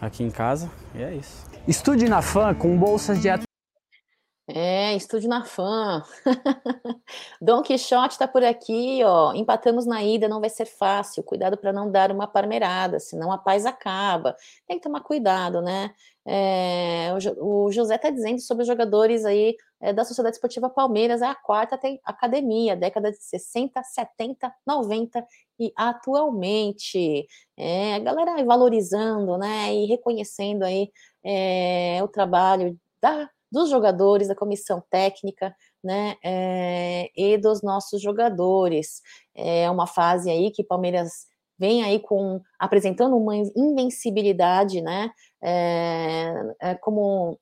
aqui 0.00 0.24
em 0.24 0.30
casa, 0.32 0.68
e 0.96 1.00
é 1.04 1.14
isso. 1.14 1.46
Estude 1.68 2.08
na 2.08 2.22
FAM 2.22 2.54
com 2.54 2.76
bolsas 2.76 3.22
de 3.22 3.28
É, 4.50 4.96
estúdio 4.96 5.28
na 5.28 5.44
fã. 5.44 6.02
Dom 7.40 7.60
Quixote 7.60 8.14
está 8.14 8.26
por 8.26 8.42
aqui, 8.42 9.02
ó. 9.04 9.34
Empatamos 9.34 9.84
na 9.84 10.02
ida, 10.02 10.26
não 10.26 10.40
vai 10.40 10.48
ser 10.48 10.64
fácil. 10.64 11.22
Cuidado 11.22 11.58
para 11.58 11.70
não 11.70 11.90
dar 11.90 12.10
uma 12.10 12.26
parmeirada, 12.26 12.98
senão 12.98 13.30
a 13.30 13.36
paz 13.36 13.66
acaba. 13.66 14.34
Tem 14.66 14.78
que 14.78 14.82
tomar 14.82 15.02
cuidado, 15.02 15.60
né? 15.60 15.94
É, 16.24 17.10
o, 17.38 17.66
o, 17.66 17.72
José 17.72 17.96
está 17.96 18.08
dizendo 18.08 18.40
sobre 18.40 18.62
os 18.62 18.68
jogadores 18.68 19.26
aí 19.26 19.54
é, 19.80 19.92
da 19.92 20.04
Sociedade 20.04 20.36
Esportiva 20.36 20.70
Palmeiras, 20.70 21.20
é 21.20 21.26
a 21.26 21.34
quarta 21.34 21.76
tem 21.78 22.00
academia, 22.04 22.74
década 22.76 23.10
de 23.10 23.22
60, 23.22 23.82
70, 23.82 24.54
90 24.66 25.26
e 25.58 25.72
atualmente. 25.76 27.26
É, 27.56 27.96
a 27.96 27.98
galera 27.98 28.34
aí 28.34 28.44
valorizando, 28.44 29.36
né, 29.36 29.74
e 29.74 29.86
reconhecendo 29.86 30.64
aí 30.64 30.90
é, 31.22 32.00
o 32.02 32.08
trabalho 32.08 32.78
da 33.00 33.30
dos 33.50 33.70
jogadores, 33.70 34.28
da 34.28 34.34
comissão 34.34 34.82
técnica, 34.90 35.54
né, 35.82 36.16
é, 36.24 37.10
e 37.16 37.38
dos 37.38 37.62
nossos 37.62 38.00
jogadores. 38.02 39.00
É 39.34 39.70
uma 39.70 39.86
fase 39.86 40.30
aí 40.30 40.50
que 40.50 40.64
Palmeiras 40.64 41.26
vem 41.58 41.82
aí 41.82 41.98
com 41.98 42.40
apresentando 42.58 43.16
uma 43.16 43.36
invencibilidade, 43.36 44.80
né, 44.80 45.10
é, 45.42 46.32
é, 46.60 46.74
como 46.76 47.38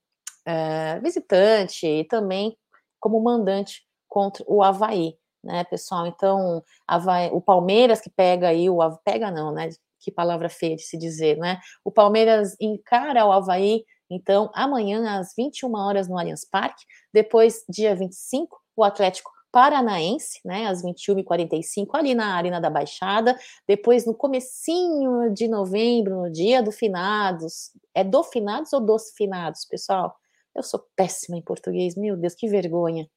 é, 0.47 1.01
visitante 1.01 1.87
e 1.87 2.05
também 2.05 2.57
como 3.01 3.23
mandante 3.23 3.83
contra 4.09 4.45
o 4.49 4.63
Havaí, 4.63 5.17
né, 5.45 5.65
pessoal? 5.65 6.07
Então, 6.07 6.63
Havaí, 6.87 7.31
o 7.33 7.41
Palmeiras 7.41 8.01
que 8.01 8.11
pega 8.11 8.49
aí 8.49 8.71
o 8.71 8.79
pega 9.05 9.31
não, 9.31 9.53
né? 9.53 9.69
Que 10.01 10.11
palavra 10.11 10.49
feia 10.49 10.77
de 10.77 10.83
se 10.83 10.97
dizer, 10.97 11.37
né? 11.37 11.59
O 11.85 11.91
Palmeiras 11.91 12.57
encara 12.61 13.27
o 13.27 13.33
Havaí 13.33 13.85
então, 14.11 14.51
amanhã, 14.55 15.19
às 15.19 15.35
21 15.37 15.75
horas, 15.75 16.09
no 16.09 16.19
Allianz 16.19 16.45
Parque. 16.45 16.85
Depois, 17.13 17.65
dia 17.69 17.95
25, 17.95 18.57
o 18.77 18.85
Atlético 18.85 19.31
Paranaense, 19.51 20.41
né, 20.45 20.67
às 20.67 20.83
21h45, 20.83 21.89
ali 21.95 22.15
na 22.15 22.35
Arena 22.37 22.61
da 22.61 22.71
Baixada. 22.71 23.37
Depois, 23.67 24.05
no 24.07 24.15
comecinho 24.15 25.33
de 25.33 25.49
novembro, 25.49 26.23
no 26.23 26.31
dia 26.31 26.63
do 26.63 26.71
finados. 26.71 27.71
É 27.95 28.05
do 28.05 28.23
finados 28.23 28.73
ou 28.73 28.81
dos 28.81 29.11
finados, 29.17 29.65
pessoal? 29.65 30.15
Eu 30.55 30.63
sou 30.63 30.85
péssima 30.95 31.37
em 31.37 31.43
português, 31.43 31.97
meu 31.97 32.17
Deus, 32.17 32.35
que 32.35 32.49
vergonha. 32.49 33.09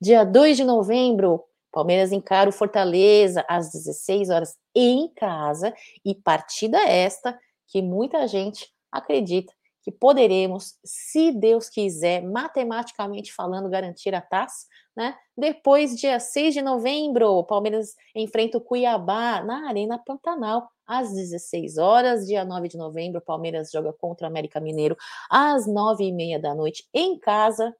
Dia 0.00 0.24
2 0.24 0.58
de 0.58 0.64
novembro, 0.64 1.42
Palmeiras 1.72 2.12
encara 2.12 2.48
o 2.48 2.52
Fortaleza 2.52 3.44
às 3.48 3.70
16 3.70 4.30
horas 4.30 4.56
em 4.74 5.08
casa 5.14 5.74
e 6.04 6.14
partida 6.14 6.78
esta 6.78 7.38
que 7.68 7.82
muita 7.82 8.26
gente 8.26 8.68
acredita 8.90 9.52
que 9.86 9.92
poderemos, 9.92 10.74
se 10.84 11.30
Deus 11.30 11.68
quiser, 11.68 12.20
matematicamente 12.20 13.32
falando, 13.32 13.70
garantir 13.70 14.12
a 14.16 14.20
taça, 14.20 14.66
né? 14.96 15.16
Depois, 15.38 15.96
dia 15.96 16.18
6 16.18 16.54
de 16.54 16.60
novembro, 16.60 17.28
o 17.28 17.44
Palmeiras 17.44 17.94
enfrenta 18.12 18.58
o 18.58 18.60
Cuiabá 18.60 19.44
na 19.44 19.68
Arena 19.68 19.96
Pantanal, 19.96 20.68
às 20.84 21.12
16 21.12 21.78
horas. 21.78 22.26
Dia 22.26 22.44
9 22.44 22.66
de 22.66 22.76
novembro, 22.76 23.20
o 23.20 23.24
Palmeiras 23.24 23.70
joga 23.70 23.92
contra 23.92 24.26
o 24.26 24.28
América 24.28 24.58
Mineiro 24.58 24.96
às 25.30 25.68
9 25.68 26.02
e 26.02 26.12
meia 26.12 26.40
da 26.40 26.52
noite 26.52 26.84
em 26.92 27.16
casa. 27.16 27.72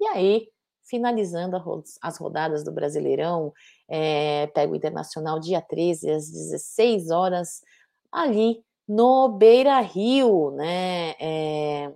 E 0.00 0.06
aí, 0.08 0.48
finalizando 0.82 1.56
as 2.02 2.18
rodadas 2.18 2.64
do 2.64 2.72
Brasileirão, 2.72 3.52
é, 3.88 4.48
pega 4.48 4.72
o 4.72 4.74
Internacional 4.74 5.38
dia 5.38 5.62
13 5.62 6.10
às 6.10 6.28
16 6.28 7.12
horas, 7.12 7.62
ali 8.10 8.64
no 8.88 9.28
Beira 9.28 9.80
Rio, 9.80 10.50
né? 10.52 11.10
É, 11.20 11.92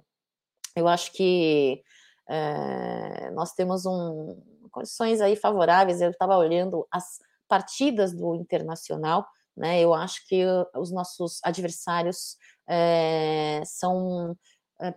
eu 0.74 0.86
acho 0.88 1.12
que 1.12 1.82
é, 2.28 3.30
nós 3.30 3.52
temos 3.52 3.86
um, 3.86 4.40
condições 4.70 5.20
aí 5.20 5.36
favoráveis. 5.36 6.00
Eu 6.00 6.10
estava 6.10 6.36
olhando 6.36 6.86
as 6.90 7.18
partidas 7.48 8.12
do 8.12 8.34
Internacional, 8.34 9.26
né? 9.56 9.80
Eu 9.80 9.94
acho 9.94 10.26
que 10.28 10.44
os 10.74 10.92
nossos 10.92 11.40
adversários 11.42 12.36
é, 12.68 13.62
são 13.64 14.36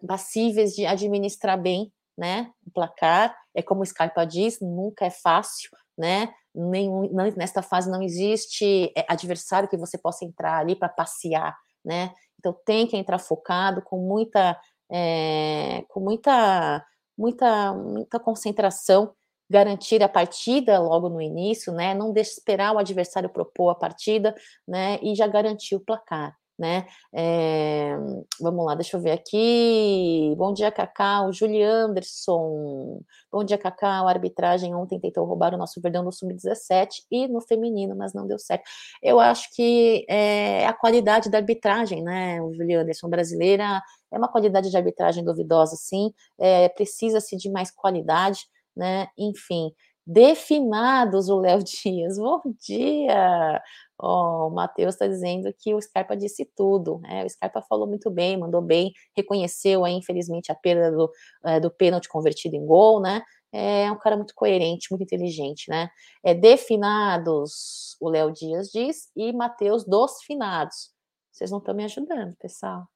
passíveis 0.06 0.74
de 0.74 0.86
administrar 0.86 1.60
bem, 1.60 1.92
né? 2.18 2.52
O 2.68 2.72
placar 2.72 3.36
é 3.56 3.62
como 3.62 3.82
o 3.82 3.86
Scarpa 3.86 4.26
diz, 4.26 4.60
nunca 4.60 5.06
é 5.06 5.10
fácil, 5.10 5.70
né? 5.98 6.34
Nenhum, 6.54 7.10
nesta 7.38 7.62
fase 7.62 7.90
não 7.90 8.02
existe 8.02 8.92
adversário 9.08 9.70
que 9.70 9.78
você 9.78 9.98
possa 9.98 10.26
entrar 10.26 10.58
ali 10.58 10.76
para 10.76 10.90
passear, 10.90 11.56
né? 11.90 12.14
Então 12.38 12.56
tem 12.64 12.86
que 12.86 12.96
entrar 12.96 13.18
focado, 13.18 13.82
com 13.82 13.98
muita, 13.98 14.56
é, 14.92 15.84
com 15.90 16.00
muita, 16.00 16.86
muita, 17.18 17.74
muita 17.74 18.20
concentração, 18.20 19.14
garantir 19.50 20.04
a 20.04 20.08
partida 20.08 20.80
logo 20.80 21.10
no 21.10 21.20
início, 21.20 21.74
né? 21.74 21.96
Não 21.96 22.14
esperar 22.16 22.74
o 22.76 22.78
adversário 22.78 23.30
propor 23.30 23.72
a 23.72 23.76
partida, 23.76 24.36
né? 24.68 25.00
E 25.02 25.16
já 25.16 25.26
garantir 25.26 25.76
o 25.76 25.80
placar 25.80 26.39
né? 26.60 26.86
É, 27.14 27.96
vamos 28.40 28.66
lá, 28.66 28.76
deixa 28.76 28.98
eu 28.98 29.02
ver 29.02 29.12
aqui. 29.12 30.36
Bom 30.38 30.52
dia, 30.52 30.70
Cacau. 30.70 31.32
Julie 31.32 31.64
Anderson. 31.64 33.02
Bom 33.32 33.46
dia, 33.46 33.58
Cacau. 33.58 34.08
A 34.08 34.12
arbitragem 34.12 34.76
ontem 34.76 35.00
tentou 35.00 35.24
roubar 35.26 35.54
o 35.56 35.58
nosso 35.58 35.80
Verdão 35.80 36.04
no 36.04 36.12
Sub-17 36.12 36.90
e 37.10 37.28
no 37.30 37.40
feminino, 37.40 37.96
mas 37.96 38.14
não 38.14 38.28
deu 38.28 38.38
certo. 38.38 38.64
Eu 39.02 39.22
acho 39.22 39.50
que 39.56 40.06
é 40.10 40.68
a 40.68 40.74
qualidade 40.74 41.30
da 41.32 41.38
arbitragem, 41.38 42.04
né? 42.04 42.42
O 42.42 42.54
Julie 42.54 42.76
Anderson 42.76 43.08
brasileira 43.10 43.82
é 44.12 44.18
uma 44.18 44.28
qualidade 44.28 44.70
de 44.70 44.76
arbitragem 44.76 45.24
duvidosa, 45.24 45.78
sim. 45.78 46.12
É, 46.38 46.68
Precisa-se 46.70 47.38
de 47.38 47.50
mais 47.50 47.72
qualidade, 47.72 48.42
né? 48.76 49.08
Enfim. 49.18 49.72
Definados, 50.06 51.30
o 51.30 51.40
Léo 51.40 51.60
Dias. 51.64 52.18
Bom 52.18 52.42
dia! 52.60 53.62
Oh, 54.02 54.48
o 54.48 54.50
Matheus 54.50 54.96
está 54.96 55.08
dizendo 55.08 55.54
que 55.60 55.74
o 55.74 55.82
Scarpa 55.82 56.16
disse 56.16 56.46
tudo. 56.56 57.00
Né? 57.00 57.26
O 57.26 57.30
Scarpa 57.30 57.62
falou 57.62 57.86
muito 57.86 58.10
bem, 58.10 58.38
mandou 58.38 58.62
bem, 58.62 58.94
reconheceu 59.16 59.84
aí, 59.84 59.94
infelizmente, 59.94 60.50
a 60.52 60.56
perda 60.56 60.90
do, 60.90 61.12
é, 61.44 61.60
do 61.60 61.70
pênalti 61.70 62.08
convertido 62.08 62.56
em 62.56 62.66
gol, 62.66 63.02
né? 63.02 63.22
É 63.52 63.92
um 63.92 63.98
cara 63.98 64.16
muito 64.16 64.34
coerente, 64.36 64.88
muito 64.92 65.04
inteligente, 65.04 65.70
né? 65.70 65.90
É 66.24 66.34
definados, 66.34 67.98
o 68.00 68.10
Léo 68.10 68.32
Dias 68.32 68.70
diz, 68.70 69.10
e 69.16 69.34
Matheus 69.34 69.84
dos 69.84 70.22
finados. 70.24 70.92
Vocês 71.32 71.52
não 71.52 71.58
estão 71.58 71.74
me 71.76 71.84
ajudando, 71.84 72.36
pessoal. 72.38 72.88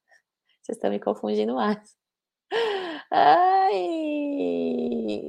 Vocês 0.62 0.78
estão 0.78 0.89
me 0.89 0.99
confundindo 0.99 1.56
mais. 1.56 1.80
Ai, 3.12 3.74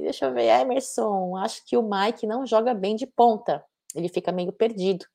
deixa 0.03 0.25
eu 0.25 0.33
ver, 0.33 0.47
Emerson. 0.61 1.35
Acho 1.37 1.65
que 1.65 1.75
o 1.75 1.83
Mike 1.83 2.25
não 2.25 2.45
joga 2.45 2.73
bem 2.73 2.95
de 2.95 3.07
ponta. 3.07 3.63
Ele 3.93 4.07
fica 4.09 4.31
meio 4.31 4.53
perdido 4.53 5.05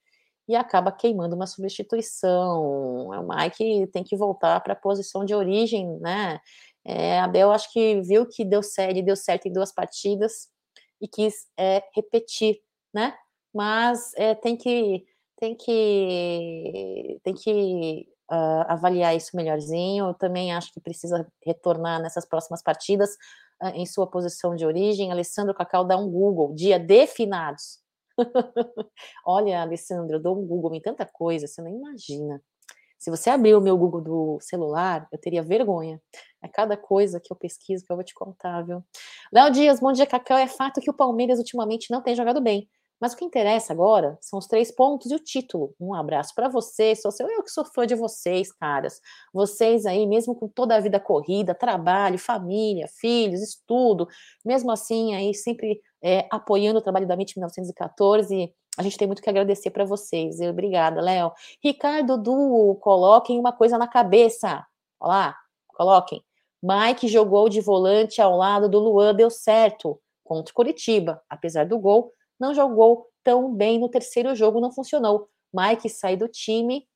e 0.51 0.57
acaba 0.57 0.91
queimando 0.91 1.37
uma 1.37 1.47
substituição. 1.47 3.07
O 3.07 3.29
Mike 3.29 3.87
tem 3.93 4.03
que 4.03 4.17
voltar 4.17 4.61
para 4.61 4.73
a 4.73 4.77
posição 4.77 5.25
de 5.25 5.33
origem, 5.33 5.97
né? 6.01 6.41
É, 6.85 7.21
Abel 7.21 7.53
acho 7.53 7.73
que 7.73 8.01
viu 8.01 8.27
que 8.27 8.45
deu 8.45 8.61
certo, 8.61 9.01
deu 9.01 9.15
certo 9.15 9.47
em 9.47 9.53
duas 9.53 9.73
partidas 9.73 10.49
e 11.01 11.07
quis 11.07 11.47
é, 11.57 11.85
repetir, 11.95 12.59
né? 12.93 13.15
Mas 13.55 14.13
é, 14.17 14.35
tem 14.35 14.57
que 14.57 15.05
tem 15.37 15.55
que 15.55 17.21
tem 17.23 17.35
que 17.35 18.09
uh, 18.29 18.65
avaliar 18.67 19.15
isso 19.17 19.37
melhorzinho. 19.37 20.09
Eu 20.09 20.15
também 20.15 20.53
acho 20.53 20.73
que 20.73 20.81
precisa 20.81 21.25
retornar 21.47 22.03
nessas 22.03 22.27
próximas 22.27 22.61
partidas 22.61 23.15
uh, 23.63 23.69
em 23.69 23.87
sua 23.87 24.09
posição 24.09 24.57
de 24.57 24.67
origem. 24.67 25.13
Alessandro 25.13 25.55
Cacau 25.55 25.85
dá 25.85 25.97
um 25.97 26.11
Google, 26.11 26.55
dia 26.57 26.77
de 26.77 27.07
finados. 27.07 27.79
Olha, 29.25 29.63
Alessandra, 29.63 30.17
eu 30.17 30.23
dou 30.23 30.39
um 30.39 30.47
Google 30.47 30.75
em 30.75 30.81
tanta 30.81 31.07
coisa, 31.07 31.47
você 31.47 31.63
nem 31.63 31.77
imagina. 31.77 32.43
Se 32.99 33.11
você 33.11 33.31
abrir 33.31 33.55
o 33.55 33.63
meu 33.63 33.79
Google 33.79 34.03
do 34.03 34.39
celular, 34.43 35.09
eu 35.11 35.19
teria 35.19 35.43
vergonha. 35.43 36.01
É 36.43 36.49
cada 36.49 36.77
coisa 36.77 37.19
que 37.19 37.33
eu 37.33 37.37
pesquiso 37.37 37.85
que 37.85 37.91
eu 37.91 37.97
vou 37.97 38.05
te 38.05 38.13
contar, 38.13 38.61
viu? 38.63 38.85
Léo 39.33 39.51
Dias, 39.51 39.81
bom 39.81 39.91
dia, 39.91 40.07
Cacau. 40.07 40.37
É 40.37 40.47
fato 40.47 40.83
que 40.83 40.91
o 40.91 40.95
Palmeiras 40.95 41.39
ultimamente 41.39 41.91
não 41.91 42.03
tem 42.03 42.15
jogado 42.15 42.43
bem. 42.43 42.69
Mas 43.01 43.15
o 43.15 43.17
que 43.17 43.25
interessa 43.25 43.73
agora 43.73 44.19
são 44.21 44.39
os 44.39 44.47
três 44.47 44.71
pontos 44.71 45.11
e 45.11 45.15
o 45.15 45.19
título. 45.19 45.75
Um 45.81 45.95
abraço 45.95 46.35
para 46.35 46.51
vocês, 46.51 47.01
sou 47.01 47.11
eu 47.31 47.43
que 47.43 47.51
sou 47.51 47.65
fã 47.65 47.87
de 47.87 47.95
vocês, 47.95 48.53
caras. 48.53 49.01
Vocês 49.33 49.87
aí, 49.87 50.07
mesmo 50.07 50.35
com 50.35 50.47
toda 50.47 50.77
a 50.77 50.81
vida 50.81 51.01
corrida, 51.01 51.55
trabalho, 51.55 52.19
família, 52.19 52.87
filhos, 53.01 53.41
estudo, 53.41 54.07
mesmo 54.45 54.71
assim 54.71 55.15
aí 55.15 55.35
sempre 55.35 55.81
é, 56.03 56.27
apoiando 56.31 56.79
o 56.79 56.83
trabalho 56.83 57.07
da 57.07 57.15
MIT 57.15 57.37
1914. 57.37 58.55
A 58.77 58.83
gente 58.83 58.97
tem 58.97 59.07
muito 59.07 59.23
que 59.23 59.29
agradecer 59.29 59.71
para 59.71 59.85
vocês. 59.85 60.41
Obrigada, 60.41 61.01
Léo. 61.01 61.33
Ricardo 61.63 62.17
Du, 62.17 62.79
coloquem 62.81 63.39
uma 63.39 63.53
coisa 63.53 63.77
na 63.77 63.89
cabeça. 63.89 64.67
Olha 64.99 65.09
lá, 65.09 65.37
coloquem. 65.69 66.23
Mike 66.63 67.09
jogou 67.09 67.49
de 67.49 67.61
volante 67.61 68.21
ao 68.21 68.37
lado 68.37 68.69
do 68.69 68.79
Luan, 68.79 69.15
deu 69.15 69.31
certo 69.31 70.01
contra 70.23 70.51
o 70.51 70.55
Curitiba. 70.55 71.23
Apesar 71.29 71.67
do 71.67 71.79
gol, 71.79 72.13
não 72.39 72.55
jogou 72.55 73.09
tão 73.25 73.55
bem 73.55 73.79
no 73.79 73.89
terceiro 73.89 74.35
jogo, 74.35 74.61
não 74.61 74.73
funcionou. 74.73 75.29
Mike 75.53 75.89
sai 75.89 76.17
do 76.17 76.29
time 76.29 76.87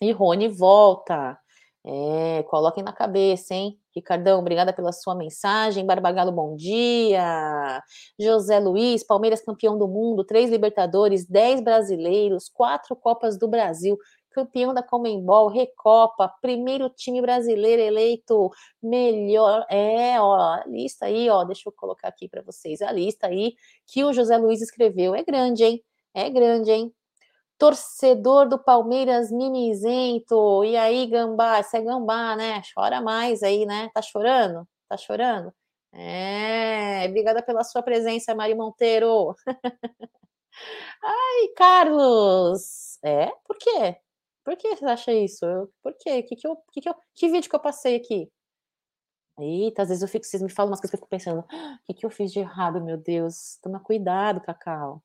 e 0.00 0.12
Rony 0.12 0.48
volta. 0.48 1.38
É, 1.84 2.42
coloquem 2.44 2.84
na 2.84 2.92
cabeça, 2.92 3.54
hein? 3.54 3.79
Ricardão, 3.94 4.40
obrigada 4.40 4.72
pela 4.72 4.92
sua 4.92 5.14
mensagem. 5.14 5.84
Barbagalo, 5.84 6.30
bom 6.32 6.56
dia. 6.56 7.82
José 8.18 8.58
Luiz, 8.60 9.04
Palmeiras 9.04 9.42
campeão 9.42 9.76
do 9.76 9.88
mundo, 9.88 10.24
três 10.24 10.50
Libertadores, 10.50 11.26
dez 11.26 11.60
brasileiros, 11.60 12.48
quatro 12.48 12.94
Copas 12.94 13.38
do 13.38 13.48
Brasil, 13.48 13.98
campeão 14.30 14.72
da 14.72 14.82
Comembol, 14.82 15.48
Recopa, 15.48 16.32
primeiro 16.40 16.88
time 16.90 17.20
brasileiro 17.20 17.82
eleito 17.82 18.50
melhor. 18.82 19.66
É, 19.68 20.20
ó, 20.20 20.34
a 20.34 20.64
lista 20.66 21.06
aí, 21.06 21.28
ó, 21.28 21.44
deixa 21.44 21.68
eu 21.68 21.72
colocar 21.72 22.08
aqui 22.08 22.28
para 22.28 22.42
vocês 22.42 22.80
a 22.82 22.92
lista 22.92 23.26
aí 23.26 23.54
que 23.86 24.04
o 24.04 24.12
José 24.12 24.36
Luiz 24.38 24.62
escreveu. 24.62 25.14
É 25.14 25.24
grande, 25.24 25.64
hein? 25.64 25.84
É 26.14 26.30
grande, 26.30 26.70
hein? 26.70 26.94
Torcedor 27.60 28.48
do 28.48 28.58
Palmeiras 28.58 29.30
mimizento. 29.30 30.64
E 30.64 30.76
aí, 30.78 31.06
Gambá, 31.06 31.62
você 31.62 31.76
é 31.76 31.82
Gambá, 31.82 32.34
né? 32.34 32.62
Chora 32.74 33.02
mais 33.02 33.42
aí, 33.42 33.66
né? 33.66 33.90
Tá 33.94 34.00
chorando? 34.00 34.66
Tá 34.88 34.96
chorando? 34.96 35.52
É, 35.92 37.06
obrigada 37.08 37.42
pela 37.42 37.62
sua 37.62 37.82
presença, 37.82 38.34
Mari 38.34 38.54
Monteiro. 38.54 39.34
Ai, 41.04 41.48
Carlos. 41.56 42.98
É? 43.04 43.26
Por 43.44 43.58
quê? 43.58 43.96
Por 44.42 44.56
que 44.56 44.76
você 44.76 44.84
acha 44.86 45.12
isso? 45.12 45.44
Por 45.82 45.94
quê? 45.98 46.22
Que, 46.22 46.36
que, 46.36 46.46
eu, 46.46 46.56
que, 46.72 46.80
que, 46.80 46.88
eu, 46.88 46.94
que 47.14 47.28
vídeo 47.28 47.50
que 47.50 47.56
eu 47.56 47.60
passei 47.60 47.96
aqui? 47.96 48.30
Eita, 49.38 49.82
às 49.82 49.88
vezes 49.88 50.02
eu 50.02 50.08
fico, 50.08 50.24
vocês 50.26 50.42
me 50.42 50.50
falam 50.50 50.70
umas 50.70 50.80
coisas 50.80 50.90
que 50.90 50.96
eu 50.96 51.00
fico 51.00 51.08
pensando, 51.08 51.40
o 51.40 51.44
ah, 51.50 51.78
que, 51.86 51.94
que 51.94 52.06
eu 52.06 52.10
fiz 52.10 52.32
de 52.32 52.40
errado, 52.40 52.82
meu 52.82 52.96
Deus? 52.96 53.58
Toma 53.62 53.80
cuidado, 53.80 54.40
Cacau. 54.40 55.02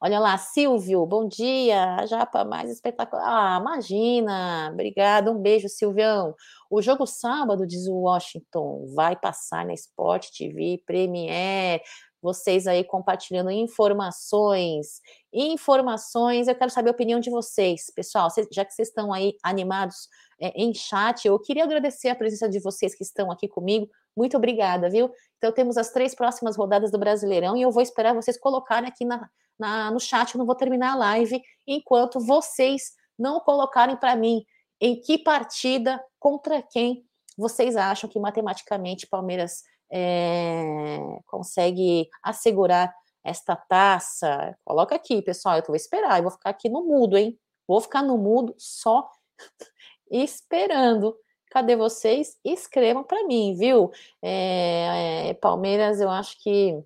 Olha 0.00 0.20
lá, 0.20 0.38
Silvio, 0.38 1.04
bom 1.04 1.26
dia, 1.26 2.06
japa 2.06 2.44
mais 2.44 2.70
espetacular. 2.70 3.24
Ah, 3.26 3.58
imagina, 3.60 4.70
obrigado, 4.72 5.32
um 5.32 5.38
beijo, 5.38 5.68
Silvião. 5.68 6.36
O 6.70 6.80
jogo 6.80 7.04
sábado, 7.04 7.66
diz 7.66 7.88
o 7.88 7.94
Washington, 8.02 8.86
vai 8.94 9.16
passar 9.16 9.66
na 9.66 9.74
Sport 9.74 10.28
TV, 10.30 10.80
Premiere, 10.86 11.82
vocês 12.22 12.68
aí 12.68 12.84
compartilhando 12.84 13.50
informações. 13.50 15.00
Informações, 15.32 16.46
eu 16.46 16.54
quero 16.54 16.70
saber 16.70 16.90
a 16.90 16.92
opinião 16.92 17.18
de 17.18 17.28
vocês, 17.28 17.90
pessoal, 17.92 18.28
já 18.52 18.64
que 18.64 18.72
vocês 18.72 18.88
estão 18.88 19.12
aí 19.12 19.34
animados 19.42 20.08
é, 20.40 20.50
em 20.50 20.72
chat, 20.72 21.26
eu 21.26 21.36
queria 21.40 21.64
agradecer 21.64 22.08
a 22.08 22.14
presença 22.14 22.48
de 22.48 22.60
vocês 22.60 22.94
que 22.94 23.02
estão 23.02 23.32
aqui 23.32 23.48
comigo. 23.48 23.90
Muito 24.16 24.36
obrigada, 24.36 24.88
viu? 24.88 25.10
Então, 25.38 25.50
temos 25.50 25.76
as 25.76 25.90
três 25.90 26.14
próximas 26.14 26.56
rodadas 26.56 26.92
do 26.92 26.98
Brasileirão 27.00 27.56
e 27.56 27.62
eu 27.62 27.72
vou 27.72 27.82
esperar 27.82 28.14
vocês 28.14 28.38
colocarem 28.38 28.88
aqui 28.88 29.04
na, 29.04 29.28
na, 29.58 29.90
no 29.90 30.00
chat, 30.00 30.34
eu 30.34 30.38
não 30.38 30.46
vou 30.46 30.54
terminar 30.54 30.92
a 30.92 30.96
live 30.96 31.42
enquanto 31.66 32.20
vocês 32.20 32.92
não 33.18 33.40
colocarem 33.40 33.96
para 33.96 34.14
mim 34.14 34.44
em 34.80 35.00
que 35.00 35.18
partida, 35.18 36.02
contra 36.18 36.62
quem 36.62 37.04
vocês 37.36 37.76
acham 37.76 38.08
que 38.08 38.18
matematicamente 38.18 39.06
Palmeiras 39.06 39.62
é, 39.90 40.98
consegue 41.26 42.08
assegurar 42.22 42.92
esta 43.24 43.54
taça. 43.54 44.56
Coloca 44.64 44.94
aqui, 44.94 45.22
pessoal, 45.22 45.56
eu 45.56 45.64
vou 45.66 45.76
esperar, 45.76 46.18
eu 46.18 46.22
vou 46.22 46.32
ficar 46.32 46.50
aqui 46.50 46.68
no 46.68 46.84
mudo, 46.84 47.16
hein? 47.16 47.38
Vou 47.66 47.80
ficar 47.80 48.02
no 48.02 48.16
mudo 48.16 48.54
só 48.58 49.08
esperando. 50.10 51.16
Cadê 51.50 51.76
vocês? 51.76 52.36
Escrevam 52.44 53.04
para 53.04 53.24
mim, 53.24 53.54
viu? 53.54 53.90
É, 54.22 55.28
é, 55.28 55.34
Palmeiras, 55.34 56.00
eu 56.00 56.10
acho 56.10 56.38
que 56.42 56.82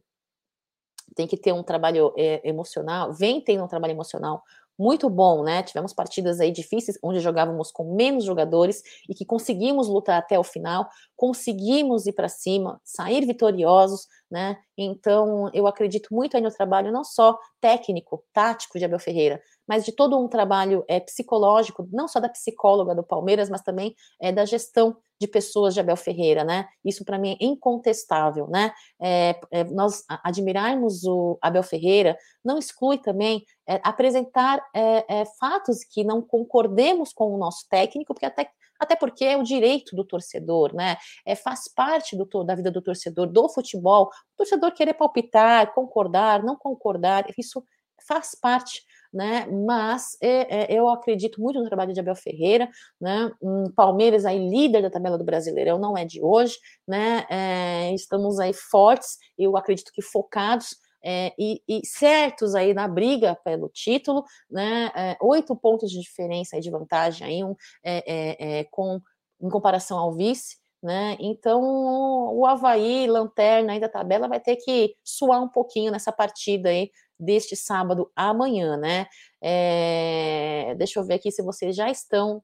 tem 1.15 1.27
que 1.27 1.37
ter 1.37 1.53
um 1.53 1.63
trabalho 1.63 2.13
é, 2.17 2.47
emocional, 2.49 3.13
vem 3.13 3.41
tendo 3.41 3.65
um 3.65 3.69
trabalho 3.69 3.93
emocional 3.93 4.43
muito 4.79 5.09
bom, 5.09 5.43
né? 5.43 5.63
Tivemos 5.63 5.93
partidas 5.93 6.41
aí 6.41 6.51
difíceis, 6.51 6.99
onde 7.03 7.21
jogávamos 7.21 7.71
com 7.71 7.95
menos 7.95 8.25
jogadores 8.25 8.83
e 9.09 9.15
que 9.15 9.25
conseguimos 9.25 9.89
lutar 9.89 10.19
até 10.19 10.39
o 10.39 10.45
final, 10.45 10.89
conseguimos 11.15 12.07
ir 12.07 12.13
para 12.13 12.29
cima, 12.29 12.81
sair 12.85 13.25
vitoriosos, 13.27 14.09
né? 14.31 14.57
Então, 14.77 15.51
eu 15.53 15.67
acredito 15.67 16.09
muito 16.11 16.37
aí 16.37 16.43
no 16.43 16.51
trabalho, 16.51 16.91
não 16.91 17.05
só 17.05 17.39
técnico, 17.61 18.25
tático 18.33 18.79
de 18.79 18.85
Abel 18.85 18.99
Ferreira, 18.99 19.41
mas 19.69 19.85
de 19.85 19.93
todo 19.93 20.19
um 20.19 20.27
trabalho 20.27 20.85
é, 20.89 20.99
psicológico, 20.99 21.89
não 21.93 22.09
só 22.09 22.19
da 22.19 22.29
psicóloga 22.29 22.95
do 22.95 23.05
Palmeiras, 23.05 23.49
mas 23.49 23.63
também 23.63 23.95
é, 24.21 24.33
da 24.33 24.45
gestão 24.45 24.97
de 25.23 25.29
pessoas 25.29 25.73
de 25.73 25.79
Abel 25.79 25.97
Ferreira, 25.97 26.43
né? 26.43 26.69
Isso 26.85 27.05
para 27.05 27.17
mim 27.17 27.37
é 27.41 27.45
incontestável, 27.45 28.49
né? 28.49 28.73
É, 29.01 29.39
é, 29.53 29.65
nós 29.65 30.05
admirarmos 30.09 31.05
o 31.05 31.39
Abel 31.41 31.63
Ferreira 31.63 32.19
não 32.45 32.59
exclui 32.59 32.99
também 32.99 33.45
é, 33.69 33.81
apresentar 33.85 34.61
é, 34.75 35.21
é, 35.21 35.25
fatos 35.39 35.85
que 35.85 36.03
não 36.03 36.21
concordemos 36.21 37.13
com 37.13 37.33
o 37.33 37.39
nosso 37.39 37.69
técnico, 37.69 38.13
porque 38.13 38.27
até 38.27 38.51
até 38.81 38.97
porque 38.97 39.25
é 39.25 39.37
o 39.37 39.45
direito 39.45 39.95
do 39.95 40.05
torcedor, 40.05 40.75
né? 40.75 40.97
É, 41.25 41.37
faz 41.37 41.73
parte 41.73 42.17
do, 42.17 42.27
da 42.43 42.57
vida 42.57 42.69
do 42.69 42.83
torcedor, 42.83 43.29
do 43.29 43.49
futebol, 43.49 44.07
o 44.07 44.37
torcedor 44.39 44.73
querer 44.73 44.95
palpitar, 44.95 45.73
concordar, 45.73 46.43
não 46.43 46.57
concordar, 46.57 47.27
isso 47.39 47.65
faz 48.09 48.35
parte 48.35 48.83
né? 49.13 49.47
Mas 49.47 50.17
é, 50.21 50.75
é, 50.75 50.79
eu 50.79 50.89
acredito 50.89 51.41
muito 51.41 51.61
no 51.61 51.67
trabalho 51.67 51.93
de 51.93 52.01
Abel 52.01 52.15
Ferreira, 52.15 52.69
né? 53.01 53.31
Um 53.41 53.71
Palmeiras 53.71 54.25
aí 54.25 54.39
líder 54.49 54.83
da 54.83 54.91
tabela 54.91 55.19
do 55.19 55.25
Brasileirão 55.25 55.79
não 55.79 55.97
é 55.97 56.05
de 56.05 56.23
hoje, 56.23 56.57
né? 56.87 57.27
É, 57.29 57.95
estamos 57.95 58.41
aí 58.41 58.53
fortes, 58.53 59.19
eu 59.39 59.57
acredito 59.57 59.93
que 59.93 60.03
focados 60.03 60.77
é, 61.05 61.33
e, 61.39 61.61
e, 61.69 61.85
certos 61.85 62.55
aí 62.55 62.73
na 62.73 62.87
briga 62.87 63.37
pelo 63.45 63.69
título, 63.69 64.25
né? 64.51 64.91
É, 64.95 65.17
oito 65.21 65.55
pontos 65.57 65.91
de 65.91 66.01
diferença 66.01 66.61
de 66.61 66.71
vantagem 66.71 67.27
aí 67.27 67.45
um, 67.45 67.55
é, 67.85 68.61
é 68.61 68.65
com 68.71 69.01
em 69.43 69.49
comparação 69.49 69.99
ao 69.99 70.13
vice. 70.13 70.63
Né? 70.83 71.17
Então, 71.21 71.63
o 71.63 72.45
Havaí, 72.45 73.07
lanterna 73.07 73.73
aí 73.73 73.79
da 73.79 73.89
tabela, 73.89 74.27
vai 74.27 74.41
ter 74.41 74.57
que 74.57 74.97
suar 75.05 75.41
um 75.41 75.49
pouquinho 75.49 75.93
nessa 75.93 76.11
partida 76.11 76.71
aí 76.71 76.91
deste 77.23 77.57
sábado 77.57 78.11
amanhã, 78.17 78.77
né? 78.77 79.07
É, 79.41 80.75
deixa 80.77 81.01
eu 81.01 81.05
ver 81.05 81.15
aqui 81.15 81.31
se 81.31 81.43
vocês 81.43 81.75
já 81.75 81.91
estão 81.91 82.43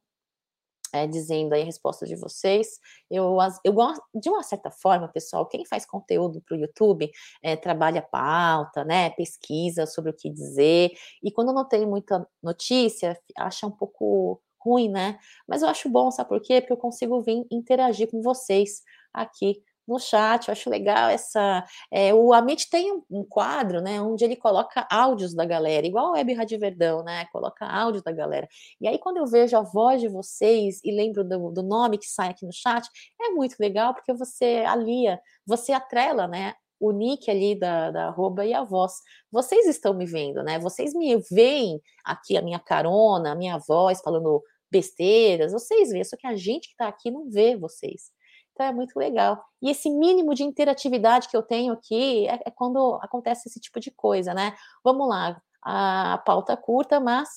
é, 0.92 1.06
dizendo 1.06 1.52
aí 1.52 1.62
a 1.62 1.64
resposta 1.64 2.06
de 2.06 2.16
vocês. 2.16 2.78
Eu, 3.10 3.36
eu 3.64 3.72
gosto, 3.72 4.02
de 4.14 4.28
uma 4.28 4.42
certa 4.42 4.70
forma, 4.70 5.08
pessoal, 5.08 5.46
quem 5.46 5.64
faz 5.64 5.84
conteúdo 5.84 6.40
para 6.42 6.56
o 6.56 6.60
YouTube 6.60 7.10
é, 7.42 7.56
trabalha 7.56 8.02
pauta, 8.02 8.84
né? 8.84 9.10
Pesquisa 9.10 9.86
sobre 9.86 10.10
o 10.10 10.14
que 10.14 10.30
dizer, 10.30 10.92
e 11.22 11.30
quando 11.30 11.52
não 11.52 11.66
tem 11.66 11.86
muita 11.86 12.26
notícia, 12.42 13.18
acha 13.36 13.66
um 13.66 13.70
pouco 13.70 14.40
ruim, 14.60 14.88
né? 14.88 15.18
Mas 15.46 15.62
eu 15.62 15.68
acho 15.68 15.88
bom, 15.88 16.10
sabe 16.10 16.28
por 16.28 16.40
quê? 16.40 16.60
Porque 16.60 16.72
eu 16.72 16.76
consigo 16.76 17.20
vir 17.20 17.46
interagir 17.50 18.10
com 18.10 18.22
vocês 18.22 18.82
aqui 19.12 19.62
no 19.88 19.98
chat, 19.98 20.48
eu 20.48 20.52
acho 20.52 20.68
legal 20.68 21.08
essa. 21.08 21.64
É, 21.90 22.12
o 22.12 22.32
Amit 22.32 22.68
tem 22.68 22.92
um, 22.92 23.02
um, 23.10 23.24
quadro, 23.24 23.80
né, 23.80 24.00
onde 24.00 24.24
ele 24.24 24.36
coloca 24.36 24.86
áudios 24.90 25.34
da 25.34 25.44
galera, 25.44 25.86
igual 25.86 26.10
o 26.10 26.12
Web 26.12 26.34
Rádio 26.34 26.58
Verdão, 26.58 27.02
né? 27.02 27.24
Coloca 27.32 27.66
áudios 27.66 28.02
da 28.02 28.12
galera. 28.12 28.46
E 28.80 28.86
aí, 28.86 28.98
quando 28.98 29.16
eu 29.16 29.26
vejo 29.26 29.56
a 29.56 29.62
voz 29.62 30.00
de 30.00 30.08
vocês 30.08 30.80
e 30.84 30.92
lembro 30.92 31.24
do, 31.24 31.50
do 31.50 31.62
nome 31.62 31.98
que 31.98 32.06
sai 32.06 32.30
aqui 32.30 32.44
no 32.44 32.52
chat, 32.52 32.88
é 33.20 33.30
muito 33.30 33.56
legal, 33.58 33.94
porque 33.94 34.12
você 34.12 34.64
alia, 34.66 35.18
você 35.46 35.72
atrela, 35.72 36.28
né? 36.28 36.54
O 36.80 36.92
nick 36.92 37.28
ali 37.30 37.58
da, 37.58 37.90
da 37.90 38.06
arroba 38.06 38.44
e 38.44 38.54
a 38.54 38.62
voz. 38.62 38.92
Vocês 39.32 39.66
estão 39.66 39.94
me 39.94 40.06
vendo, 40.06 40.42
né? 40.44 40.58
Vocês 40.60 40.94
me 40.94 41.16
veem 41.30 41.80
aqui 42.04 42.36
a 42.36 42.42
minha 42.42 42.58
carona, 42.58 43.32
a 43.32 43.34
minha 43.34 43.58
voz 43.58 44.00
falando 44.00 44.42
besteiras, 44.70 45.52
vocês 45.52 45.90
veem, 45.90 46.04
só 46.04 46.16
que 46.16 46.26
a 46.26 46.36
gente 46.36 46.68
que 46.68 46.74
está 46.74 46.88
aqui 46.88 47.10
não 47.10 47.30
vê 47.30 47.56
vocês. 47.56 48.12
Então 48.58 48.66
é 48.66 48.72
muito 48.72 48.98
legal. 48.98 49.40
E 49.62 49.70
esse 49.70 49.88
mínimo 49.88 50.34
de 50.34 50.42
interatividade 50.42 51.28
que 51.28 51.36
eu 51.36 51.44
tenho 51.44 51.74
aqui 51.74 52.26
é, 52.26 52.40
é 52.46 52.50
quando 52.50 52.98
acontece 53.00 53.48
esse 53.48 53.60
tipo 53.60 53.78
de 53.78 53.92
coisa, 53.92 54.34
né? 54.34 54.52
Vamos 54.82 55.08
lá, 55.08 55.40
a 55.62 56.20
pauta 56.26 56.56
curta, 56.56 56.98
mas 56.98 57.28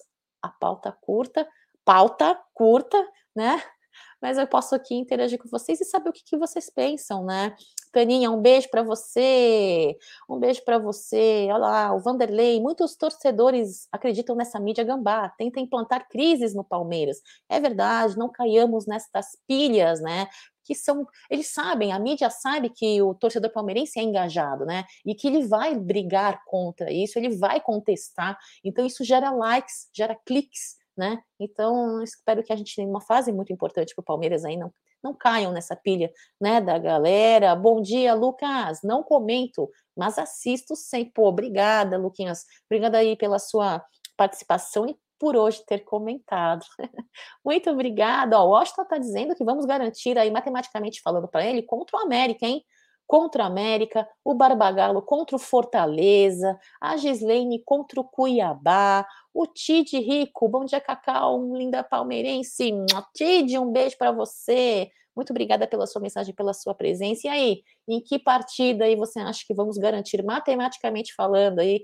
a 0.42 0.50
pauta 0.50 0.92
curta, 1.00 1.48
pauta 1.86 2.40
curta, 2.56 2.98
né? 3.36 3.62
Mas 4.20 4.38
eu 4.38 4.48
posso 4.48 4.74
aqui 4.74 4.96
interagir 4.96 5.38
com 5.40 5.50
vocês 5.50 5.80
e 5.82 5.86
saber 5.86 6.10
o 6.10 6.14
que, 6.14 6.24
que 6.24 6.38
vocês 6.38 6.70
pensam, 6.70 7.24
né? 7.24 7.56
Caninha, 7.92 8.32
um 8.32 8.42
beijo 8.42 8.70
para 8.70 8.84
você, 8.84 9.98
um 10.30 10.40
beijo 10.40 10.64
para 10.64 10.78
você. 10.78 11.48
Olha 11.52 11.58
lá, 11.58 11.94
o 11.94 12.00
Vanderlei. 12.00 12.62
Muitos 12.62 12.96
torcedores 12.96 13.88
acreditam 13.92 14.36
nessa 14.36 14.60
mídia 14.60 14.84
gambá, 14.84 15.30
tenta 15.38 15.60
implantar 15.60 16.08
crises 16.08 16.56
no 16.56 16.64
Palmeiras. 16.64 17.18
É 17.50 17.60
verdade, 17.60 18.18
não 18.18 18.30
caiamos 18.30 18.86
nestas 18.86 19.38
pilhas, 19.48 20.02
né? 20.02 20.28
Que 20.72 20.76
são, 20.76 21.06
eles 21.30 21.48
sabem, 21.48 21.92
a 21.92 22.00
mídia 22.00 22.30
sabe 22.30 22.70
que 22.70 23.02
o 23.02 23.14
torcedor 23.14 23.52
palmeirense 23.52 24.00
é 24.00 24.04
engajado, 24.04 24.66
né? 24.66 24.86
E 25.06 25.14
que 25.14 25.28
ele 25.28 25.46
vai 25.46 25.78
brigar 25.78 26.46
contra 26.46 26.90
isso, 26.90 27.20
ele 27.20 27.36
vai 27.38 27.60
contestar. 27.60 28.38
Então 28.64 28.86
isso 28.86 29.04
gera 29.04 29.32
likes, 29.32 29.90
gera 29.94 30.16
cliques, 30.26 30.78
né? 30.96 31.22
Então 31.38 32.02
espero 32.02 32.42
que 32.42 32.54
a 32.54 32.56
gente 32.56 32.74
tenha 32.74 32.88
uma 32.88 33.02
fase 33.02 33.34
muito 33.34 33.52
importante 33.52 33.94
para 33.94 34.02
o 34.02 34.06
Palmeiras 34.06 34.46
aí 34.46 34.56
não 34.56 34.74
não 35.04 35.16
caiam 35.16 35.52
nessa 35.52 35.76
pilha, 35.76 36.12
né, 36.40 36.62
da 36.62 36.78
galera. 36.78 37.56
Bom 37.56 37.82
dia, 37.82 38.14
Lucas. 38.14 38.82
Não 38.84 39.02
comento, 39.02 39.68
mas 39.98 40.20
assisto 40.20 40.76
sempre. 40.76 41.12
Pô, 41.16 41.28
obrigada, 41.28 41.98
Luquinhas. 41.98 42.46
Obrigada 42.70 43.00
aí 43.00 43.16
pela 43.16 43.40
sua 43.40 43.84
participação 44.16 44.88
e 44.88 44.96
por 45.22 45.38
hoje 45.38 45.64
ter 45.68 45.82
comentado. 45.82 46.66
Muito 47.46 47.70
obrigada. 47.70 48.40
O 48.40 48.50
Washington 48.50 48.82
está 48.82 48.98
dizendo 48.98 49.36
que 49.36 49.44
vamos 49.44 49.68
garantir 49.68 50.18
aí, 50.18 50.32
matematicamente 50.32 51.00
falando 51.00 51.28
para 51.28 51.46
ele, 51.46 51.62
contra 51.62 51.96
o 51.96 52.00
América, 52.02 52.48
hein? 52.48 52.66
Contra 53.06 53.44
o 53.44 53.46
América, 53.46 54.08
o 54.26 54.34
Barbagalo 54.34 55.00
contra 55.04 55.36
o 55.36 55.40
Fortaleza, 55.40 56.58
a 56.82 56.98
Gislaine 56.98 57.62
contra 57.64 58.00
o 58.00 58.04
Cuiabá, 58.04 59.06
o 59.32 59.46
Tid 59.46 60.00
Rico, 60.00 60.50
bom 60.50 60.66
dia, 60.66 60.82
Cacau, 60.82 61.40
um 61.40 61.56
linda 61.56 61.84
palmeirense. 61.84 62.74
Tid, 63.14 63.60
um 63.60 63.72
beijo 63.72 63.98
para 64.00 64.12
você. 64.12 64.90
Muito 65.16 65.32
obrigada 65.32 65.68
pela 65.68 65.86
sua 65.86 66.02
mensagem, 66.02 66.34
pela 66.34 66.54
sua 66.54 66.74
presença. 66.74 67.28
E 67.28 67.30
aí, 67.30 67.64
em 67.88 68.02
que 68.02 68.18
partida 68.18 68.86
aí 68.86 68.96
você 68.96 69.20
acha 69.20 69.44
que 69.46 69.54
vamos 69.54 69.78
garantir 69.78 70.24
matematicamente 70.24 71.14
falando 71.16 71.60
aí? 71.60 71.82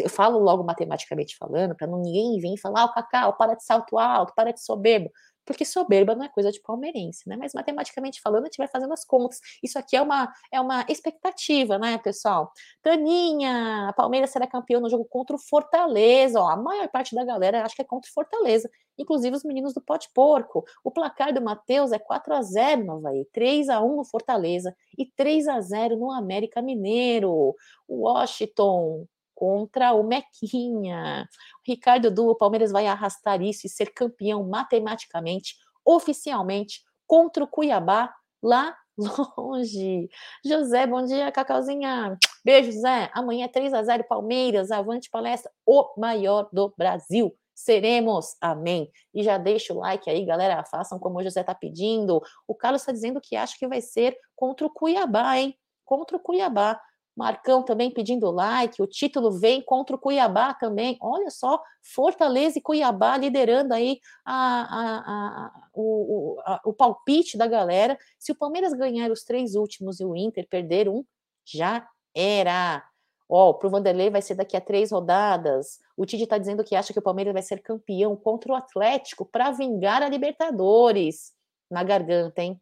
Eu 0.00 0.10
falo 0.10 0.38
logo 0.38 0.62
matematicamente 0.64 1.36
falando, 1.36 1.74
para 1.74 1.86
ninguém 1.86 2.38
vir 2.38 2.58
falar, 2.58 2.84
o 2.84 2.88
oh, 2.88 2.92
Cacau, 2.92 3.36
para 3.36 3.54
de 3.54 3.64
salto 3.64 3.98
alto, 3.98 4.32
para 4.34 4.52
de 4.52 4.62
soberbo 4.62 5.10
porque 5.46 5.64
soberba 5.64 6.14
não 6.14 6.24
é 6.24 6.28
coisa 6.28 6.50
de 6.50 6.60
palmeirense, 6.60 7.28
né? 7.28 7.36
Mas 7.36 7.54
matematicamente 7.54 8.20
falando, 8.20 8.42
a 8.42 8.46
gente 8.46 8.58
vai 8.58 8.68
fazendo 8.68 8.92
as 8.92 9.04
contas. 9.04 9.40
Isso 9.62 9.78
aqui 9.78 9.96
é 9.96 10.02
uma, 10.02 10.32
é 10.52 10.60
uma 10.60 10.84
expectativa, 10.88 11.78
né, 11.78 11.96
pessoal? 11.98 12.52
Taninha, 12.82 13.88
a 13.88 13.92
Palmeiras 13.92 14.30
será 14.30 14.46
campeão 14.46 14.80
no 14.80 14.90
jogo 14.90 15.04
contra 15.04 15.36
o 15.36 15.38
Fortaleza. 15.38 16.40
Ó, 16.40 16.48
a 16.48 16.56
maior 16.56 16.88
parte 16.88 17.14
da 17.14 17.24
galera 17.24 17.64
acha 17.64 17.76
que 17.76 17.82
é 17.82 17.84
contra 17.84 18.10
o 18.10 18.12
Fortaleza, 18.12 18.68
inclusive 18.98 19.36
os 19.36 19.44
meninos 19.44 19.72
do 19.72 19.80
Pote 19.80 20.08
Porco. 20.12 20.64
O 20.82 20.90
placar 20.90 21.32
do 21.32 21.40
Matheus 21.40 21.92
é 21.92 21.98
4 21.98 22.34
a 22.34 22.42
0 22.42 22.84
no 22.84 22.92
Havaí, 22.96 23.24
3 23.32 23.68
a 23.68 23.80
1 23.80 23.96
no 23.96 24.04
Fortaleza 24.04 24.74
e 24.98 25.06
3 25.06 25.48
a 25.48 25.60
0 25.60 25.96
no 25.96 26.10
América 26.10 26.60
Mineiro. 26.60 27.54
O 27.88 28.02
Washington 28.02 29.06
contra 29.36 29.92
o 29.92 30.02
Mequinha. 30.02 31.28
Ricardo 31.64 32.10
Du, 32.10 32.30
o 32.30 32.34
Palmeiras 32.34 32.72
vai 32.72 32.86
arrastar 32.86 33.42
isso 33.42 33.66
e 33.66 33.70
ser 33.70 33.92
campeão 33.92 34.42
matematicamente, 34.48 35.54
oficialmente, 35.84 36.82
contra 37.06 37.44
o 37.44 37.46
Cuiabá, 37.46 38.12
lá 38.42 38.74
longe. 39.36 40.08
José, 40.42 40.86
bom 40.86 41.04
dia, 41.04 41.30
Cacauzinha. 41.30 42.18
Beijo, 42.42 42.72
Zé. 42.72 43.10
Amanhã 43.12 43.44
é 43.44 43.48
3 43.48 43.74
a 43.74 43.82
0 43.82 44.04
Palmeiras, 44.08 44.70
avante 44.70 45.10
palestra, 45.10 45.52
o 45.66 45.92
maior 45.98 46.48
do 46.50 46.72
Brasil. 46.76 47.36
Seremos, 47.54 48.36
amém. 48.40 48.90
E 49.14 49.22
já 49.22 49.36
deixa 49.36 49.74
o 49.74 49.78
like 49.78 50.08
aí, 50.08 50.24
galera. 50.24 50.64
Façam 50.64 50.98
como 50.98 51.18
o 51.18 51.22
José 51.22 51.42
tá 51.42 51.54
pedindo. 51.54 52.22
O 52.46 52.54
Carlos 52.54 52.82
está 52.82 52.92
dizendo 52.92 53.20
que 53.20 53.36
acha 53.36 53.56
que 53.58 53.68
vai 53.68 53.82
ser 53.82 54.16
contra 54.34 54.66
o 54.66 54.70
Cuiabá, 54.70 55.38
hein? 55.38 55.54
Contra 55.84 56.16
o 56.16 56.20
Cuiabá. 56.20 56.80
Marcão 57.16 57.62
também 57.62 57.90
pedindo 57.90 58.30
like, 58.30 58.82
o 58.82 58.86
título 58.86 59.38
vem 59.38 59.62
contra 59.62 59.96
o 59.96 59.98
Cuiabá 59.98 60.52
também. 60.52 60.98
Olha 61.00 61.30
só, 61.30 61.62
Fortaleza 61.82 62.58
e 62.58 62.62
Cuiabá 62.62 63.16
liderando 63.16 63.72
aí 63.72 64.00
a, 64.22 64.34
a, 64.34 65.46
a, 65.46 65.52
o, 65.72 66.38
o, 66.64 66.72
palpite 66.74 67.38
da 67.38 67.46
galera. 67.46 67.98
Se 68.18 68.32
o 68.32 68.34
Palmeiras 68.34 68.74
ganhar 68.74 69.10
os 69.10 69.24
três 69.24 69.54
últimos 69.54 69.98
e 69.98 70.04
o 70.04 70.14
Inter 70.14 70.46
perder 70.46 70.90
um, 70.90 71.02
já 71.42 71.88
era. 72.14 72.84
Ó, 73.28 73.48
oh, 73.48 73.54
pro 73.54 73.70
Vanderlei 73.70 74.10
vai 74.10 74.20
ser 74.22 74.34
daqui 74.34 74.56
a 74.56 74.60
três 74.60 74.92
rodadas. 74.92 75.78
O 75.96 76.04
Tite 76.04 76.24
está 76.24 76.36
dizendo 76.36 76.62
que 76.62 76.76
acha 76.76 76.92
que 76.92 76.98
o 76.98 77.02
Palmeiras 77.02 77.32
vai 77.32 77.42
ser 77.42 77.60
campeão 77.62 78.14
contra 78.14 78.52
o 78.52 78.54
Atlético 78.54 79.24
para 79.24 79.50
vingar 79.50 80.02
a 80.02 80.08
Libertadores. 80.08 81.32
Na 81.70 81.82
garganta, 81.82 82.42
hein? 82.42 82.60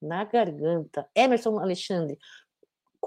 Na 0.00 0.24
garganta. 0.24 1.06
Emerson 1.14 1.58
Alexandre, 1.58 2.16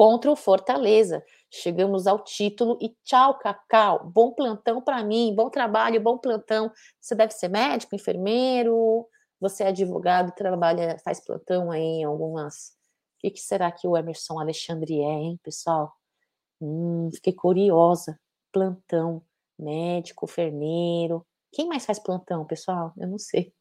contra 0.02 0.32
o 0.32 0.36
Fortaleza. 0.36 1.24
Chegamos 1.52 2.08
ao 2.08 2.24
título 2.24 2.76
e 2.82 2.90
tchau, 3.04 3.38
Cacau. 3.38 4.10
Bom 4.12 4.34
plantão 4.34 4.82
para 4.82 5.04
mim, 5.04 5.32
bom 5.36 5.48
trabalho, 5.48 6.02
bom 6.02 6.18
plantão. 6.18 6.72
Você 7.00 7.14
deve 7.14 7.34
ser 7.34 7.50
médico, 7.50 7.96
enfermeiro, 7.96 9.08
você 9.40 9.64
é 9.64 9.68
advogado, 9.68 10.34
trabalha, 10.34 10.98
faz 11.06 11.24
plantão 11.24 11.70
aí 11.70 11.84
em 11.84 12.04
algumas. 12.04 12.70
O 13.18 13.20
que, 13.20 13.30
que 13.30 13.40
será 13.40 13.72
que 13.72 13.88
o 13.88 13.96
Emerson 13.96 14.40
Alexandre 14.40 15.02
é, 15.02 15.04
hein, 15.04 15.40
pessoal? 15.44 15.94
Hum, 16.60 17.12
fiquei 17.14 17.34
curiosa. 17.34 18.20
Plantão, 18.52 19.22
médico, 19.60 20.26
enfermeiro. 20.26 21.24
Quem 21.52 21.68
mais 21.68 21.86
faz 21.86 22.00
plantão, 22.00 22.44
pessoal? 22.44 22.92
Eu 22.98 23.08
não 23.08 23.20
sei. 23.20 23.54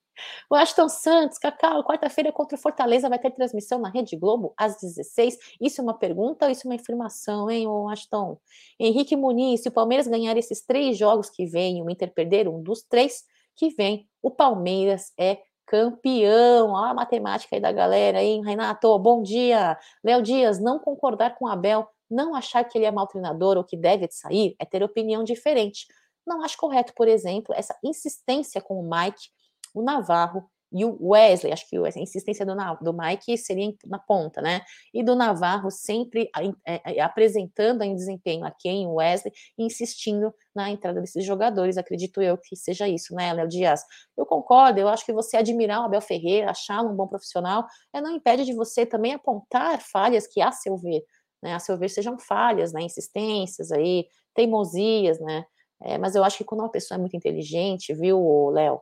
O 0.50 0.54
Aston 0.54 0.88
Santos, 0.88 1.38
Cacau, 1.38 1.84
quarta-feira 1.84 2.32
contra 2.32 2.56
o 2.56 2.60
Fortaleza 2.60 3.08
vai 3.08 3.18
ter 3.18 3.30
transmissão 3.30 3.78
na 3.78 3.88
Rede 3.88 4.16
Globo 4.16 4.52
às 4.56 4.80
16. 4.80 5.38
Isso 5.60 5.80
é 5.80 5.84
uma 5.84 5.94
pergunta 5.94 6.46
ou 6.46 6.50
isso 6.50 6.66
é 6.66 6.70
uma 6.70 6.76
afirmação, 6.76 7.50
hein, 7.50 7.66
o 7.66 7.88
Aston? 7.88 8.38
Henrique 8.78 9.16
Muniz, 9.16 9.62
se 9.62 9.68
o 9.68 9.72
Palmeiras 9.72 10.06
ganhar 10.06 10.36
esses 10.36 10.64
três 10.64 10.96
jogos 10.96 11.30
que 11.30 11.46
vem, 11.46 11.82
o 11.82 11.90
Inter 11.90 12.12
perder 12.12 12.48
um 12.48 12.62
dos 12.62 12.82
três 12.82 13.24
que 13.56 13.70
vem, 13.70 14.08
o 14.22 14.30
Palmeiras 14.30 15.12
é 15.18 15.38
campeão. 15.70 16.72
Olha 16.72 16.90
a 16.90 16.94
matemática 16.94 17.54
aí 17.54 17.60
da 17.60 17.70
galera, 17.70 18.20
hein, 18.20 18.42
Renato? 18.44 18.98
Bom 18.98 19.22
dia. 19.22 19.78
Léo 20.02 20.20
Dias, 20.20 20.58
não 20.58 20.80
concordar 20.80 21.36
com 21.36 21.46
Abel, 21.46 21.88
não 22.10 22.34
achar 22.34 22.64
que 22.64 22.76
ele 22.76 22.86
é 22.86 22.90
mau 22.90 23.06
treinador 23.06 23.56
ou 23.56 23.62
que 23.62 23.76
deve 23.76 24.08
sair, 24.10 24.56
é 24.58 24.64
ter 24.64 24.82
opinião 24.82 25.22
diferente. 25.22 25.86
Não 26.26 26.42
acho 26.42 26.56
correto, 26.56 26.92
por 26.94 27.06
exemplo, 27.06 27.54
essa 27.56 27.78
insistência 27.84 28.60
com 28.60 28.80
o 28.80 28.82
Mike 28.82 29.28
o 29.74 29.82
Navarro 29.82 30.48
e 30.72 30.84
o 30.84 30.96
Wesley, 31.00 31.52
acho 31.52 31.68
que 31.68 31.76
a 31.76 32.00
insistência 32.00 32.46
do, 32.46 32.54
do 32.80 32.92
Mike 32.92 33.36
seria 33.36 33.74
na 33.86 33.98
ponta, 33.98 34.40
né? 34.40 34.60
E 34.94 35.02
do 35.02 35.16
Navarro 35.16 35.70
sempre 35.70 36.30
é, 36.64 36.96
é, 36.96 37.00
apresentando 37.00 37.82
em 37.82 37.94
desempenho 37.94 38.44
a 38.44 38.52
quem 38.52 38.86
o 38.86 38.94
Wesley, 38.94 39.32
insistindo 39.58 40.32
na 40.54 40.70
entrada 40.70 41.00
desses 41.00 41.24
jogadores. 41.24 41.76
Acredito 41.76 42.22
eu 42.22 42.38
que 42.38 42.54
seja 42.54 42.86
isso, 42.86 43.14
né, 43.14 43.32
Léo 43.32 43.48
Dias? 43.48 43.82
Eu 44.16 44.24
concordo, 44.24 44.78
eu 44.78 44.88
acho 44.88 45.04
que 45.04 45.12
você 45.12 45.36
admirar 45.36 45.80
o 45.80 45.84
Abel 45.86 46.00
Ferreira, 46.00 46.50
achá-lo 46.50 46.90
um 46.90 46.96
bom 46.96 47.08
profissional, 47.08 47.66
é, 47.92 48.00
não 48.00 48.14
impede 48.14 48.44
de 48.44 48.54
você 48.54 48.86
também 48.86 49.12
apontar 49.14 49.80
falhas 49.80 50.26
que, 50.28 50.40
a 50.40 50.52
seu 50.52 50.76
ver, 50.76 51.02
né, 51.42 51.54
a 51.54 51.58
seu 51.58 51.76
ver, 51.76 51.88
sejam 51.88 52.16
falhas, 52.16 52.72
né, 52.72 52.82
insistências 52.82 53.72
aí, 53.72 54.06
teimosias, 54.34 55.18
né? 55.20 55.44
É, 55.82 55.98
mas 55.98 56.14
eu 56.14 56.22
acho 56.22 56.36
que 56.38 56.44
quando 56.44 56.60
uma 56.60 56.70
pessoa 56.70 56.96
é 56.96 57.00
muito 57.00 57.16
inteligente, 57.16 57.94
viu, 57.94 58.50
Léo? 58.50 58.80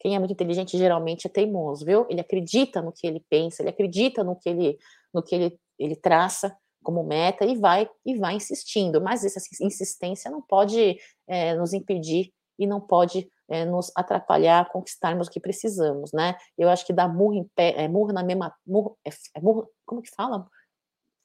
Quem 0.00 0.16
é 0.16 0.18
muito 0.18 0.32
inteligente 0.32 0.78
geralmente 0.78 1.26
é 1.26 1.30
teimoso, 1.30 1.84
viu? 1.84 2.06
Ele 2.08 2.20
acredita 2.20 2.80
no 2.80 2.90
que 2.90 3.06
ele 3.06 3.24
pensa, 3.28 3.62
ele 3.62 3.68
acredita 3.68 4.24
no 4.24 4.34
que 4.34 4.48
ele, 4.48 4.78
no 5.12 5.22
que 5.22 5.34
ele, 5.34 5.60
ele 5.78 5.94
traça 5.94 6.56
como 6.82 7.04
meta 7.04 7.44
e 7.44 7.54
vai 7.54 7.88
e 8.04 8.16
vai 8.18 8.34
insistindo. 8.34 9.00
Mas 9.00 9.24
essa 9.24 9.38
insistência 9.60 10.30
não 10.30 10.40
pode 10.40 10.98
é, 11.28 11.54
nos 11.54 11.74
impedir 11.74 12.32
e 12.58 12.66
não 12.66 12.80
pode 12.80 13.30
é, 13.46 13.66
nos 13.66 13.92
atrapalhar 13.94 14.60
a 14.60 14.64
conquistarmos 14.64 15.28
o 15.28 15.30
que 15.30 15.38
precisamos, 15.38 16.12
né? 16.12 16.34
Eu 16.56 16.70
acho 16.70 16.86
que 16.86 16.94
dar 16.94 17.08
murro 17.08 17.34
em 17.34 17.44
pé, 17.54 17.74
é, 17.76 17.86
murro 17.86 18.12
na 18.12 18.22
mesma, 18.22 18.54
murro, 18.66 18.96
é, 19.06 19.10
é 19.36 19.40
murro, 19.40 19.68
como 19.84 20.00
que 20.00 20.10
fala? 20.14 20.46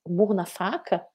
Murro 0.05 0.33
na 0.33 0.45
faca? 0.45 1.05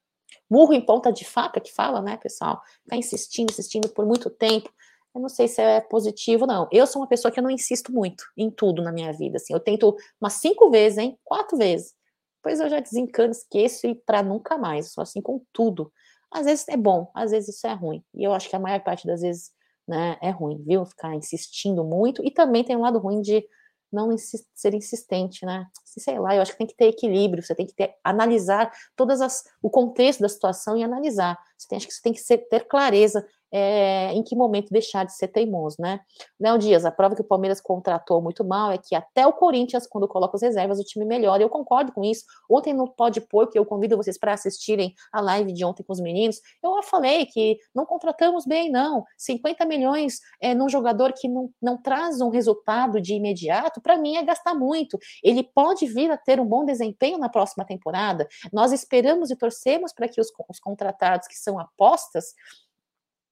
Murro 0.48 0.72
em 0.72 0.80
ponta 0.80 1.12
de 1.12 1.24
faca 1.24 1.60
que 1.60 1.72
fala, 1.72 2.00
né, 2.00 2.16
pessoal? 2.16 2.62
Ficar 2.84 2.96
insistindo, 2.96 3.50
insistindo 3.50 3.88
por 3.90 4.06
muito 4.06 4.30
tempo 4.30 4.72
eu 5.14 5.20
não 5.20 5.28
sei 5.28 5.48
se 5.48 5.60
é 5.60 5.80
positivo, 5.80 6.46
não. 6.46 6.68
Eu 6.70 6.86
sou 6.86 7.02
uma 7.02 7.08
pessoa 7.08 7.32
que 7.32 7.40
eu 7.40 7.42
não 7.42 7.50
insisto 7.50 7.92
muito 7.92 8.24
em 8.36 8.50
tudo 8.50 8.82
na 8.82 8.92
minha 8.92 9.12
vida. 9.12 9.36
Assim, 9.36 9.52
eu 9.52 9.60
tento 9.60 9.96
umas 10.20 10.34
cinco 10.34 10.70
vezes, 10.70 10.98
hein? 10.98 11.18
Quatro 11.24 11.56
vezes. 11.56 11.94
Depois 12.36 12.60
eu 12.60 12.68
já 12.70 12.80
desencano, 12.80 13.32
esqueço 13.32 13.86
e 13.86 13.94
para 13.94 14.22
nunca 14.22 14.56
mais. 14.56 14.92
Sou 14.92 15.02
assim 15.02 15.20
com 15.20 15.42
tudo. 15.52 15.92
Às 16.32 16.46
vezes 16.46 16.68
é 16.68 16.76
bom, 16.76 17.10
às 17.14 17.32
vezes 17.32 17.56
isso 17.56 17.66
é 17.66 17.72
ruim. 17.72 18.04
E 18.14 18.22
eu 18.24 18.32
acho 18.32 18.48
que 18.48 18.54
a 18.56 18.60
maior 18.60 18.80
parte 18.80 19.06
das 19.06 19.20
vezes 19.20 19.50
né, 19.86 20.16
é 20.22 20.30
ruim, 20.30 20.62
viu? 20.64 20.84
Ficar 20.86 21.14
insistindo 21.14 21.84
muito. 21.84 22.24
E 22.24 22.30
também 22.30 22.62
tem 22.62 22.76
um 22.76 22.82
lado 22.82 22.98
ruim 22.98 23.20
de 23.20 23.44
não 23.92 24.12
insist, 24.12 24.46
ser 24.54 24.72
insistente, 24.74 25.44
né? 25.44 25.66
Sei 25.84 26.18
lá, 26.18 26.36
eu 26.36 26.42
acho 26.42 26.52
que 26.52 26.58
tem 26.58 26.66
que 26.66 26.76
ter 26.76 26.86
equilíbrio, 26.86 27.42
você 27.42 27.54
tem 27.54 27.66
que 27.66 27.74
ter, 27.74 27.96
analisar 28.04 28.72
todas 28.94 29.20
as 29.20 29.42
o 29.60 29.68
contexto 29.68 30.20
da 30.20 30.28
situação 30.28 30.76
e 30.76 30.84
analisar. 30.84 31.36
Você 31.58 31.68
tem, 31.68 31.76
acho 31.76 31.88
que 31.88 31.94
você 31.94 32.02
tem 32.02 32.12
que 32.12 32.20
ser, 32.20 32.38
ter 32.48 32.68
clareza 32.68 33.26
é, 33.52 34.12
em 34.12 34.22
que 34.22 34.36
momento 34.36 34.70
deixar 34.70 35.04
de 35.04 35.14
ser 35.14 35.28
teimoso, 35.28 35.76
né? 35.78 36.00
Léo 36.38 36.58
Dias, 36.58 36.84
a 36.84 36.90
prova 36.90 37.14
que 37.14 37.20
o 37.20 37.24
Palmeiras 37.24 37.60
contratou 37.60 38.20
muito 38.22 38.44
mal 38.44 38.70
é 38.70 38.78
que 38.78 38.94
até 38.94 39.26
o 39.26 39.32
Corinthians, 39.32 39.86
quando 39.86 40.06
coloca 40.06 40.36
as 40.36 40.42
reservas, 40.42 40.78
o 40.78 40.84
time 40.84 41.04
melhora. 41.04 41.42
Eu 41.42 41.48
concordo 41.48 41.92
com 41.92 42.04
isso. 42.04 42.24
Ontem 42.48 42.72
no 42.72 42.88
Pode 42.88 43.20
Pôr, 43.20 43.48
que 43.48 43.58
eu 43.58 43.64
convido 43.64 43.96
vocês 43.96 44.18
para 44.18 44.32
assistirem 44.32 44.94
a 45.12 45.20
live 45.20 45.52
de 45.52 45.64
ontem 45.64 45.82
com 45.82 45.92
os 45.92 46.00
meninos, 46.00 46.40
eu 46.62 46.82
falei 46.82 47.26
que 47.26 47.58
não 47.74 47.84
contratamos 47.84 48.46
bem, 48.46 48.70
não. 48.70 49.04
50 49.18 49.64
milhões 49.66 50.20
é, 50.40 50.54
num 50.54 50.68
jogador 50.68 51.12
que 51.12 51.28
não, 51.28 51.50
não 51.60 51.76
traz 51.76 52.20
um 52.20 52.28
resultado 52.28 53.00
de 53.00 53.14
imediato, 53.14 53.80
para 53.80 53.96
mim 53.96 54.16
é 54.16 54.22
gastar 54.22 54.54
muito. 54.54 54.98
Ele 55.22 55.42
pode 55.42 55.86
vir 55.86 56.10
a 56.10 56.16
ter 56.16 56.40
um 56.40 56.46
bom 56.46 56.64
desempenho 56.64 57.18
na 57.18 57.28
próxima 57.28 57.64
temporada. 57.64 58.28
Nós 58.52 58.72
esperamos 58.72 59.30
e 59.30 59.36
torcemos 59.36 59.92
para 59.92 60.08
que 60.08 60.20
os, 60.20 60.28
os 60.48 60.58
contratados 60.58 61.26
que 61.26 61.36
são 61.36 61.58
apostas 61.58 62.34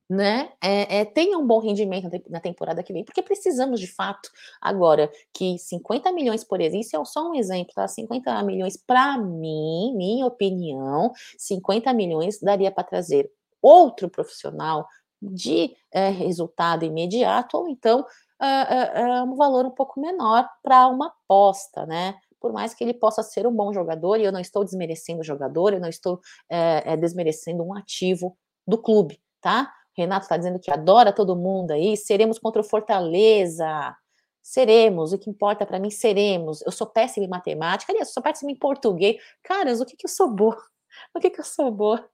né, 0.08 0.50
é, 0.62 1.00
é, 1.00 1.04
tenha 1.04 1.38
um 1.38 1.46
bom 1.46 1.60
rendimento 1.60 2.08
na 2.30 2.40
temporada 2.40 2.82
que 2.82 2.92
vem, 2.92 3.04
porque 3.04 3.22
precisamos 3.22 3.78
de 3.78 3.86
fato 3.86 4.30
agora 4.60 5.10
que 5.34 5.58
50 5.58 6.10
milhões 6.12 6.42
por 6.42 6.60
exemplo, 6.60 6.80
isso 6.80 6.96
é 6.96 7.04
só 7.04 7.28
um 7.30 7.34
exemplo, 7.34 7.74
tá? 7.74 7.86
50 7.86 8.42
milhões 8.42 8.76
para 8.76 9.18
mim, 9.18 9.94
minha 9.96 10.26
opinião, 10.26 11.12
50 11.36 11.92
milhões 11.92 12.40
daria 12.40 12.70
para 12.70 12.84
trazer 12.84 13.30
outro 13.60 14.08
profissional 14.08 14.86
de 15.20 15.74
é, 15.92 16.08
resultado 16.10 16.84
imediato, 16.84 17.58
ou 17.58 17.68
então 17.68 18.06
é, 18.40 19.22
um 19.22 19.34
valor 19.36 19.66
um 19.66 19.70
pouco 19.70 20.00
menor 20.00 20.48
para 20.62 20.86
uma 20.86 21.08
aposta, 21.08 21.84
né? 21.86 22.14
Por 22.40 22.52
mais 22.52 22.72
que 22.72 22.84
ele 22.84 22.94
possa 22.94 23.22
ser 23.22 23.46
um 23.46 23.52
bom 23.52 23.72
jogador, 23.72 24.16
e 24.16 24.24
eu 24.24 24.32
não 24.32 24.40
estou 24.40 24.64
desmerecendo 24.64 25.20
o 25.20 25.24
jogador, 25.24 25.72
eu 25.72 25.80
não 25.80 25.88
estou 25.88 26.20
é, 26.48 26.96
desmerecendo 26.96 27.64
um 27.64 27.74
ativo 27.74 28.38
do 28.66 28.78
clube, 28.78 29.20
tá? 29.40 29.72
Renato 29.98 30.24
está 30.24 30.36
dizendo 30.36 30.60
que 30.60 30.70
adora 30.70 31.12
todo 31.12 31.34
mundo 31.34 31.72
aí, 31.72 31.96
seremos 31.96 32.38
contra 32.38 32.60
o 32.60 32.64
Fortaleza. 32.64 33.96
Seremos, 34.40 35.12
o 35.12 35.18
que 35.18 35.28
importa 35.28 35.66
para 35.66 35.78
mim, 35.78 35.90
seremos. 35.90 36.62
Eu 36.62 36.70
sou 36.72 36.86
péssima 36.86 37.26
em 37.26 37.28
matemática, 37.28 37.92
aliás, 37.92 38.08
eu 38.08 38.14
sou 38.14 38.22
péssima 38.22 38.50
em 38.50 38.56
português. 38.56 39.16
Caras, 39.42 39.80
o 39.80 39.84
que, 39.84 39.96
que 39.96 40.06
eu 40.06 40.10
sou 40.10 40.30
boa? 40.30 40.56
O 41.14 41.20
que, 41.20 41.30
que 41.30 41.38
eu 41.38 41.44
sou 41.44 41.70
boa? 41.70 42.04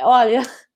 Olha, 0.00 0.40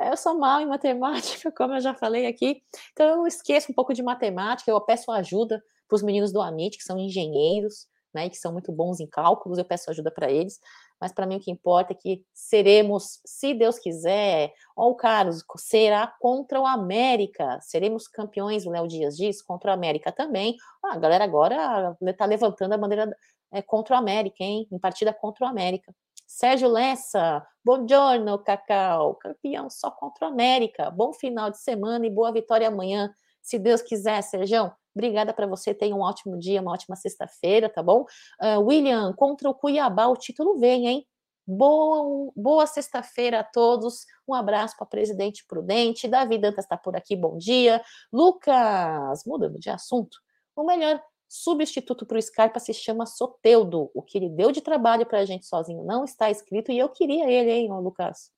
eu 0.00 0.16
sou 0.16 0.38
mal 0.38 0.60
em 0.60 0.66
matemática, 0.66 1.50
como 1.56 1.74
eu 1.74 1.80
já 1.80 1.94
falei 1.94 2.26
aqui, 2.26 2.62
então 2.92 3.20
eu 3.20 3.26
esqueço 3.26 3.72
um 3.72 3.74
pouco 3.74 3.92
de 3.92 4.02
matemática, 4.02 4.70
eu 4.70 4.80
peço 4.80 5.10
ajuda 5.10 5.62
para 5.88 5.96
os 5.96 6.02
meninos 6.02 6.32
do 6.32 6.40
Amit, 6.40 6.76
que 6.76 6.84
são 6.84 6.98
engenheiros, 6.98 7.88
né, 8.14 8.28
que 8.28 8.36
são 8.36 8.52
muito 8.52 8.70
bons 8.70 9.00
em 9.00 9.08
cálculos, 9.08 9.58
eu 9.58 9.64
peço 9.64 9.90
ajuda 9.90 10.10
para 10.10 10.30
eles, 10.30 10.60
mas 11.00 11.12
para 11.12 11.26
mim 11.26 11.36
o 11.36 11.40
que 11.40 11.50
importa 11.50 11.92
é 11.92 11.96
que 11.96 12.24
seremos, 12.32 13.20
se 13.24 13.54
Deus 13.54 13.78
quiser, 13.78 14.52
ó 14.76 14.88
o 14.88 14.94
Carlos, 14.94 15.44
será 15.56 16.06
contra 16.20 16.60
o 16.60 16.66
América, 16.66 17.58
seremos 17.60 18.08
campeões, 18.08 18.66
o 18.66 18.70
Léo 18.70 18.88
Dias 18.88 19.16
diz, 19.16 19.42
contra 19.42 19.70
o 19.70 19.74
América 19.74 20.12
também, 20.12 20.56
ah, 20.84 20.94
a 20.94 20.98
galera 20.98 21.24
agora 21.24 21.96
está 22.00 22.24
levantando 22.24 22.72
a 22.72 22.78
bandeira 22.78 23.14
é, 23.52 23.62
contra 23.62 23.94
o 23.94 23.98
América, 23.98 24.42
hein, 24.42 24.66
em 24.70 24.78
partida 24.78 25.12
contra 25.12 25.46
o 25.46 25.48
América. 25.48 25.94
Sérgio 26.26 26.68
Lessa, 26.68 27.46
bom 27.64 27.86
giorno, 27.86 28.38
Cacau, 28.38 29.14
campeão 29.16 29.68
só 29.70 29.90
contra 29.90 30.26
o 30.26 30.28
América, 30.28 30.90
bom 30.90 31.12
final 31.12 31.50
de 31.50 31.58
semana 31.58 32.06
e 32.06 32.10
boa 32.10 32.32
vitória 32.32 32.68
amanhã, 32.68 33.14
se 33.42 33.58
Deus 33.58 33.82
quiser, 33.82 34.22
Sérgio, 34.22 34.72
Obrigada 34.94 35.34
para 35.34 35.46
você, 35.46 35.74
tenha 35.74 35.94
um 35.94 36.00
ótimo 36.00 36.38
dia, 36.38 36.60
uma 36.60 36.72
ótima 36.72 36.94
sexta-feira, 36.94 37.68
tá 37.68 37.82
bom? 37.82 38.04
Uh, 38.40 38.60
William, 38.60 39.12
contra 39.14 39.50
o 39.50 39.54
Cuiabá, 39.54 40.06
o 40.06 40.16
título 40.16 40.58
vem, 40.58 40.86
hein? 40.86 41.06
Boa, 41.46 42.32
boa 42.34 42.66
sexta-feira 42.66 43.40
a 43.40 43.44
todos. 43.44 44.06
Um 44.26 44.32
abraço 44.32 44.76
para 44.78 44.86
presidente 44.86 45.44
Prudente. 45.46 46.08
Davi 46.08 46.38
Dantas 46.38 46.64
está 46.64 46.76
por 46.76 46.96
aqui, 46.96 47.14
bom 47.14 47.36
dia. 47.36 47.82
Lucas, 48.10 49.24
mudando 49.26 49.58
de 49.58 49.68
assunto. 49.68 50.16
O 50.56 50.64
melhor 50.64 51.02
substituto 51.28 52.06
para 52.06 52.16
o 52.16 52.22
Scarpa 52.22 52.58
se 52.60 52.72
chama 52.72 53.04
Soteudo. 53.04 53.90
O 53.92 54.00
que 54.00 54.16
ele 54.16 54.30
deu 54.30 54.52
de 54.52 54.62
trabalho 54.62 55.04
para 55.04 55.18
a 55.18 55.24
gente 55.26 55.44
sozinho 55.44 55.84
não 55.84 56.04
está 56.04 56.30
escrito 56.30 56.72
e 56.72 56.78
eu 56.78 56.88
queria 56.88 57.30
ele, 57.30 57.50
hein, 57.50 57.68
Lucas? 57.68 58.30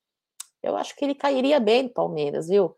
Eu 0.60 0.76
acho 0.76 0.96
que 0.96 1.04
ele 1.04 1.14
cairia 1.14 1.60
bem 1.60 1.84
no 1.84 1.90
Palmeiras, 1.90 2.48
viu? 2.48 2.74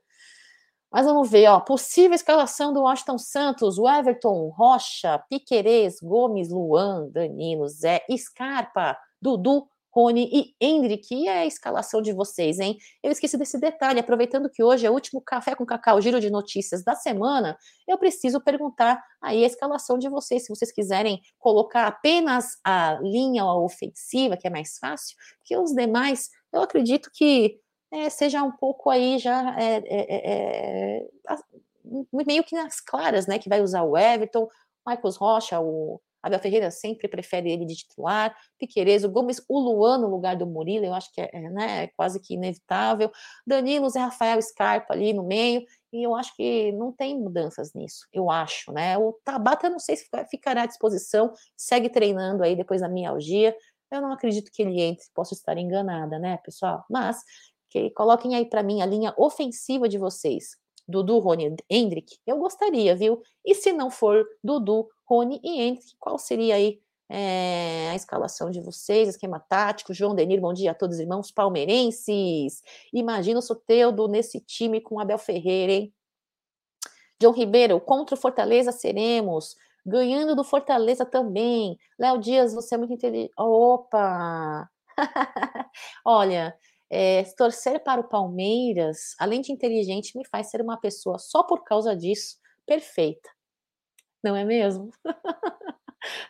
Mas 0.90 1.04
vamos 1.04 1.30
ver, 1.30 1.46
ó, 1.48 1.60
possível 1.60 2.14
escalação 2.14 2.72
do 2.72 2.82
Washington 2.82 3.18
Santos, 3.18 3.78
o 3.78 3.88
Everton, 3.88 4.48
Rocha, 4.48 5.22
Piquerez, 5.28 6.00
Gomes, 6.00 6.48
Luan, 6.50 7.08
Danilo, 7.10 7.68
Zé, 7.68 8.02
Scarpa, 8.16 8.96
Dudu, 9.20 9.68
Rony 9.90 10.30
e 10.32 10.54
Hendrick. 10.60 11.14
E 11.14 11.28
é 11.28 11.40
a 11.40 11.46
escalação 11.46 12.00
de 12.00 12.12
vocês, 12.12 12.58
hein? 12.58 12.78
Eu 13.02 13.10
esqueci 13.10 13.36
desse 13.36 13.58
detalhe, 13.58 14.00
aproveitando 14.00 14.48
que 14.48 14.62
hoje 14.62 14.86
é 14.86 14.90
o 14.90 14.94
último 14.94 15.20
Café 15.20 15.54
com 15.54 15.66
Cacau, 15.66 16.00
giro 16.00 16.20
de 16.20 16.30
notícias 16.30 16.82
da 16.84 16.94
semana, 16.94 17.56
eu 17.86 17.98
preciso 17.98 18.40
perguntar 18.40 19.02
aí 19.20 19.44
a 19.44 19.46
escalação 19.46 19.98
de 19.98 20.08
vocês, 20.08 20.44
se 20.44 20.48
vocês 20.48 20.72
quiserem 20.72 21.20
colocar 21.38 21.86
apenas 21.86 22.56
a 22.64 22.98
linha 23.02 23.44
ofensiva, 23.44 24.36
que 24.36 24.46
é 24.46 24.50
mais 24.50 24.78
fácil, 24.78 25.16
que 25.44 25.56
os 25.56 25.72
demais, 25.72 26.30
eu 26.52 26.62
acredito 26.62 27.10
que 27.12 27.58
é, 27.90 28.08
seja 28.10 28.42
um 28.42 28.52
pouco 28.52 28.90
aí 28.90 29.18
já 29.18 29.56
é, 29.58 29.82
é, 29.88 31.08
meio 32.12 32.44
que 32.44 32.54
nas 32.54 32.80
claras, 32.80 33.26
né? 33.26 33.38
Que 33.38 33.48
vai 33.48 33.62
usar 33.62 33.82
o 33.82 33.96
Everton, 33.96 34.48
Marcos 34.84 35.16
Rocha, 35.16 35.60
o 35.60 36.00
Abel 36.22 36.38
Ferreira 36.40 36.70
sempre 36.70 37.08
prefere 37.08 37.50
ele 37.50 37.64
de 37.64 37.76
titular, 37.76 38.36
Piqueires, 38.58 39.04
o 39.04 39.10
Gomes, 39.10 39.42
o 39.48 39.58
Luan 39.58 39.98
no 39.98 40.08
lugar 40.08 40.36
do 40.36 40.46
Murilo, 40.46 40.84
eu 40.84 40.94
acho 40.94 41.12
que 41.12 41.20
é, 41.20 41.40
né, 41.50 41.86
quase 41.96 42.20
que 42.20 42.34
inevitável, 42.34 43.10
Danilo, 43.46 43.88
Zé 43.88 44.00
Rafael 44.00 44.40
Scarpa 44.42 44.94
ali 44.94 45.12
no 45.12 45.24
meio, 45.24 45.62
e 45.92 46.02
eu 46.02 46.14
acho 46.14 46.34
que 46.34 46.72
não 46.72 46.92
tem 46.92 47.18
mudanças 47.18 47.72
nisso, 47.72 48.06
eu 48.12 48.30
acho, 48.30 48.72
né? 48.72 48.98
O 48.98 49.12
Tabata, 49.24 49.70
não 49.70 49.78
sei 49.78 49.96
se 49.96 50.06
ficará 50.30 50.62
à 50.62 50.66
disposição, 50.66 51.32
segue 51.56 51.88
treinando 51.88 52.42
aí 52.42 52.56
depois 52.56 52.80
da 52.80 52.88
mialgia, 52.88 53.56
eu 53.90 54.02
não 54.02 54.12
acredito 54.12 54.50
que 54.52 54.62
ele 54.62 54.80
entre, 54.82 55.06
posso 55.14 55.32
estar 55.32 55.56
enganada, 55.56 56.18
né, 56.18 56.38
pessoal? 56.44 56.84
Mas 56.90 57.22
que 57.68 57.90
coloquem 57.90 58.34
aí 58.34 58.46
para 58.46 58.62
mim 58.62 58.82
a 58.82 58.86
linha 58.86 59.14
ofensiva 59.16 59.88
de 59.88 59.98
vocês. 59.98 60.56
Dudu, 60.88 61.18
Rony, 61.18 61.54
Hendrick, 61.68 62.16
eu 62.26 62.38
gostaria, 62.38 62.96
viu? 62.96 63.20
E 63.44 63.54
se 63.54 63.72
não 63.72 63.90
for 63.90 64.26
Dudu, 64.42 64.88
Rony 65.04 65.38
e 65.44 65.60
Hendrick, 65.60 65.94
qual 65.98 66.18
seria 66.18 66.54
aí 66.54 66.80
é, 67.10 67.90
a 67.90 67.94
escalação 67.94 68.50
de 68.50 68.60
vocês, 68.60 69.08
esquema 69.10 69.38
tático? 69.38 69.92
João 69.92 70.14
Denir, 70.14 70.40
bom 70.40 70.52
dia 70.52 70.70
a 70.70 70.74
todos, 70.74 70.98
irmãos 70.98 71.30
palmeirenses. 71.30 72.62
Imagina 72.92 73.38
o 73.38 73.42
Soteudo 73.42 74.08
nesse 74.08 74.40
time 74.40 74.80
com 74.80 74.98
Abel 74.98 75.18
Ferreira, 75.18 75.72
hein? 75.72 75.94
João 77.20 77.34
Ribeiro, 77.34 77.80
contra 77.80 78.14
o 78.14 78.18
Fortaleza 78.18 78.72
seremos. 78.72 79.56
Ganhando 79.84 80.34
do 80.34 80.44
Fortaleza 80.44 81.04
também. 81.04 81.78
Léo 81.98 82.18
Dias, 82.18 82.54
você 82.54 82.74
é 82.74 82.78
muito 82.78 82.94
inteligente. 82.94 83.32
Opa! 83.36 84.68
Olha, 86.04 86.56
é, 86.90 87.22
torcer 87.36 87.82
para 87.82 88.00
o 88.00 88.08
Palmeiras, 88.08 89.14
além 89.18 89.40
de 89.40 89.52
inteligente, 89.52 90.16
me 90.16 90.26
faz 90.26 90.50
ser 90.50 90.60
uma 90.60 90.78
pessoa 90.78 91.18
só 91.18 91.42
por 91.42 91.64
causa 91.64 91.94
disso 91.96 92.38
perfeita. 92.66 93.28
Não 94.22 94.34
é 94.34 94.44
mesmo? 94.44 94.90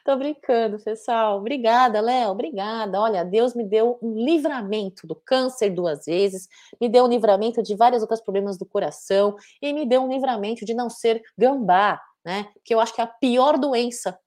Tô 0.04 0.16
brincando, 0.16 0.78
pessoal. 0.82 1.38
Obrigada, 1.38 2.00
Léo. 2.00 2.30
Obrigada. 2.30 3.00
Olha, 3.00 3.24
Deus 3.24 3.54
me 3.54 3.64
deu 3.64 3.98
um 4.02 4.14
livramento 4.14 5.06
do 5.06 5.14
câncer 5.14 5.70
duas 5.70 6.06
vezes, 6.06 6.48
me 6.80 6.88
deu 6.88 7.04
um 7.04 7.08
livramento 7.08 7.62
de 7.62 7.74
vários 7.76 8.02
outros 8.02 8.20
problemas 8.20 8.56
do 8.56 8.66
coração 8.66 9.36
e 9.60 9.72
me 9.72 9.86
deu 9.86 10.02
um 10.02 10.08
livramento 10.08 10.64
de 10.64 10.74
não 10.74 10.88
ser 10.88 11.22
gambá, 11.36 12.00
né? 12.24 12.48
Que 12.64 12.74
eu 12.74 12.80
acho 12.80 12.94
que 12.94 13.00
a 13.00 13.06
pior 13.06 13.58
doença 13.58 14.18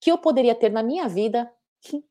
que 0.00 0.10
eu 0.10 0.18
poderia 0.18 0.54
ter 0.54 0.70
na 0.70 0.82
minha 0.82 1.08
vida 1.08 1.50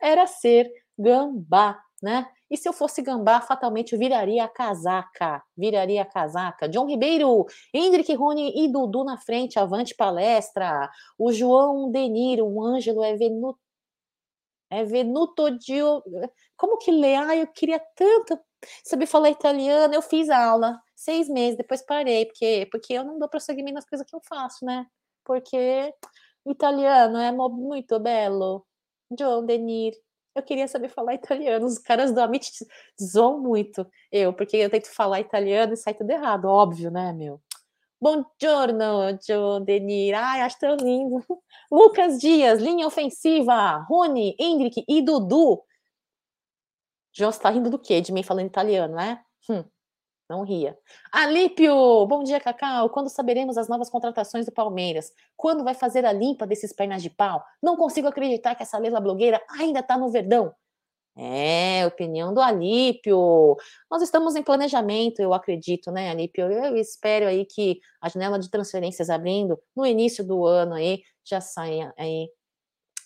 era 0.00 0.26
ser 0.26 0.70
gambá, 0.96 1.82
né? 2.02 2.28
E 2.50 2.56
se 2.56 2.68
eu 2.68 2.72
fosse 2.72 3.02
gambá, 3.02 3.40
fatalmente 3.40 3.96
viraria 3.96 4.44
a 4.44 4.48
casaca. 4.48 5.42
Viraria 5.56 6.02
a 6.02 6.06
casaca. 6.06 6.68
John 6.68 6.86
Ribeiro, 6.86 7.46
Hendrick, 7.72 8.12
Rony 8.14 8.64
e 8.64 8.68
Dudu 8.72 9.04
na 9.04 9.18
frente, 9.18 9.58
avante 9.58 9.94
palestra. 9.94 10.90
O 11.18 11.32
João 11.32 11.90
Deniro, 11.90 12.46
o 12.46 12.64
Ângelo 12.64 13.04
é 13.04 13.14
venuto. 13.16 13.60
É 14.70 14.84
venuto. 14.84 15.44
Como 16.56 16.78
que 16.78 16.90
lê? 16.90 17.16
Ah, 17.16 17.36
eu 17.36 17.46
queria 17.48 17.80
tanto 17.94 18.38
saber 18.84 19.06
falar 19.06 19.30
italiano. 19.30 19.94
Eu 19.94 20.02
fiz 20.02 20.30
aula 20.30 20.80
seis 20.94 21.28
meses, 21.28 21.56
depois 21.56 21.82
parei, 21.82 22.26
porque, 22.26 22.68
porque 22.70 22.92
eu 22.92 23.04
não 23.04 23.18
dou 23.18 23.28
prosseguimento 23.28 23.74
nas 23.74 23.86
coisas 23.86 24.06
que 24.06 24.14
eu 24.14 24.20
faço, 24.28 24.64
né? 24.64 24.86
Porque 25.24 25.94
italiano 26.46 27.18
é 27.18 27.32
muito 27.32 27.98
belo. 27.98 28.66
João 29.18 29.44
Denir, 29.44 29.94
eu 30.34 30.42
queria 30.42 30.68
saber 30.68 30.88
falar 30.88 31.14
italiano. 31.14 31.66
Os 31.66 31.78
caras 31.78 32.12
do 32.12 32.20
Amit 32.20 32.50
zoam 33.00 33.40
muito 33.40 33.86
eu, 34.10 34.32
porque 34.32 34.56
eu 34.56 34.70
tento 34.70 34.88
falar 34.94 35.20
italiano 35.20 35.74
e 35.74 35.76
sai 35.76 35.94
tudo 35.94 36.10
errado, 36.10 36.46
óbvio, 36.46 36.90
né, 36.90 37.12
meu? 37.12 37.40
Buongiorno, 38.00 39.18
Joe 39.26 39.62
Denir. 39.62 40.14
Ai, 40.14 40.40
acho 40.40 40.58
tão 40.58 40.74
lindo. 40.76 41.22
Lucas 41.70 42.18
Dias, 42.18 42.60
linha 42.60 42.86
ofensiva. 42.86 43.76
Rony, 43.88 44.34
Hendrick 44.38 44.82
e 44.88 45.02
Dudu. 45.02 45.62
João, 47.12 47.30
você 47.30 47.40
tá 47.40 47.50
rindo 47.50 47.68
do 47.68 47.78
quê? 47.78 48.00
De 48.00 48.12
mim 48.12 48.22
falando 48.22 48.46
italiano, 48.46 48.94
né? 48.94 49.22
Hum. 49.50 49.64
Não 50.30 50.44
ria. 50.44 50.78
Alípio, 51.10 52.06
bom 52.06 52.22
dia, 52.22 52.38
Cacau. 52.38 52.88
Quando 52.90 53.08
saberemos 53.08 53.58
as 53.58 53.66
novas 53.66 53.90
contratações 53.90 54.46
do 54.46 54.52
Palmeiras? 54.52 55.12
Quando 55.36 55.64
vai 55.64 55.74
fazer 55.74 56.04
a 56.04 56.12
limpa 56.12 56.46
desses 56.46 56.72
pernas 56.72 57.02
de 57.02 57.10
pau? 57.10 57.42
Não 57.60 57.76
consigo 57.76 58.06
acreditar 58.06 58.54
que 58.54 58.62
essa 58.62 58.78
Leila 58.78 59.00
blogueira 59.00 59.42
ainda 59.58 59.80
está 59.80 59.98
no 59.98 60.08
Verdão. 60.08 60.54
É, 61.18 61.84
opinião 61.84 62.32
do 62.32 62.40
Alípio. 62.40 63.56
Nós 63.90 64.02
estamos 64.02 64.36
em 64.36 64.42
planejamento, 64.44 65.18
eu 65.18 65.34
acredito, 65.34 65.90
né, 65.90 66.10
Alípio? 66.10 66.48
Eu 66.48 66.76
espero 66.76 67.26
aí 67.26 67.44
que 67.44 67.80
a 68.00 68.08
janela 68.08 68.38
de 68.38 68.48
transferências 68.48 69.10
abrindo 69.10 69.58
no 69.74 69.84
início 69.84 70.24
do 70.24 70.46
ano 70.46 70.74
aí 70.74 71.02
já 71.24 71.40
saia 71.40 71.92
aí 71.98 72.30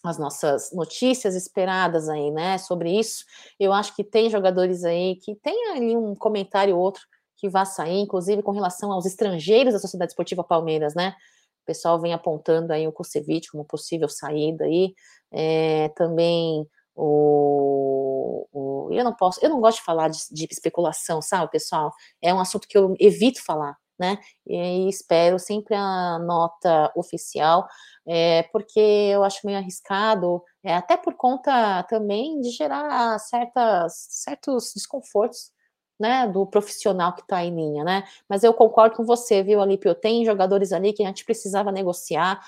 as 0.05 0.18
nossas 0.18 0.70
notícias 0.75 1.35
esperadas 1.35 2.11
aí, 2.11 2.31
né, 2.31 2.59
sobre 2.59 2.91
isso. 2.99 3.25
Eu 3.59 3.72
acho 3.72 3.97
que 3.97 4.05
tem 4.05 4.29
jogadores 4.29 4.85
aí 4.85 5.16
que 5.16 5.35
tem 5.37 5.70
ali 5.70 5.97
um 5.97 6.14
comentário 6.14 6.77
ou 6.77 6.83
outro 6.83 7.03
que 7.45 7.49
vai 7.51 7.66
sair, 7.66 8.01
inclusive 8.01 8.42
com 8.42 8.53
relação 8.53 8.90
aos 8.90 9.05
estrangeiros 9.05 9.74
da 9.74 9.78
Sociedade 9.78 10.12
Esportiva 10.12 10.42
Palmeiras, 10.42 10.95
né? 10.95 11.14
O 11.62 11.66
pessoal 11.66 12.01
vem 12.01 12.14
apontando 12.14 12.72
aí 12.72 12.88
o 12.88 12.92
Kusevich 12.92 13.51
como 13.51 13.66
possível 13.66 14.09
saída 14.09 14.64
aí. 14.64 14.95
É, 15.30 15.90
também 15.90 16.66
o 16.95 18.47
o, 18.53 18.88
eu 18.92 19.05
não 19.05 19.12
posso, 19.14 19.40
eu 19.42 19.51
não 19.51 19.61
gosto 19.61 19.78
de 19.78 19.84
falar 19.84 20.09
de, 20.09 20.18
de, 20.30 20.47
especulação, 20.51 21.20
sabe, 21.20 21.51
pessoal? 21.51 21.92
É 22.22 22.32
um 22.32 22.40
assunto 22.40 22.68
que 22.68 22.78
eu 22.78 22.95
evito 23.01 23.42
falar, 23.45 23.76
né? 23.99 24.18
E 24.47 24.88
espero 24.88 25.38
sempre 25.38 25.74
a 25.74 26.18
nota 26.20 26.92
oficial, 26.97 27.66
é, 28.07 28.45
porque 28.45 28.80
eu 28.80 29.24
acho 29.24 29.45
meio 29.45 29.59
arriscado, 29.59 30.42
é, 30.62 30.74
até 30.74 30.97
por 30.97 31.14
conta 31.14 31.82
também 31.84 32.40
de 32.40 32.51
gerar 32.51 33.18
certas, 33.18 34.07
certos 34.11 34.72
desconfortos 34.74 35.51
né, 35.99 36.26
do 36.26 36.47
profissional 36.47 37.12
que 37.12 37.22
está 37.22 37.45
em 37.45 37.55
linha, 37.55 37.84
né? 37.84 38.05
Mas 38.28 38.42
eu 38.42 38.53
concordo 38.53 38.97
com 38.97 39.05
você, 39.05 39.42
viu, 39.42 39.61
Alípio? 39.61 39.95
Tem 39.95 40.24
jogadores 40.24 40.72
ali 40.72 40.92
que 40.92 41.03
a 41.03 41.07
gente 41.07 41.24
precisava 41.24 41.70
negociar, 41.70 42.40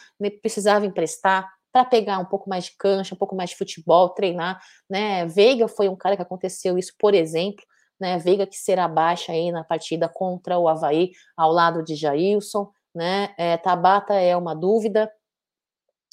precisava 0.43 0.85
emprestar 0.85 1.49
para 1.73 1.85
pegar 1.85 2.19
um 2.19 2.25
pouco 2.25 2.49
mais 2.49 2.65
de 2.65 2.77
cancha, 2.79 3.15
um 3.15 3.19
pouco 3.19 3.37
mais 3.37 3.51
de 3.51 3.57
futebol, 3.57 4.09
treinar, 4.09 4.61
né? 4.89 5.27
Veiga 5.27 5.69
foi 5.69 5.89
um 5.89 5.97
cara 5.97 6.17
que 6.17 6.23
aconteceu 6.23 6.79
isso, 6.79 6.93
por 6.99 7.15
exemplo, 7.15 7.65
né? 8.01 8.19
Veiga 8.19 8.47
que 8.47 8.57
será 8.57 8.89
baixa 8.89 9.33
aí 9.33 9.53
na 9.53 9.63
partida 9.63 10.09
contra 10.09 10.59
o 10.59 10.69
Havaí, 10.69 11.13
ao 11.37 11.53
lado 11.53 11.83
de 11.83 11.95
Jailson, 11.95 12.71
né? 12.95 13.35
É, 13.37 13.57
Tabata 13.59 14.15
é 14.15 14.37
uma 14.37 14.55
dúvida, 14.55 15.13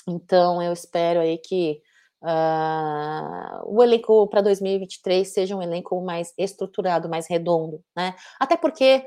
então 0.07 0.61
eu 0.61 0.73
espero 0.73 1.19
aí 1.21 1.37
que 1.37 1.81
uh, 2.23 3.61
o 3.65 3.83
elenco 3.83 4.27
para 4.27 4.41
2023 4.41 5.27
seja 5.27 5.55
um 5.55 5.61
elenco 5.61 6.01
mais 6.01 6.33
estruturado, 6.37 7.09
mais 7.09 7.27
redondo, 7.27 7.83
né? 7.95 8.15
Até 8.39 8.55
porque 8.57 9.05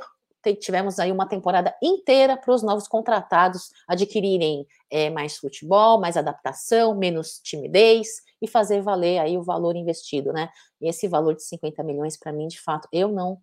tivemos 0.60 1.00
aí 1.00 1.10
uma 1.10 1.26
temporada 1.26 1.74
inteira 1.82 2.36
para 2.36 2.54
os 2.54 2.62
novos 2.62 2.86
contratados 2.86 3.70
adquirirem 3.88 4.64
é, 4.88 5.10
mais 5.10 5.36
futebol, 5.38 5.98
mais 5.98 6.16
adaptação, 6.16 6.94
menos 6.94 7.40
timidez 7.42 8.06
e 8.40 8.46
fazer 8.46 8.80
valer 8.80 9.18
aí 9.18 9.36
o 9.36 9.42
valor 9.42 9.74
investido, 9.74 10.32
né? 10.32 10.48
E 10.80 10.88
esse 10.88 11.08
valor 11.08 11.34
de 11.34 11.42
50 11.42 11.82
milhões, 11.82 12.16
para 12.16 12.32
mim, 12.32 12.46
de 12.46 12.60
fato, 12.60 12.86
eu 12.92 13.08
não, 13.08 13.38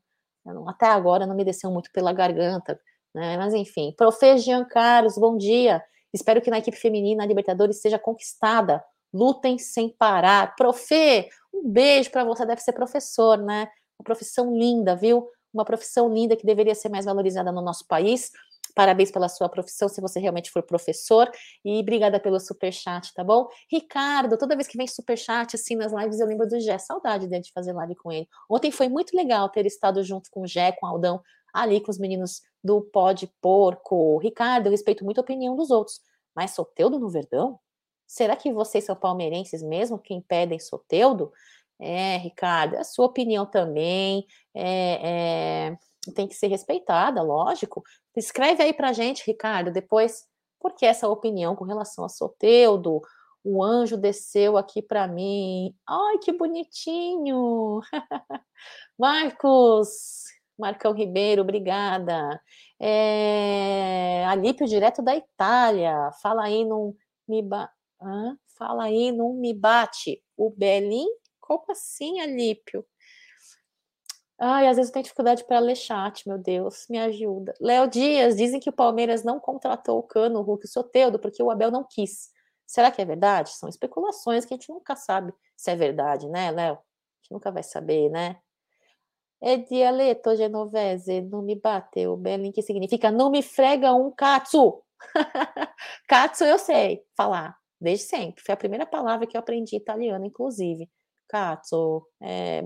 eu 0.45 0.53
não, 0.53 0.69
até 0.69 0.85
agora 0.85 1.27
não 1.27 1.35
me 1.35 1.43
desceu 1.43 1.69
muito 1.71 1.91
pela 1.91 2.13
garganta, 2.13 2.79
né? 3.13 3.35
Mas 3.35 3.53
enfim, 3.53 3.93
Profe 3.97 4.37
Jean 4.37 4.63
Carlos, 4.63 5.17
bom 5.17 5.35
dia. 5.35 5.83
Espero 6.13 6.41
que 6.41 6.51
na 6.51 6.59
equipe 6.59 6.77
feminina 6.77 7.23
a 7.23 7.25
Libertadores 7.25 7.81
seja 7.81 7.99
conquistada 7.99 8.81
lutem 9.13 9.57
sem 9.57 9.89
parar. 9.89 10.55
Profe, 10.55 11.29
um 11.53 11.69
beijo 11.69 12.09
para 12.11 12.23
você, 12.23 12.45
deve 12.45 12.61
ser 12.61 12.73
professor, 12.73 13.37
né? 13.37 13.67
Uma 13.99 14.03
profissão 14.03 14.57
linda, 14.57 14.95
viu? 14.95 15.29
Uma 15.53 15.63
profissão 15.63 16.11
linda 16.11 16.35
que 16.35 16.45
deveria 16.45 16.73
ser 16.73 16.89
mais 16.89 17.05
valorizada 17.05 17.51
no 17.51 17.61
nosso 17.61 17.87
país. 17.87 18.31
Parabéns 18.75 19.11
pela 19.11 19.29
sua 19.29 19.47
profissão, 19.47 19.87
se 19.87 20.01
você 20.01 20.19
realmente 20.19 20.49
for 20.49 20.63
professor. 20.63 21.29
E 21.63 21.79
obrigada 21.79 22.19
pelo 22.19 22.39
superchat, 22.39 23.13
tá 23.13 23.23
bom? 23.23 23.47
Ricardo, 23.71 24.37
toda 24.37 24.55
vez 24.55 24.67
que 24.67 24.77
vem 24.77 24.87
superchat, 24.87 25.55
assim, 25.55 25.75
nas 25.75 25.93
lives, 25.93 26.19
eu 26.19 26.25
lembro 26.25 26.47
do 26.47 26.59
Gé. 26.59 26.77
Saudade 26.79 27.27
de 27.27 27.51
fazer 27.53 27.73
live 27.73 27.95
com 27.95 28.11
ele. 28.11 28.27
Ontem 28.49 28.71
foi 28.71 28.89
muito 28.89 29.15
legal 29.15 29.47
ter 29.49 29.65
estado 29.65 30.03
junto 30.03 30.29
com 30.31 30.41
o 30.41 30.47
Gé, 30.47 30.71
com 30.71 30.87
o 30.87 30.89
Aldão, 30.89 31.21
ali 31.53 31.79
com 31.79 31.91
os 31.91 31.99
meninos 31.99 32.41
do 32.63 32.81
Pode 32.81 33.31
Porco. 33.39 34.17
Ricardo, 34.17 34.67
eu 34.67 34.71
respeito 34.71 35.05
muito 35.05 35.19
a 35.19 35.21
opinião 35.21 35.55
dos 35.55 35.69
outros, 35.69 35.99
mas 36.35 36.51
Soteudo 36.51 36.97
no 36.97 37.09
Verdão? 37.09 37.59
Será 38.07 38.35
que 38.35 38.51
vocês 38.51 38.83
são 38.83 38.95
palmeirenses 38.95 39.63
mesmo 39.63 39.99
que 39.99 40.13
impedem 40.13 40.59
Soteudo? 40.59 41.31
É, 41.79 42.17
Ricardo, 42.17 42.75
a 42.75 42.83
sua 42.83 43.05
opinião 43.05 43.45
também 43.45 44.25
é, 44.55 45.71
é, 45.71 45.77
tem 46.13 46.27
que 46.27 46.35
ser 46.35 46.47
respeitada, 46.47 47.21
lógico. 47.21 47.83
Escreve 48.15 48.63
aí 48.63 48.73
pra 48.73 48.93
gente, 48.93 49.25
Ricardo, 49.25 49.71
depois, 49.71 50.25
por 50.59 50.73
que 50.73 50.85
essa 50.85 51.09
opinião 51.09 51.55
com 51.55 51.65
relação 51.65 52.05
a 52.05 52.09
Soteudo? 52.09 53.01
O 53.43 53.61
anjo 53.61 53.97
desceu 53.97 54.57
aqui 54.57 54.81
para 54.81 55.07
mim. 55.07 55.75
Ai, 55.85 56.17
que 56.19 56.31
bonitinho! 56.31 57.81
Marcos, 58.97 60.23
Marcão 60.57 60.93
Ribeiro, 60.93 61.41
obrigada. 61.41 62.39
É, 62.79 64.25
Alípio, 64.27 64.67
direto 64.67 65.01
da 65.01 65.15
Itália. 65.15 66.11
Fala 66.21 66.43
aí 66.45 66.63
num. 66.63 66.95
Fala 68.57 68.85
aí, 68.85 69.11
não 69.11 69.33
me 69.33 69.53
bate. 69.53 70.23
O 70.37 70.49
Belin? 70.49 71.07
Como 71.39 71.65
assim, 71.69 72.19
Alípio? 72.21 72.85
Ai, 74.39 74.67
às 74.67 74.77
vezes 74.77 74.89
eu 74.89 74.93
tenho 74.93 75.03
dificuldade 75.03 75.43
para 75.45 75.59
ler 75.59 75.75
chat, 75.75 76.27
meu 76.27 76.37
Deus, 76.37 76.85
me 76.89 76.99
ajuda. 76.99 77.53
Léo 77.61 77.87
Dias, 77.87 78.35
dizem 78.35 78.59
que 78.59 78.69
o 78.69 78.73
Palmeiras 78.73 79.23
não 79.23 79.39
contratou 79.39 79.99
o 79.99 80.03
Cano, 80.03 80.39
o 80.39 80.43
Hulk 80.43 80.65
e 80.65 80.67
o 80.67 80.71
Soteudo, 80.71 81.19
porque 81.19 81.41
o 81.41 81.51
Abel 81.51 81.71
não 81.71 81.85
quis. 81.89 82.29
Será 82.65 82.91
que 82.91 83.01
é 83.01 83.05
verdade? 83.05 83.51
São 83.51 83.69
especulações 83.69 84.45
que 84.45 84.53
a 84.53 84.57
gente 84.57 84.69
nunca 84.69 84.95
sabe 84.95 85.33
se 85.55 85.71
é 85.71 85.75
verdade, 85.75 86.27
né, 86.27 86.51
Léo? 86.51 86.73
A 86.73 86.77
gente 87.21 87.31
nunca 87.31 87.51
vai 87.51 87.63
saber, 87.63 88.09
né? 88.09 88.37
É 89.41 89.57
dialeto 89.57 90.35
genovese, 90.35 91.21
não 91.21 91.41
me 91.41 91.55
bateu. 91.55 92.17
Belin, 92.17 92.51
que 92.51 92.61
significa 92.61 93.11
não 93.11 93.29
me 93.29 93.41
frega 93.41 93.93
um 93.93 94.11
katsu. 94.11 94.81
katsu 96.07 96.43
eu 96.45 96.57
sei 96.57 97.05
falar 97.15 97.57
desde 97.83 98.05
sempre. 98.05 98.43
Foi 98.43 98.53
a 98.53 98.57
primeira 98.57 98.85
palavra 98.85 99.27
que 99.27 99.37
eu 99.37 99.39
aprendi 99.39 99.75
italiano, 99.75 100.25
inclusive. 100.25 100.89
Cazzo. 101.27 102.07
É... 102.21 102.63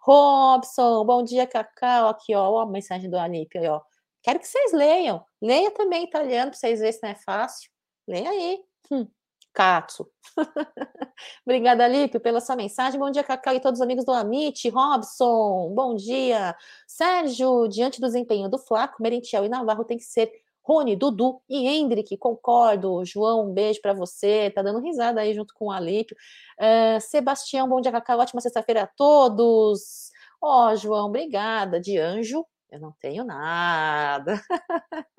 Robson, 0.00 1.04
bom 1.04 1.22
dia, 1.22 1.46
Cacau. 1.46 2.08
Aqui, 2.08 2.34
ó, 2.34 2.60
a 2.60 2.66
mensagem 2.66 3.08
do 3.08 3.18
Alípio, 3.18 3.62
ó. 3.70 3.80
Quero 4.22 4.38
que 4.38 4.46
vocês 4.46 4.72
leiam. 4.72 5.24
Leia 5.40 5.70
também 5.72 6.04
italiano 6.04 6.50
para 6.50 6.58
vocês 6.58 6.80
verem 6.80 6.92
se 6.92 7.00
não 7.02 7.10
é 7.10 7.14
fácil. 7.14 7.70
Leia 8.06 8.30
aí. 8.30 8.60
Hum. 8.90 9.08
Cazzo. 9.52 10.10
Obrigada, 11.46 11.84
Alípio, 11.84 12.20
pela 12.20 12.40
sua 12.40 12.56
mensagem. 12.56 12.98
Bom 12.98 13.10
dia, 13.10 13.22
Cacau 13.22 13.54
e 13.54 13.60
todos 13.60 13.80
os 13.80 13.84
amigos 13.84 14.04
do 14.04 14.12
Amit. 14.12 14.68
Robson, 14.70 15.72
bom 15.74 15.94
dia. 15.94 16.56
Sérgio, 16.86 17.68
diante 17.68 18.00
do 18.00 18.06
desempenho 18.06 18.48
do 18.48 18.58
Flaco, 18.58 19.02
Merentiel 19.02 19.44
e 19.44 19.48
Navarro 19.48 19.84
tem 19.84 19.98
que 19.98 20.04
ser 20.04 20.32
Rony, 20.64 20.96
Dudu 20.96 21.40
e 21.48 21.66
Hendrick, 21.66 22.16
concordo. 22.16 23.04
João, 23.04 23.50
um 23.50 23.52
beijo 23.52 23.80
para 23.80 23.92
você. 23.92 24.50
Tá 24.54 24.62
dando 24.62 24.80
risada 24.80 25.20
aí 25.20 25.34
junto 25.34 25.52
com 25.54 25.66
o 25.66 25.70
Alípio. 25.70 26.16
Uh, 26.58 27.00
Sebastião, 27.00 27.68
bom 27.68 27.80
dia, 27.80 27.90
Cacau. 27.90 28.20
Ótima 28.20 28.40
sexta-feira 28.40 28.82
a 28.82 28.86
todos. 28.86 30.10
Ó, 30.40 30.70
oh, 30.70 30.76
João, 30.76 31.06
obrigada. 31.08 31.80
De 31.80 31.98
anjo, 31.98 32.46
eu 32.70 32.80
não 32.80 32.94
tenho 33.00 33.24
nada. 33.24 34.40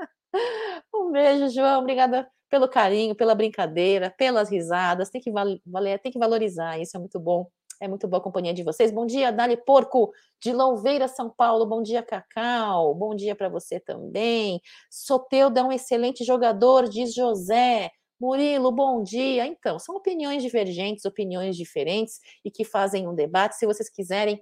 um 0.93 1.11
beijo, 1.11 1.49
João. 1.49 1.81
Obrigada 1.81 2.29
pelo 2.49 2.69
carinho, 2.69 3.15
pela 3.15 3.35
brincadeira, 3.35 4.13
pelas 4.17 4.49
risadas. 4.49 5.09
Tem 5.09 5.21
que 5.21 5.31
valer, 5.31 5.99
tem 5.99 6.11
que 6.11 6.19
valorizar. 6.19 6.79
Isso 6.79 6.95
é 6.95 6.99
muito 6.99 7.19
bom. 7.19 7.49
É 7.83 7.87
muito 7.89 8.07
boa 8.07 8.21
a 8.21 8.23
companhia 8.23 8.53
de 8.53 8.63
vocês. 8.63 8.91
Bom 8.91 9.05
dia, 9.05 9.29
Dali 9.29 9.57
Porco, 9.57 10.13
de 10.41 10.53
Louveira, 10.53 11.05
São 11.09 11.29
Paulo. 11.29 11.65
Bom 11.65 11.83
dia, 11.83 12.01
Cacau. 12.01 12.95
Bom 12.95 13.13
dia 13.13 13.35
para 13.35 13.49
você 13.49 13.77
também. 13.77 14.61
Soteudo 14.89 15.59
é 15.59 15.63
um 15.63 15.69
excelente 15.69 16.23
jogador, 16.23 16.87
diz 16.87 17.13
José. 17.13 17.91
Murilo, 18.17 18.71
bom 18.71 19.03
dia. 19.03 19.45
Então, 19.45 19.77
são 19.79 19.97
opiniões 19.97 20.41
divergentes, 20.41 21.03
opiniões 21.03 21.57
diferentes 21.57 22.21
e 22.45 22.49
que 22.49 22.63
fazem 22.63 23.05
um 23.05 23.13
debate. 23.13 23.57
Se 23.57 23.65
vocês 23.65 23.89
quiserem, 23.89 24.41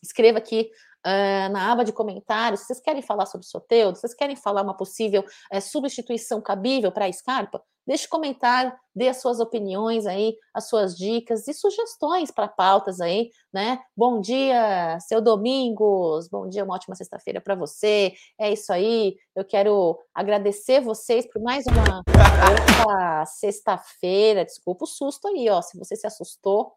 escreva 0.00 0.38
aqui 0.38 0.70
uh, 1.04 1.52
na 1.52 1.72
aba 1.72 1.84
de 1.84 1.92
comentários. 1.92 2.60
Vocês 2.60 2.80
querem 2.80 3.02
falar 3.02 3.26
sobre 3.26 3.48
Soteudo? 3.48 3.98
Vocês 3.98 4.14
querem 4.14 4.36
falar 4.36 4.62
uma 4.62 4.76
possível 4.76 5.24
uh, 5.52 5.60
substituição 5.60 6.40
cabível 6.40 6.92
para 6.92 7.06
a 7.06 7.12
Scarpa? 7.12 7.60
Deixe 7.90 8.06
comentário, 8.06 8.72
dê 8.94 9.08
as 9.08 9.20
suas 9.20 9.40
opiniões 9.40 10.06
aí, 10.06 10.36
as 10.54 10.68
suas 10.68 10.96
dicas 10.96 11.48
e 11.48 11.52
sugestões 11.52 12.30
para 12.30 12.46
pautas 12.46 13.00
aí, 13.00 13.32
né? 13.52 13.80
Bom 13.96 14.20
dia, 14.20 14.96
seu 15.00 15.20
Domingos. 15.20 16.28
Bom 16.28 16.48
dia, 16.48 16.62
uma 16.62 16.76
ótima 16.76 16.94
sexta-feira 16.94 17.40
para 17.40 17.56
você. 17.56 18.14
É 18.38 18.52
isso 18.52 18.72
aí. 18.72 19.16
Eu 19.34 19.44
quero 19.44 19.98
agradecer 20.14 20.80
vocês 20.80 21.26
por 21.26 21.42
mais 21.42 21.64
uma 21.66 23.26
sexta-feira. 23.26 24.44
Desculpa 24.44 24.84
o 24.84 24.86
susto 24.86 25.26
aí, 25.26 25.50
ó. 25.50 25.60
Se 25.60 25.76
você 25.76 25.96
se 25.96 26.06
assustou, 26.06 26.74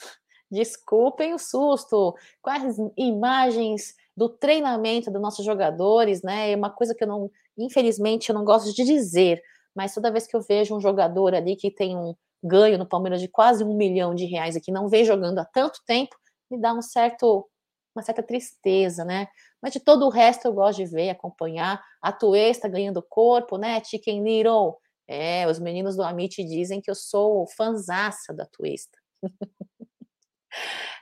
Desculpem 0.50 1.32
o 1.32 1.38
susto. 1.38 2.12
Quais 2.42 2.76
imagens 2.96 3.94
do 4.16 4.28
treinamento 4.28 5.12
dos 5.12 5.22
nossos 5.22 5.44
jogadores, 5.44 6.22
né? 6.22 6.50
É 6.50 6.56
uma 6.56 6.70
coisa 6.70 6.92
que 6.92 7.04
eu 7.04 7.08
não, 7.08 7.30
infelizmente, 7.56 8.30
eu 8.30 8.34
não 8.34 8.44
gosto 8.44 8.74
de 8.74 8.82
dizer, 8.82 9.40
mas 9.76 9.94
toda 9.94 10.10
vez 10.10 10.26
que 10.26 10.34
eu 10.34 10.40
vejo 10.40 10.74
um 10.74 10.80
jogador 10.80 11.34
ali 11.34 11.54
que 11.54 11.70
tem 11.70 11.96
um 11.96 12.14
ganho 12.42 12.78
no 12.78 12.86
Palmeiras 12.86 13.20
de 13.20 13.28
quase 13.28 13.62
um 13.62 13.76
milhão 13.76 14.14
de 14.14 14.24
reais 14.24 14.56
e 14.56 14.60
que 14.60 14.72
não 14.72 14.88
vem 14.88 15.04
jogando 15.04 15.38
há 15.38 15.44
tanto 15.44 15.80
tempo, 15.86 16.16
me 16.50 16.58
dá 16.58 16.72
um 16.72 16.82
certo, 16.82 17.46
uma 17.94 18.02
certa 18.02 18.22
tristeza, 18.22 19.04
né? 19.04 19.28
Mas 19.62 19.72
de 19.72 19.80
todo 19.80 20.06
o 20.06 20.10
resto 20.10 20.46
eu 20.46 20.52
gosto 20.54 20.78
de 20.78 20.86
ver, 20.86 21.10
acompanhar. 21.10 21.82
A 22.00 22.12
Tuesta 22.12 22.68
ganhando 22.68 23.02
corpo, 23.02 23.58
né? 23.58 23.82
Chicken 23.84 24.22
Little. 24.22 24.76
É, 25.08 25.46
os 25.48 25.58
meninos 25.58 25.96
do 25.96 26.02
Amit 26.02 26.42
dizem 26.44 26.80
que 26.80 26.90
eu 26.90 26.94
sou 26.94 27.46
fanzaça 27.56 28.32
da 28.34 28.46
Tuesta. 28.46 28.98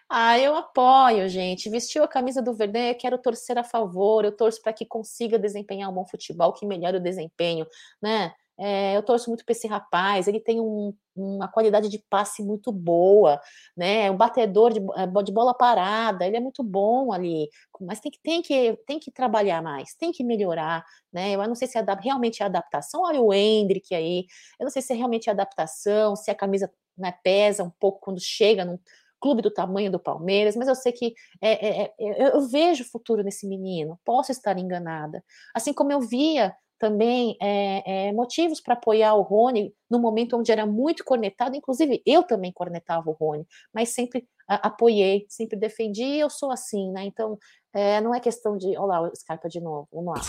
Ah, 0.09 0.39
eu 0.39 0.55
apoio, 0.55 1.29
gente. 1.29 1.68
Vestiu 1.68 2.05
a 2.05 2.09
camisa 2.09 2.43
do 2.43 2.55
Verdão, 2.55 2.83
eu 2.83 2.95
quero 2.95 3.18
torcer 3.18 3.59
a 3.59 3.64
favor, 3.64 4.25
eu 4.25 4.37
torço 4.37 4.61
para 4.62 4.72
que 4.72 4.87
consiga 4.87 5.39
desempenhar 5.39 5.91
um 5.91 5.95
bom 5.95 6.07
futebol, 6.07 6.53
que 6.53 6.66
melhore 6.66 6.99
o 6.99 7.03
desempenho, 7.03 7.66
né? 8.03 8.33
É, 8.59 8.96
eu 8.96 9.02
torço 9.02 9.28
muito 9.28 9.44
para 9.44 9.52
esse 9.52 9.66
rapaz, 9.66 10.28
ele 10.28 10.38
tem 10.38 10.61
um, 10.61 10.94
uma 11.16 11.48
qualidade 11.48 11.88
de 11.88 11.98
passe 12.09 12.42
muito 12.42 12.70
boa, 12.70 13.40
né? 13.76 14.11
Um 14.11 14.16
batedor 14.16 14.72
de, 14.72 14.78
eh, 14.78 15.22
de, 15.24 15.32
bola 15.32 15.52
parada, 15.52 16.24
ele 16.24 16.36
é 16.36 16.40
muito 16.40 16.62
bom 16.62 17.12
ali, 17.12 17.48
mas 17.80 18.00
tem 18.00 18.12
que, 18.12 18.20
tem 18.22 18.42
que, 18.42 18.78
tem 18.86 18.98
que 19.00 19.11
trabalhar 19.11 19.61
mais, 19.61 19.94
tem 19.94 20.12
que 20.12 20.22
melhorar, 20.22 20.84
né? 21.12 21.32
Eu 21.34 21.48
não 21.48 21.55
sei 21.57 21.66
se 21.66 21.78
é 21.78 21.84
realmente 22.00 22.42
é 22.42 22.46
adaptação. 22.46 23.02
Olha 23.02 23.20
o 23.20 23.32
Hendrick 23.32 23.92
aí, 23.94 24.26
eu 24.61 24.64
não 24.64 24.70
sei 24.70 24.82
se 24.82 24.92
é 24.92 24.96
realmente 24.96 25.28
adaptação, 25.28 26.14
se 26.14 26.30
a 26.30 26.34
camisa 26.34 26.70
né, 26.96 27.12
pesa 27.24 27.64
um 27.64 27.70
pouco 27.70 28.00
quando 28.00 28.20
chega 28.20 28.64
num 28.64 28.78
clube 29.20 29.40
do 29.40 29.50
tamanho 29.50 29.90
do 29.90 29.98
Palmeiras, 29.98 30.55
mas 30.55 30.68
eu 30.68 30.74
sei 30.74 30.92
que 30.92 31.14
é, 31.40 31.82
é, 31.82 31.94
é, 31.98 32.36
eu 32.36 32.42
vejo 32.46 32.84
futuro 32.84 33.22
nesse 33.22 33.48
menino, 33.48 33.98
posso 34.05 34.30
estar 34.30 34.59
enganada. 34.59 35.24
Assim 35.55 35.72
como 35.72 35.90
eu 35.90 36.00
via 36.00 36.55
também 36.79 37.37
é, 37.41 38.09
é, 38.09 38.12
motivos 38.12 38.61
para 38.61 38.75
apoiar 38.75 39.14
o 39.14 39.22
Rony 39.22 39.72
no 39.91 39.99
momento 39.99 40.37
onde 40.37 40.51
era 40.51 40.66
muito 40.66 41.05
cornetado, 41.05 41.57
inclusive 41.57 42.03
eu 42.05 42.22
também 42.22 42.53
cornetava 42.53 43.09
o 43.09 43.12
Rony, 43.12 43.47
mas 43.72 43.91
sempre 43.91 44.27
a, 44.49 44.68
apoiei, 44.68 45.27
sempre 45.29 45.59
defendi, 45.59 46.18
eu 46.18 46.29
sou 46.29 46.51
assim, 46.51 46.91
né? 46.91 47.05
Então 47.05 47.39
é, 47.72 48.01
não 48.01 48.14
é 48.14 48.20
questão 48.20 48.57
de. 48.57 48.77
Olha 48.77 49.01
lá 49.01 49.03
o 49.03 49.16
Scarpa 49.16 49.49
de 49.49 49.61
novo, 49.61 49.89
vamos 49.93 50.14
lá. 50.14 50.20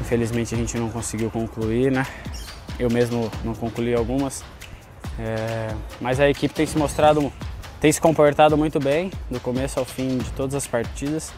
Infelizmente 0.00 0.54
a 0.54 0.58
gente 0.58 0.76
não 0.78 0.90
conseguiu 0.90 1.30
concluir, 1.30 1.90
né? 1.92 2.04
Eu 2.78 2.90
mesmo 2.90 3.30
não 3.44 3.54
concluí 3.54 3.94
algumas, 3.94 4.42
mas 6.00 6.18
a 6.18 6.28
equipe 6.28 6.54
tem 6.54 6.66
se 6.66 6.76
mostrado, 6.76 7.32
tem 7.80 7.92
se 7.92 8.00
comportado 8.00 8.56
muito 8.56 8.80
bem 8.80 9.10
do 9.30 9.38
começo 9.38 9.78
ao 9.78 9.84
fim 9.84 10.18
de 10.18 10.32
todas 10.32 10.54
as 10.54 10.66
partidas. 10.66 11.32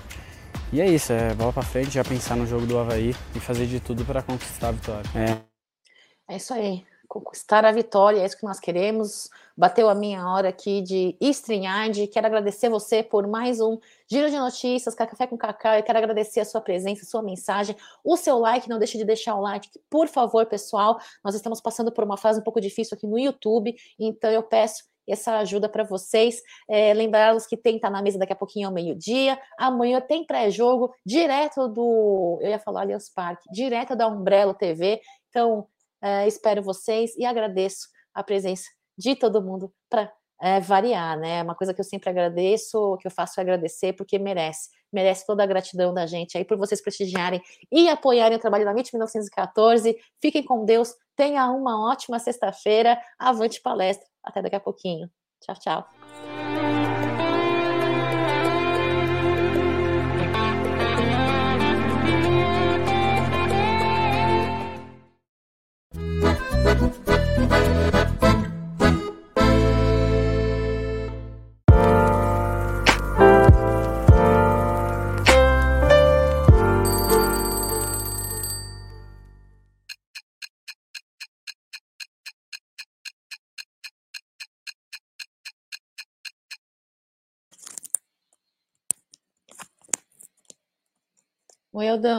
E 0.72 0.80
é 0.80 0.86
isso, 0.86 1.12
é 1.12 1.34
bola 1.34 1.52
para 1.52 1.62
frente, 1.62 1.90
já 1.90 2.02
pensar 2.02 2.36
no 2.36 2.46
jogo 2.46 2.66
do 2.66 2.78
Havaí 2.78 3.14
e 3.34 3.40
fazer 3.40 3.66
de 3.66 3.78
tudo 3.78 4.04
para 4.04 4.22
conquistar 4.22 4.68
a 4.68 4.72
vitória. 4.72 5.10
É. 5.14 6.34
é 6.34 6.36
isso 6.36 6.52
aí, 6.52 6.84
conquistar 7.06 7.64
a 7.64 7.70
vitória, 7.70 8.20
é 8.20 8.26
isso 8.26 8.36
que 8.36 8.44
nós 8.44 8.58
queremos. 8.58 9.30
Bateu 9.56 9.88
a 9.88 9.94
minha 9.94 10.28
hora 10.28 10.48
aqui 10.48 10.82
de 10.82 11.16
StreamYard. 11.20 12.08
Quero 12.08 12.26
agradecer 12.26 12.68
você 12.68 13.04
por 13.04 13.24
mais 13.28 13.60
um 13.60 13.78
Giro 14.10 14.28
de 14.28 14.36
Notícias, 14.36 14.96
Café 14.96 15.28
com 15.28 15.38
Cacau. 15.38 15.74
Eu 15.74 15.82
quero 15.84 15.98
agradecer 15.98 16.40
a 16.40 16.44
sua 16.44 16.60
presença, 16.60 17.02
a 17.02 17.06
sua 17.06 17.22
mensagem, 17.22 17.76
o 18.02 18.16
seu 18.16 18.38
like. 18.38 18.68
Não 18.68 18.80
deixe 18.80 18.98
de 18.98 19.04
deixar 19.04 19.36
o 19.36 19.40
like, 19.40 19.68
por 19.88 20.08
favor, 20.08 20.44
pessoal. 20.46 20.98
Nós 21.22 21.36
estamos 21.36 21.60
passando 21.60 21.92
por 21.92 22.02
uma 22.02 22.16
fase 22.16 22.40
um 22.40 22.42
pouco 22.42 22.60
difícil 22.60 22.96
aqui 22.96 23.06
no 23.06 23.16
YouTube, 23.16 23.76
então 23.96 24.28
eu 24.30 24.42
peço 24.42 24.82
essa 25.12 25.38
ajuda 25.38 25.68
para 25.68 25.84
vocês. 25.84 26.40
É, 26.68 26.94
Lembrá-los 26.94 27.46
que 27.46 27.56
tem 27.56 27.78
tá 27.78 27.90
na 27.90 28.02
mesa 28.02 28.18
daqui 28.18 28.32
a 28.32 28.36
pouquinho 28.36 28.68
ao 28.68 28.74
meio-dia. 28.74 29.38
Amanhã 29.58 30.00
tem 30.00 30.24
pré-jogo 30.24 30.94
direto 31.04 31.68
do. 31.68 32.38
Eu 32.40 32.50
ia 32.50 32.58
falar 32.58 32.82
Allianz 32.82 33.10
Parque, 33.12 33.48
direto 33.52 33.94
da 33.94 34.08
Umbrella 34.08 34.54
TV. 34.54 35.00
Então, 35.28 35.66
é, 36.02 36.26
espero 36.26 36.62
vocês 36.62 37.16
e 37.16 37.24
agradeço 37.24 37.88
a 38.12 38.22
presença 38.22 38.68
de 38.96 39.16
todo 39.16 39.42
mundo 39.42 39.72
para 39.88 40.12
é, 40.44 40.60
variar, 40.60 41.18
né? 41.18 41.42
Uma 41.42 41.54
coisa 41.54 41.72
que 41.72 41.80
eu 41.80 41.84
sempre 41.84 42.10
agradeço, 42.10 42.98
que 43.00 43.06
eu 43.06 43.10
faço 43.10 43.40
é 43.40 43.42
agradecer, 43.42 43.94
porque 43.94 44.18
merece, 44.18 44.68
merece 44.92 45.24
toda 45.26 45.42
a 45.42 45.46
gratidão 45.46 45.94
da 45.94 46.04
gente 46.04 46.36
aí 46.36 46.44
por 46.44 46.58
vocês 46.58 46.82
prestigiarem 46.82 47.40
e 47.72 47.88
apoiarem 47.88 48.36
o 48.36 48.40
trabalho 48.40 48.62
da 48.62 48.72
MIT 48.72 48.92
1914. 48.92 49.96
Fiquem 50.20 50.44
com 50.44 50.66
Deus, 50.66 50.94
tenha 51.16 51.50
uma 51.50 51.90
ótima 51.90 52.18
sexta-feira, 52.18 53.00
avante 53.18 53.62
palestra. 53.62 54.06
Até 54.22 54.42
daqui 54.42 54.56
a 54.56 54.60
pouquinho. 54.60 55.10
Tchau, 55.40 55.54
tchau. 55.58 56.03
Oi, 91.74 91.88
Aldão. 91.88 92.12